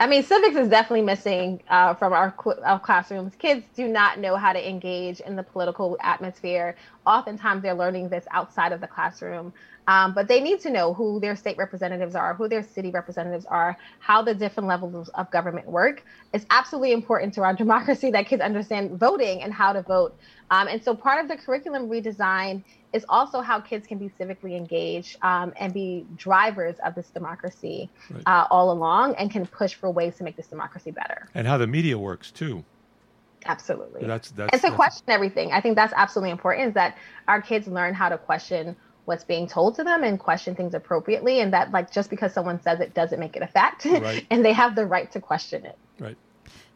I 0.00 0.06
mean, 0.06 0.22
civics 0.22 0.56
is 0.56 0.68
definitely 0.68 1.02
missing 1.02 1.62
uh, 1.68 1.94
from 1.94 2.12
our, 2.12 2.34
our 2.64 2.80
classrooms. 2.80 3.34
Kids 3.38 3.64
do 3.74 3.86
not 3.86 4.18
know 4.18 4.36
how 4.36 4.52
to 4.52 4.68
engage 4.68 5.20
in 5.20 5.36
the 5.36 5.42
political 5.42 5.98
atmosphere. 6.02 6.76
Oftentimes, 7.06 7.62
they're 7.62 7.74
learning 7.74 8.08
this 8.08 8.24
outside 8.30 8.72
of 8.72 8.80
the 8.80 8.86
classroom. 8.86 9.52
Um, 9.90 10.14
but 10.14 10.28
they 10.28 10.40
need 10.40 10.60
to 10.60 10.70
know 10.70 10.94
who 10.94 11.18
their 11.18 11.34
state 11.34 11.56
representatives 11.56 12.14
are, 12.14 12.32
who 12.34 12.48
their 12.48 12.62
city 12.62 12.92
representatives 12.92 13.44
are, 13.46 13.76
how 13.98 14.22
the 14.22 14.32
different 14.32 14.68
levels 14.68 15.08
of 15.16 15.28
government 15.32 15.66
work. 15.66 16.04
It's 16.32 16.46
absolutely 16.50 16.92
important 16.92 17.34
to 17.34 17.42
our 17.42 17.54
democracy 17.64 18.08
that 18.12 18.28
kids 18.28 18.40
understand 18.40 19.00
voting 19.00 19.42
and 19.42 19.52
how 19.52 19.72
to 19.72 19.82
vote. 19.82 20.16
Um, 20.52 20.68
and 20.68 20.80
so 20.82 20.94
part 20.94 21.20
of 21.20 21.28
the 21.28 21.36
curriculum 21.36 21.88
redesign 21.88 22.62
is 22.92 23.04
also 23.08 23.40
how 23.40 23.58
kids 23.58 23.84
can 23.84 23.98
be 23.98 24.08
civically 24.10 24.56
engaged 24.56 25.16
um, 25.22 25.52
and 25.56 25.74
be 25.74 26.06
drivers 26.16 26.76
of 26.84 26.94
this 26.94 27.08
democracy 27.10 27.90
right. 28.10 28.22
uh, 28.26 28.46
all 28.48 28.70
along 28.70 29.16
and 29.16 29.28
can 29.28 29.44
push 29.44 29.74
for 29.74 29.90
ways 29.90 30.16
to 30.18 30.24
make 30.24 30.36
this 30.36 30.46
democracy 30.46 30.92
better. 30.92 31.28
And 31.34 31.48
how 31.48 31.58
the 31.58 31.66
media 31.66 31.98
works 31.98 32.30
too. 32.30 32.64
Absolutely. 33.44 34.06
That's, 34.06 34.30
that's, 34.30 34.52
and 34.52 34.62
to 34.62 34.70
question 34.70 35.06
everything. 35.08 35.50
I 35.50 35.60
think 35.60 35.74
that's 35.74 35.94
absolutely 35.96 36.30
important 36.30 36.68
is 36.68 36.74
that 36.74 36.96
our 37.26 37.42
kids 37.42 37.66
learn 37.66 37.94
how 37.94 38.08
to 38.08 38.18
question 38.18 38.76
what's 39.04 39.24
being 39.24 39.46
told 39.46 39.74
to 39.76 39.84
them 39.84 40.04
and 40.04 40.18
question 40.18 40.54
things 40.54 40.74
appropriately 40.74 41.40
and 41.40 41.52
that 41.52 41.70
like 41.72 41.90
just 41.90 42.10
because 42.10 42.32
someone 42.32 42.60
says 42.60 42.80
it 42.80 42.94
doesn't 42.94 43.18
make 43.18 43.36
it 43.36 43.42
a 43.42 43.46
fact 43.46 43.84
right. 43.84 44.26
and 44.30 44.44
they 44.44 44.52
have 44.52 44.74
the 44.74 44.86
right 44.86 45.10
to 45.12 45.20
question 45.20 45.64
it. 45.64 45.78
Right. 45.98 46.16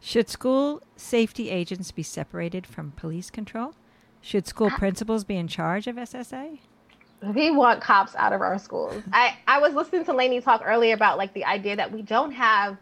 Should 0.01 0.29
school 0.29 0.81
safety 0.95 1.49
agents 1.49 1.91
be 1.91 2.03
separated 2.03 2.67
from 2.67 2.91
police 2.91 3.29
control? 3.29 3.73
Should 4.21 4.47
school 4.47 4.69
principals 4.71 5.23
be 5.23 5.37
in 5.37 5.47
charge 5.47 5.87
of 5.87 5.95
SSA? 5.97 6.59
We 7.33 7.51
want 7.51 7.81
cops 7.81 8.15
out 8.15 8.33
of 8.33 8.41
our 8.41 8.59
schools. 8.59 9.01
I, 9.13 9.35
I 9.47 9.59
was 9.59 9.73
listening 9.73 10.05
to 10.05 10.13
Lainey 10.13 10.41
talk 10.41 10.61
earlier 10.65 10.93
about 10.93 11.17
like 11.17 11.33
the 11.33 11.45
idea 11.45 11.75
that 11.75 11.91
we 11.91 12.01
don't 12.01 12.31
have 12.31 12.77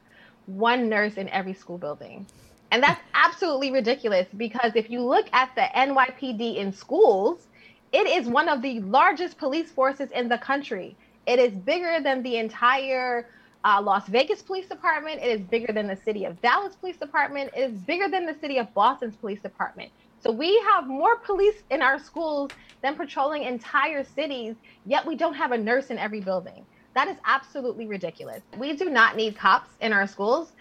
one 0.46 0.90
nurse 0.90 1.16
in 1.16 1.30
every 1.30 1.54
school 1.54 1.78
building. 1.78 2.26
And 2.72 2.82
that's 2.82 3.00
absolutely 3.14 3.72
ridiculous 3.72 4.28
because 4.36 4.72
if 4.76 4.90
you 4.90 5.02
look 5.02 5.28
at 5.32 5.54
the 5.56 5.62
NYPD 5.76 6.56
in 6.56 6.74
schools, 6.74 7.48
it 7.94 8.08
is 8.08 8.28
one 8.28 8.50
of 8.50 8.62
the 8.62 8.80
largest 8.82 9.38
police 9.38 9.70
forces 9.70 10.10
in 10.12 10.28
the 10.28 10.40
country. 10.40 10.98
It 11.28 11.40
is 11.40 11.54
bigger 11.54 12.00
than 12.02 12.24
the 12.24 12.38
entire 12.38 13.30
uh, 13.64 13.82
Las 13.82 14.08
Vegas 14.08 14.42
Police 14.42 14.68
Department. 14.68 15.22
It 15.22 15.28
is 15.28 15.42
bigger 15.42 15.72
than 15.72 15.88
the 15.88 15.96
city 15.96 16.26
of 16.26 16.42
Dallas 16.42 16.76
Police 16.76 16.98
Department. 16.98 17.52
It 17.56 17.72
is 17.72 17.78
bigger 17.82 18.10
than 18.10 18.26
the 18.26 18.36
city 18.42 18.58
of 18.58 18.74
Boston's 18.74 19.16
police 19.16 19.40
department. 19.42 19.92
So 20.20 20.32
we 20.32 20.60
have 20.72 20.88
more 20.88 21.18
police 21.18 21.64
in 21.70 21.82
our 21.82 22.00
schools 22.00 22.50
than 22.82 22.96
patrolling 22.96 23.44
entire 23.44 24.04
cities, 24.04 24.56
yet 24.86 25.06
we 25.06 25.16
don't 25.16 25.36
have 25.36 25.52
a 25.52 25.58
nurse 25.58 25.88
in 25.88 26.00
every 26.00 26.20
building. 26.20 26.66
That 26.96 27.08
is 27.08 27.18
absolutely 27.26 27.86
ridiculous. 27.88 28.42
We 28.58 28.76
do 28.76 28.90
not 28.90 29.16
need 29.16 29.38
cops 29.38 29.70
in 29.82 29.94
our 29.94 30.08
schools. 30.08 30.54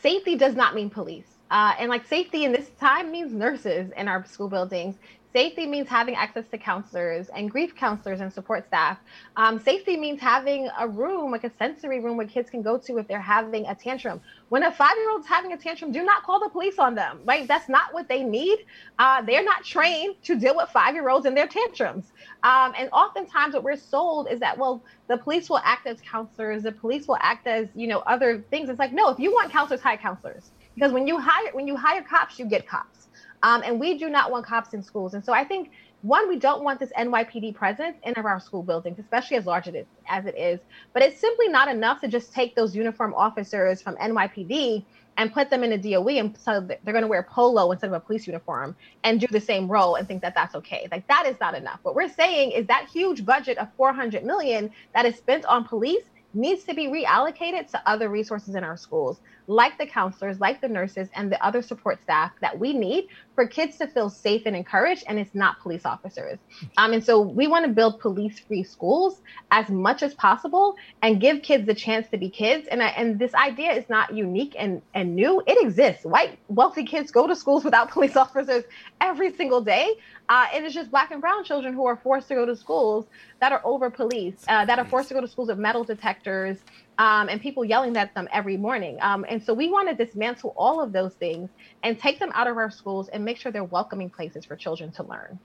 Safety 0.00 0.36
does 0.36 0.54
not 0.54 0.74
mean 0.74 0.90
police. 0.90 1.36
Uh, 1.50 1.74
and 1.78 1.88
like 1.88 2.06
safety 2.06 2.44
in 2.44 2.52
this 2.52 2.70
time 2.78 3.10
means 3.10 3.32
nurses 3.32 3.90
in 3.96 4.06
our 4.06 4.24
school 4.24 4.48
buildings. 4.48 4.96
Safety 5.32 5.64
means 5.64 5.88
having 5.88 6.16
access 6.16 6.44
to 6.50 6.58
counselors 6.58 7.28
and 7.28 7.48
grief 7.48 7.76
counselors 7.76 8.20
and 8.20 8.32
support 8.32 8.66
staff. 8.66 8.98
Um, 9.36 9.60
safety 9.60 9.96
means 9.96 10.20
having 10.20 10.68
a 10.78 10.88
room, 10.88 11.30
like 11.30 11.44
a 11.44 11.52
sensory 11.56 12.00
room 12.00 12.16
where 12.16 12.26
kids 12.26 12.50
can 12.50 12.62
go 12.62 12.76
to 12.78 12.98
if 12.98 13.06
they're 13.06 13.20
having 13.20 13.66
a 13.66 13.74
tantrum. 13.74 14.20
When 14.48 14.64
a 14.64 14.72
five 14.72 14.96
year 14.96 15.08
old's 15.10 15.28
having 15.28 15.52
a 15.52 15.56
tantrum, 15.56 15.92
do 15.92 16.02
not 16.02 16.24
call 16.24 16.40
the 16.40 16.48
police 16.48 16.80
on 16.80 16.96
them, 16.96 17.20
right? 17.24 17.46
That's 17.46 17.68
not 17.68 17.94
what 17.94 18.08
they 18.08 18.24
need. 18.24 18.58
Uh, 18.98 19.22
they're 19.22 19.44
not 19.44 19.64
trained 19.64 20.16
to 20.24 20.36
deal 20.36 20.56
with 20.56 20.68
five 20.70 20.94
year 20.94 21.08
olds 21.08 21.26
and 21.26 21.36
their 21.36 21.46
tantrums. 21.46 22.12
Um, 22.42 22.72
and 22.76 22.88
oftentimes, 22.92 23.54
what 23.54 23.62
we're 23.62 23.76
sold 23.76 24.26
is 24.28 24.40
that, 24.40 24.58
well, 24.58 24.82
the 25.06 25.16
police 25.16 25.48
will 25.48 25.60
act 25.62 25.86
as 25.86 26.00
counselors, 26.00 26.64
the 26.64 26.72
police 26.72 27.06
will 27.06 27.18
act 27.20 27.46
as, 27.46 27.68
you 27.76 27.86
know, 27.86 28.00
other 28.00 28.44
things. 28.50 28.68
It's 28.68 28.80
like, 28.80 28.92
no, 28.92 29.10
if 29.10 29.20
you 29.20 29.30
want 29.30 29.52
counselors, 29.52 29.80
hire 29.80 29.96
counselors. 29.96 30.50
Because 30.74 30.92
when 30.92 31.06
you 31.06 31.18
hire 31.20 31.52
when 31.52 31.68
you 31.68 31.76
hire 31.76 32.02
cops, 32.02 32.38
you 32.38 32.46
get 32.46 32.66
cops. 32.66 33.08
Um, 33.42 33.62
and 33.64 33.80
we 33.80 33.98
do 33.98 34.08
not 34.10 34.30
want 34.30 34.46
cops 34.46 34.74
in 34.74 34.82
schools. 34.82 35.14
And 35.14 35.24
so 35.24 35.32
I 35.32 35.44
think 35.44 35.70
one, 36.02 36.28
we 36.28 36.38
don't 36.38 36.62
want 36.62 36.80
this 36.80 36.90
NYPD 36.98 37.54
presence 37.54 37.96
in 38.04 38.14
our 38.14 38.40
school 38.40 38.62
buildings, 38.62 38.98
especially 38.98 39.36
as 39.36 39.44
large 39.44 39.68
as 39.68 40.26
it 40.26 40.38
is. 40.38 40.60
But 40.94 41.02
it's 41.02 41.20
simply 41.20 41.48
not 41.48 41.68
enough 41.68 42.00
to 42.00 42.08
just 42.08 42.32
take 42.32 42.54
those 42.54 42.74
uniform 42.74 43.12
officers 43.14 43.82
from 43.82 43.96
NYPD 43.96 44.84
and 45.18 45.32
put 45.32 45.50
them 45.50 45.62
in 45.62 45.72
a 45.72 45.78
DOE 45.78 46.08
and 46.18 46.38
so 46.38 46.60
they're 46.60 46.94
going 46.94 47.02
to 47.02 47.08
wear 47.08 47.22
polo 47.22 47.70
instead 47.72 47.88
of 47.88 47.92
a 47.92 48.00
police 48.00 48.26
uniform 48.26 48.74
and 49.04 49.20
do 49.20 49.26
the 49.26 49.40
same 49.40 49.68
role 49.68 49.96
and 49.96 50.08
think 50.08 50.22
that 50.22 50.34
that's 50.34 50.54
okay. 50.54 50.88
Like 50.90 51.06
that 51.08 51.26
is 51.26 51.36
not 51.40 51.54
enough. 51.54 51.80
What 51.82 51.94
we're 51.94 52.08
saying 52.08 52.52
is 52.52 52.66
that 52.68 52.88
huge 52.90 53.26
budget 53.26 53.58
of 53.58 53.68
400 53.76 54.24
million 54.24 54.70
that 54.94 55.04
is 55.04 55.16
spent 55.16 55.44
on 55.44 55.64
police 55.64 56.04
needs 56.32 56.64
to 56.64 56.74
be 56.74 56.86
reallocated 56.86 57.70
to 57.72 57.82
other 57.86 58.08
resources 58.08 58.54
in 58.54 58.64
our 58.64 58.76
schools 58.76 59.20
like 59.50 59.76
the 59.78 59.86
counselors, 59.86 60.38
like 60.38 60.60
the 60.60 60.68
nurses, 60.68 61.08
and 61.14 61.30
the 61.30 61.44
other 61.44 61.60
support 61.60 62.00
staff 62.00 62.30
that 62.40 62.56
we 62.56 62.72
need 62.72 63.08
for 63.34 63.46
kids 63.46 63.76
to 63.78 63.86
feel 63.88 64.08
safe 64.08 64.42
and 64.46 64.54
encouraged, 64.54 65.02
and 65.08 65.18
it's 65.18 65.34
not 65.34 65.58
police 65.60 65.84
officers. 65.84 66.38
Um, 66.76 66.92
and 66.92 67.04
so 67.04 67.20
we 67.20 67.48
want 67.48 67.64
to 67.66 67.72
build 67.72 67.98
police 67.98 68.38
free 68.38 68.62
schools 68.62 69.20
as 69.50 69.68
much 69.68 70.04
as 70.04 70.14
possible 70.14 70.76
and 71.02 71.20
give 71.20 71.42
kids 71.42 71.66
the 71.66 71.74
chance 71.74 72.08
to 72.10 72.16
be 72.16 72.30
kids. 72.30 72.68
And, 72.68 72.80
I, 72.80 72.88
and 72.90 73.18
this 73.18 73.34
idea 73.34 73.72
is 73.72 73.88
not 73.88 74.14
unique 74.14 74.54
and, 74.56 74.82
and 74.94 75.16
new, 75.16 75.42
it 75.46 75.60
exists. 75.60 76.04
White, 76.04 76.38
wealthy 76.48 76.84
kids 76.84 77.10
go 77.10 77.26
to 77.26 77.34
schools 77.34 77.64
without 77.64 77.90
police 77.96 78.14
officers 78.14 78.62
every 79.00 79.34
single 79.34 79.60
day. 79.60 79.96
Uh, 80.28 80.46
it 80.54 80.62
is 80.62 80.72
just 80.72 80.92
black 80.92 81.10
and 81.10 81.20
brown 81.20 81.42
children 81.42 81.74
who 81.74 81.86
are 81.86 81.96
forced 81.96 82.28
to 82.28 82.36
go 82.36 82.46
to 82.46 82.54
schools 82.54 83.06
that 83.40 83.50
are 83.50 83.60
over 83.64 83.90
policed, 83.90 84.48
uh, 84.48 84.64
that 84.64 84.78
are 84.78 84.84
forced 84.84 85.08
to 85.08 85.14
go 85.14 85.20
to 85.20 85.26
schools 85.26 85.48
with 85.48 85.58
metal 85.58 85.82
detectors, 85.82 86.58
um, 87.00 87.30
and 87.30 87.40
people 87.40 87.64
yelling 87.64 87.96
at 87.96 88.14
them 88.14 88.28
every 88.30 88.58
morning. 88.58 88.98
Um, 89.00 89.24
and 89.26 89.42
so 89.42 89.54
we 89.54 89.70
want 89.70 89.88
to 89.88 89.94
dismantle 89.94 90.52
all 90.54 90.82
of 90.82 90.92
those 90.92 91.14
things 91.14 91.48
and 91.82 91.98
take 91.98 92.18
them 92.18 92.30
out 92.34 92.46
of 92.46 92.58
our 92.58 92.70
schools 92.70 93.08
and 93.08 93.24
make 93.24 93.38
sure 93.38 93.50
they're 93.50 93.64
welcoming 93.64 94.10
places 94.10 94.44
for 94.44 94.54
children 94.54 94.92
to 94.92 95.02
learn. 95.04 95.38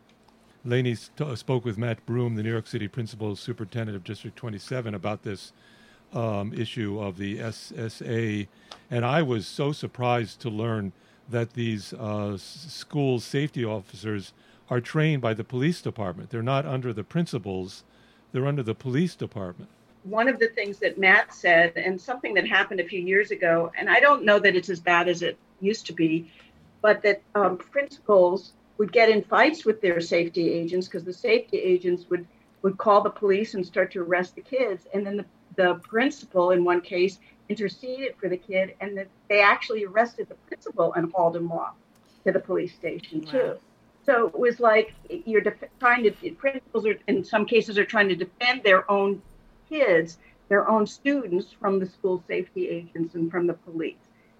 Lainey 0.65 0.95
st- 0.95 1.37
spoke 1.37 1.63
with 1.63 1.77
Matt 1.77 2.05
Broom, 2.05 2.35
the 2.35 2.43
New 2.43 2.51
York 2.51 2.67
City 2.67 2.89
Principal 2.89 3.37
Superintendent 3.37 3.95
of 3.95 4.03
District 4.03 4.35
27, 4.35 4.93
about 4.93 5.23
this 5.23 5.53
um, 6.11 6.53
issue 6.53 6.99
of 6.99 7.17
the 7.17 7.37
SSA. 7.37 8.47
And 8.91 9.05
I 9.05 9.21
was 9.21 9.47
so 9.47 9.71
surprised 9.71 10.41
to 10.41 10.49
learn 10.49 10.91
that 11.29 11.53
these 11.53 11.93
uh, 11.93 12.35
school 12.37 13.21
safety 13.21 13.63
officers 13.63 14.33
are 14.69 14.81
trained 14.81 15.21
by 15.21 15.33
the 15.33 15.45
police 15.45 15.81
department. 15.81 16.31
They're 16.31 16.43
not 16.43 16.65
under 16.65 16.91
the 16.91 17.05
principals, 17.05 17.85
they're 18.33 18.45
under 18.45 18.63
the 18.63 18.75
police 18.75 19.15
department 19.15 19.69
one 20.05 20.27
of 20.27 20.39
the 20.39 20.47
things 20.49 20.77
that 20.79 20.97
Matt 20.97 21.33
said, 21.33 21.73
and 21.75 21.99
something 21.99 22.35
that 22.35 22.47
happened 22.47 22.79
a 22.79 22.87
few 22.87 23.01
years 23.01 23.31
ago, 23.31 23.71
and 23.77 23.89
I 23.89 23.99
don't 23.99 24.23
know 24.23 24.39
that 24.39 24.55
it's 24.55 24.69
as 24.69 24.79
bad 24.79 25.09
as 25.09 25.21
it 25.21 25.37
used 25.59 25.87
to 25.87 25.93
be, 25.93 26.31
but 26.81 27.01
that 27.01 27.21
um, 27.33 27.57
principals 27.57 28.53
would 28.77 28.91
get 28.91 29.09
in 29.09 29.23
fights 29.23 29.65
with 29.65 29.81
their 29.81 29.99
safety 29.99 30.51
agents 30.51 30.87
because 30.87 31.03
the 31.03 31.13
safety 31.13 31.57
agents 31.57 32.05
would 32.09 32.25
would 32.61 32.77
call 32.79 33.01
the 33.01 33.09
police 33.11 33.53
and 33.53 33.63
start 33.63 33.91
to 33.91 34.01
arrest 34.01 34.35
the 34.35 34.41
kids, 34.41 34.87
and 34.93 35.05
then 35.05 35.17
the, 35.17 35.25
the 35.55 35.75
principal 35.75 36.51
in 36.51 36.63
one 36.63 36.81
case 36.81 37.19
interceded 37.47 38.15
for 38.19 38.27
the 38.27 38.37
kid, 38.37 38.75
and 38.81 38.97
that 38.97 39.07
they 39.29 39.39
actually 39.41 39.85
arrested 39.85 40.27
the 40.29 40.35
principal 40.47 40.93
and 40.93 41.11
hauled 41.13 41.35
him 41.35 41.51
off 41.51 41.75
to 42.25 42.31
the 42.31 42.39
police 42.39 42.73
station 42.73 43.21
wow. 43.25 43.31
too. 43.31 43.55
So 44.05 44.27
it 44.27 44.37
was 44.37 44.59
like 44.59 44.93
you're 45.09 45.41
def- 45.41 45.69
trying 45.79 46.03
to 46.03 46.11
principals 46.31 46.85
are 46.85 46.95
in 47.07 47.23
some 47.23 47.45
cases 47.45 47.77
are 47.79 47.85
trying 47.85 48.09
to 48.09 48.15
defend 48.15 48.63
their 48.63 48.89
own 48.89 49.21
kids, 49.69 50.17
their 50.49 50.69
own 50.69 50.85
students, 50.85 51.51
from 51.51 51.79
the 51.79 51.85
school 51.85 52.23
safety 52.27 52.69
agents 52.69 53.15
and 53.15 53.31
from 53.31 53.47
the 53.47 53.53
police. 53.53 53.97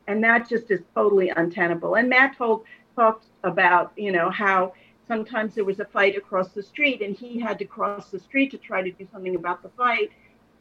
And 0.08 0.24
that 0.24 0.48
just 0.50 0.70
is 0.70 0.82
totally 0.94 1.30
untenable. 1.30 1.96
And 1.96 2.10
Matt 2.10 2.38
told 2.38 2.66
talked 2.96 3.26
about, 3.44 3.92
you 3.96 4.12
know, 4.12 4.30
how 4.30 4.74
sometimes 5.08 5.56
there 5.56 5.66
was 5.66 5.80
a 5.80 5.86
fight 5.86 6.16
across 6.16 6.50
the 6.50 6.64
street 6.64 7.02
and 7.02 7.16
he 7.16 7.40
had 7.40 7.60
to 7.60 7.66
cross 7.66 8.10
the 8.10 8.20
street 8.20 8.52
to 8.52 8.58
try 8.58 8.82
to 8.82 8.92
do 8.92 9.08
something 9.12 9.36
about 9.36 9.62
the 9.62 9.70
fight. 9.70 10.12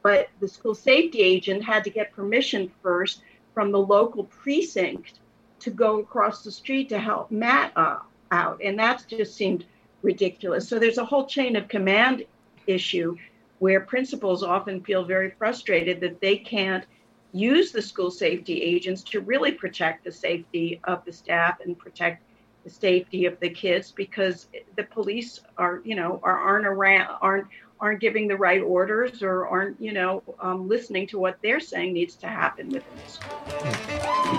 But 0.02 0.28
the 0.40 0.48
school 0.48 0.74
safety 0.74 1.20
agent 1.20 1.64
had 1.64 1.84
to 1.84 1.90
get 1.90 2.12
permission 2.12 2.70
first 2.82 3.22
from 3.54 3.70
the 3.70 3.78
local 3.78 4.24
precinct 4.24 5.20
to 5.60 5.70
go 5.70 6.00
across 6.00 6.42
the 6.42 6.50
street 6.50 6.88
to 6.90 6.98
help 6.98 7.30
Matt 7.30 7.72
uh, 7.76 7.98
out. 8.30 8.60
And 8.62 8.78
that 8.78 9.04
just 9.08 9.34
seemed 9.34 9.64
ridiculous. 10.02 10.68
So 10.68 10.78
there's 10.78 10.98
a 10.98 11.04
whole 11.04 11.26
chain 11.26 11.56
of 11.56 11.68
command 11.68 12.24
issue 12.66 13.16
where 13.58 13.80
principals 13.80 14.42
often 14.42 14.82
feel 14.82 15.04
very 15.04 15.30
frustrated 15.30 16.00
that 16.00 16.20
they 16.20 16.36
can't 16.36 16.84
use 17.32 17.72
the 17.72 17.82
school 17.82 18.10
safety 18.10 18.62
agents 18.62 19.02
to 19.02 19.20
really 19.20 19.52
protect 19.52 20.04
the 20.04 20.12
safety 20.12 20.80
of 20.84 21.04
the 21.04 21.12
staff 21.12 21.58
and 21.60 21.78
protect 21.78 22.22
the 22.62 22.70
safety 22.70 23.26
of 23.26 23.38
the 23.40 23.50
kids 23.50 23.92
because 23.92 24.46
the 24.76 24.84
police 24.84 25.40
are 25.58 25.82
you 25.84 25.94
know 25.94 26.20
are, 26.22 26.38
aren't 26.38 26.66
around 26.66 27.08
aren't 27.20 27.46
aren't 27.80 28.00
giving 28.00 28.28
the 28.28 28.36
right 28.36 28.62
orders 28.62 29.22
or 29.22 29.46
aren't 29.46 29.80
you 29.80 29.92
know 29.92 30.22
um, 30.40 30.68
listening 30.68 31.06
to 31.06 31.18
what 31.18 31.36
they're 31.42 31.60
saying 31.60 31.92
needs 31.92 32.14
to 32.14 32.26
happen 32.26 32.68
within 32.68 32.82
the 33.04 33.10
school. 33.10 34.34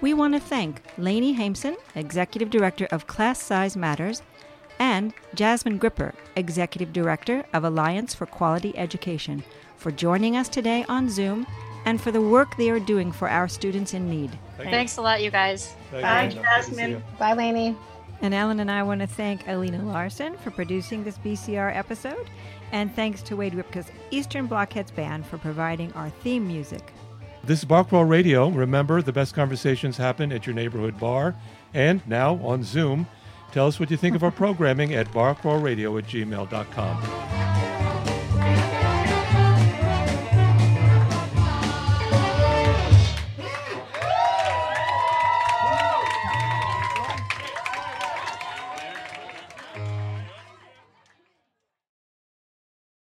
We 0.00 0.14
want 0.14 0.34
to 0.34 0.40
thank 0.40 0.82
Lainey 0.98 1.34
Haimson, 1.36 1.76
Executive 1.94 2.48
Director 2.48 2.86
of 2.92 3.06
Class 3.06 3.42
Size 3.42 3.76
Matters, 3.76 4.22
and 4.78 5.12
Jasmine 5.34 5.78
Gripper, 5.78 6.14
Executive 6.36 6.92
Director 6.92 7.44
of 7.52 7.64
Alliance 7.64 8.14
for 8.14 8.26
Quality 8.26 8.76
Education, 8.76 9.42
for 9.76 9.90
joining 9.90 10.36
us 10.36 10.48
today 10.48 10.84
on 10.88 11.08
Zoom 11.08 11.46
and 11.84 12.00
for 12.00 12.10
the 12.10 12.20
work 12.20 12.56
they 12.56 12.70
are 12.70 12.80
doing 12.80 13.12
for 13.12 13.28
our 13.28 13.48
students 13.48 13.94
in 13.94 14.10
need. 14.10 14.30
Thank 14.56 14.70
Thanks 14.70 14.96
you. 14.96 15.02
a 15.02 15.04
lot, 15.04 15.22
you 15.22 15.30
guys. 15.30 15.74
Bye, 15.92 16.28
you. 16.28 16.42
Jasmine. 16.42 17.02
Bye, 17.18 17.34
Lainey. 17.34 17.76
And 18.22 18.34
Ellen 18.34 18.60
and 18.60 18.70
I 18.70 18.82
want 18.82 19.02
to 19.02 19.06
thank 19.06 19.46
Alina 19.46 19.82
Larson 19.84 20.36
for 20.38 20.50
producing 20.50 21.04
this 21.04 21.18
BCR 21.18 21.74
episode, 21.76 22.28
and 22.72 22.94
thanks 22.96 23.22
to 23.22 23.36
Wade 23.36 23.52
Ripka's 23.52 23.90
Eastern 24.10 24.46
Blockheads 24.46 24.90
Band 24.90 25.26
for 25.26 25.38
providing 25.38 25.92
our 25.92 26.10
theme 26.10 26.46
music. 26.46 26.92
This 27.44 27.60
is 27.60 27.64
Bar 27.64 27.84
Crawl 27.84 28.04
Radio. 28.04 28.48
Remember, 28.48 29.02
the 29.02 29.12
best 29.12 29.34
conversations 29.34 29.96
happen 29.96 30.32
at 30.32 30.46
your 30.46 30.54
neighborhood 30.54 30.98
bar 30.98 31.34
and 31.74 32.00
now 32.08 32.40
on 32.42 32.64
Zoom. 32.64 33.06
Tell 33.52 33.66
us 33.66 33.80
what 33.80 33.90
you 33.90 33.96
think 33.96 34.14
of 34.16 34.22
our 34.22 34.30
programming 34.30 34.94
at 34.94 35.10
barcrawlradio 35.12 35.98
at 35.98 36.06
gmail.com. 36.06 37.45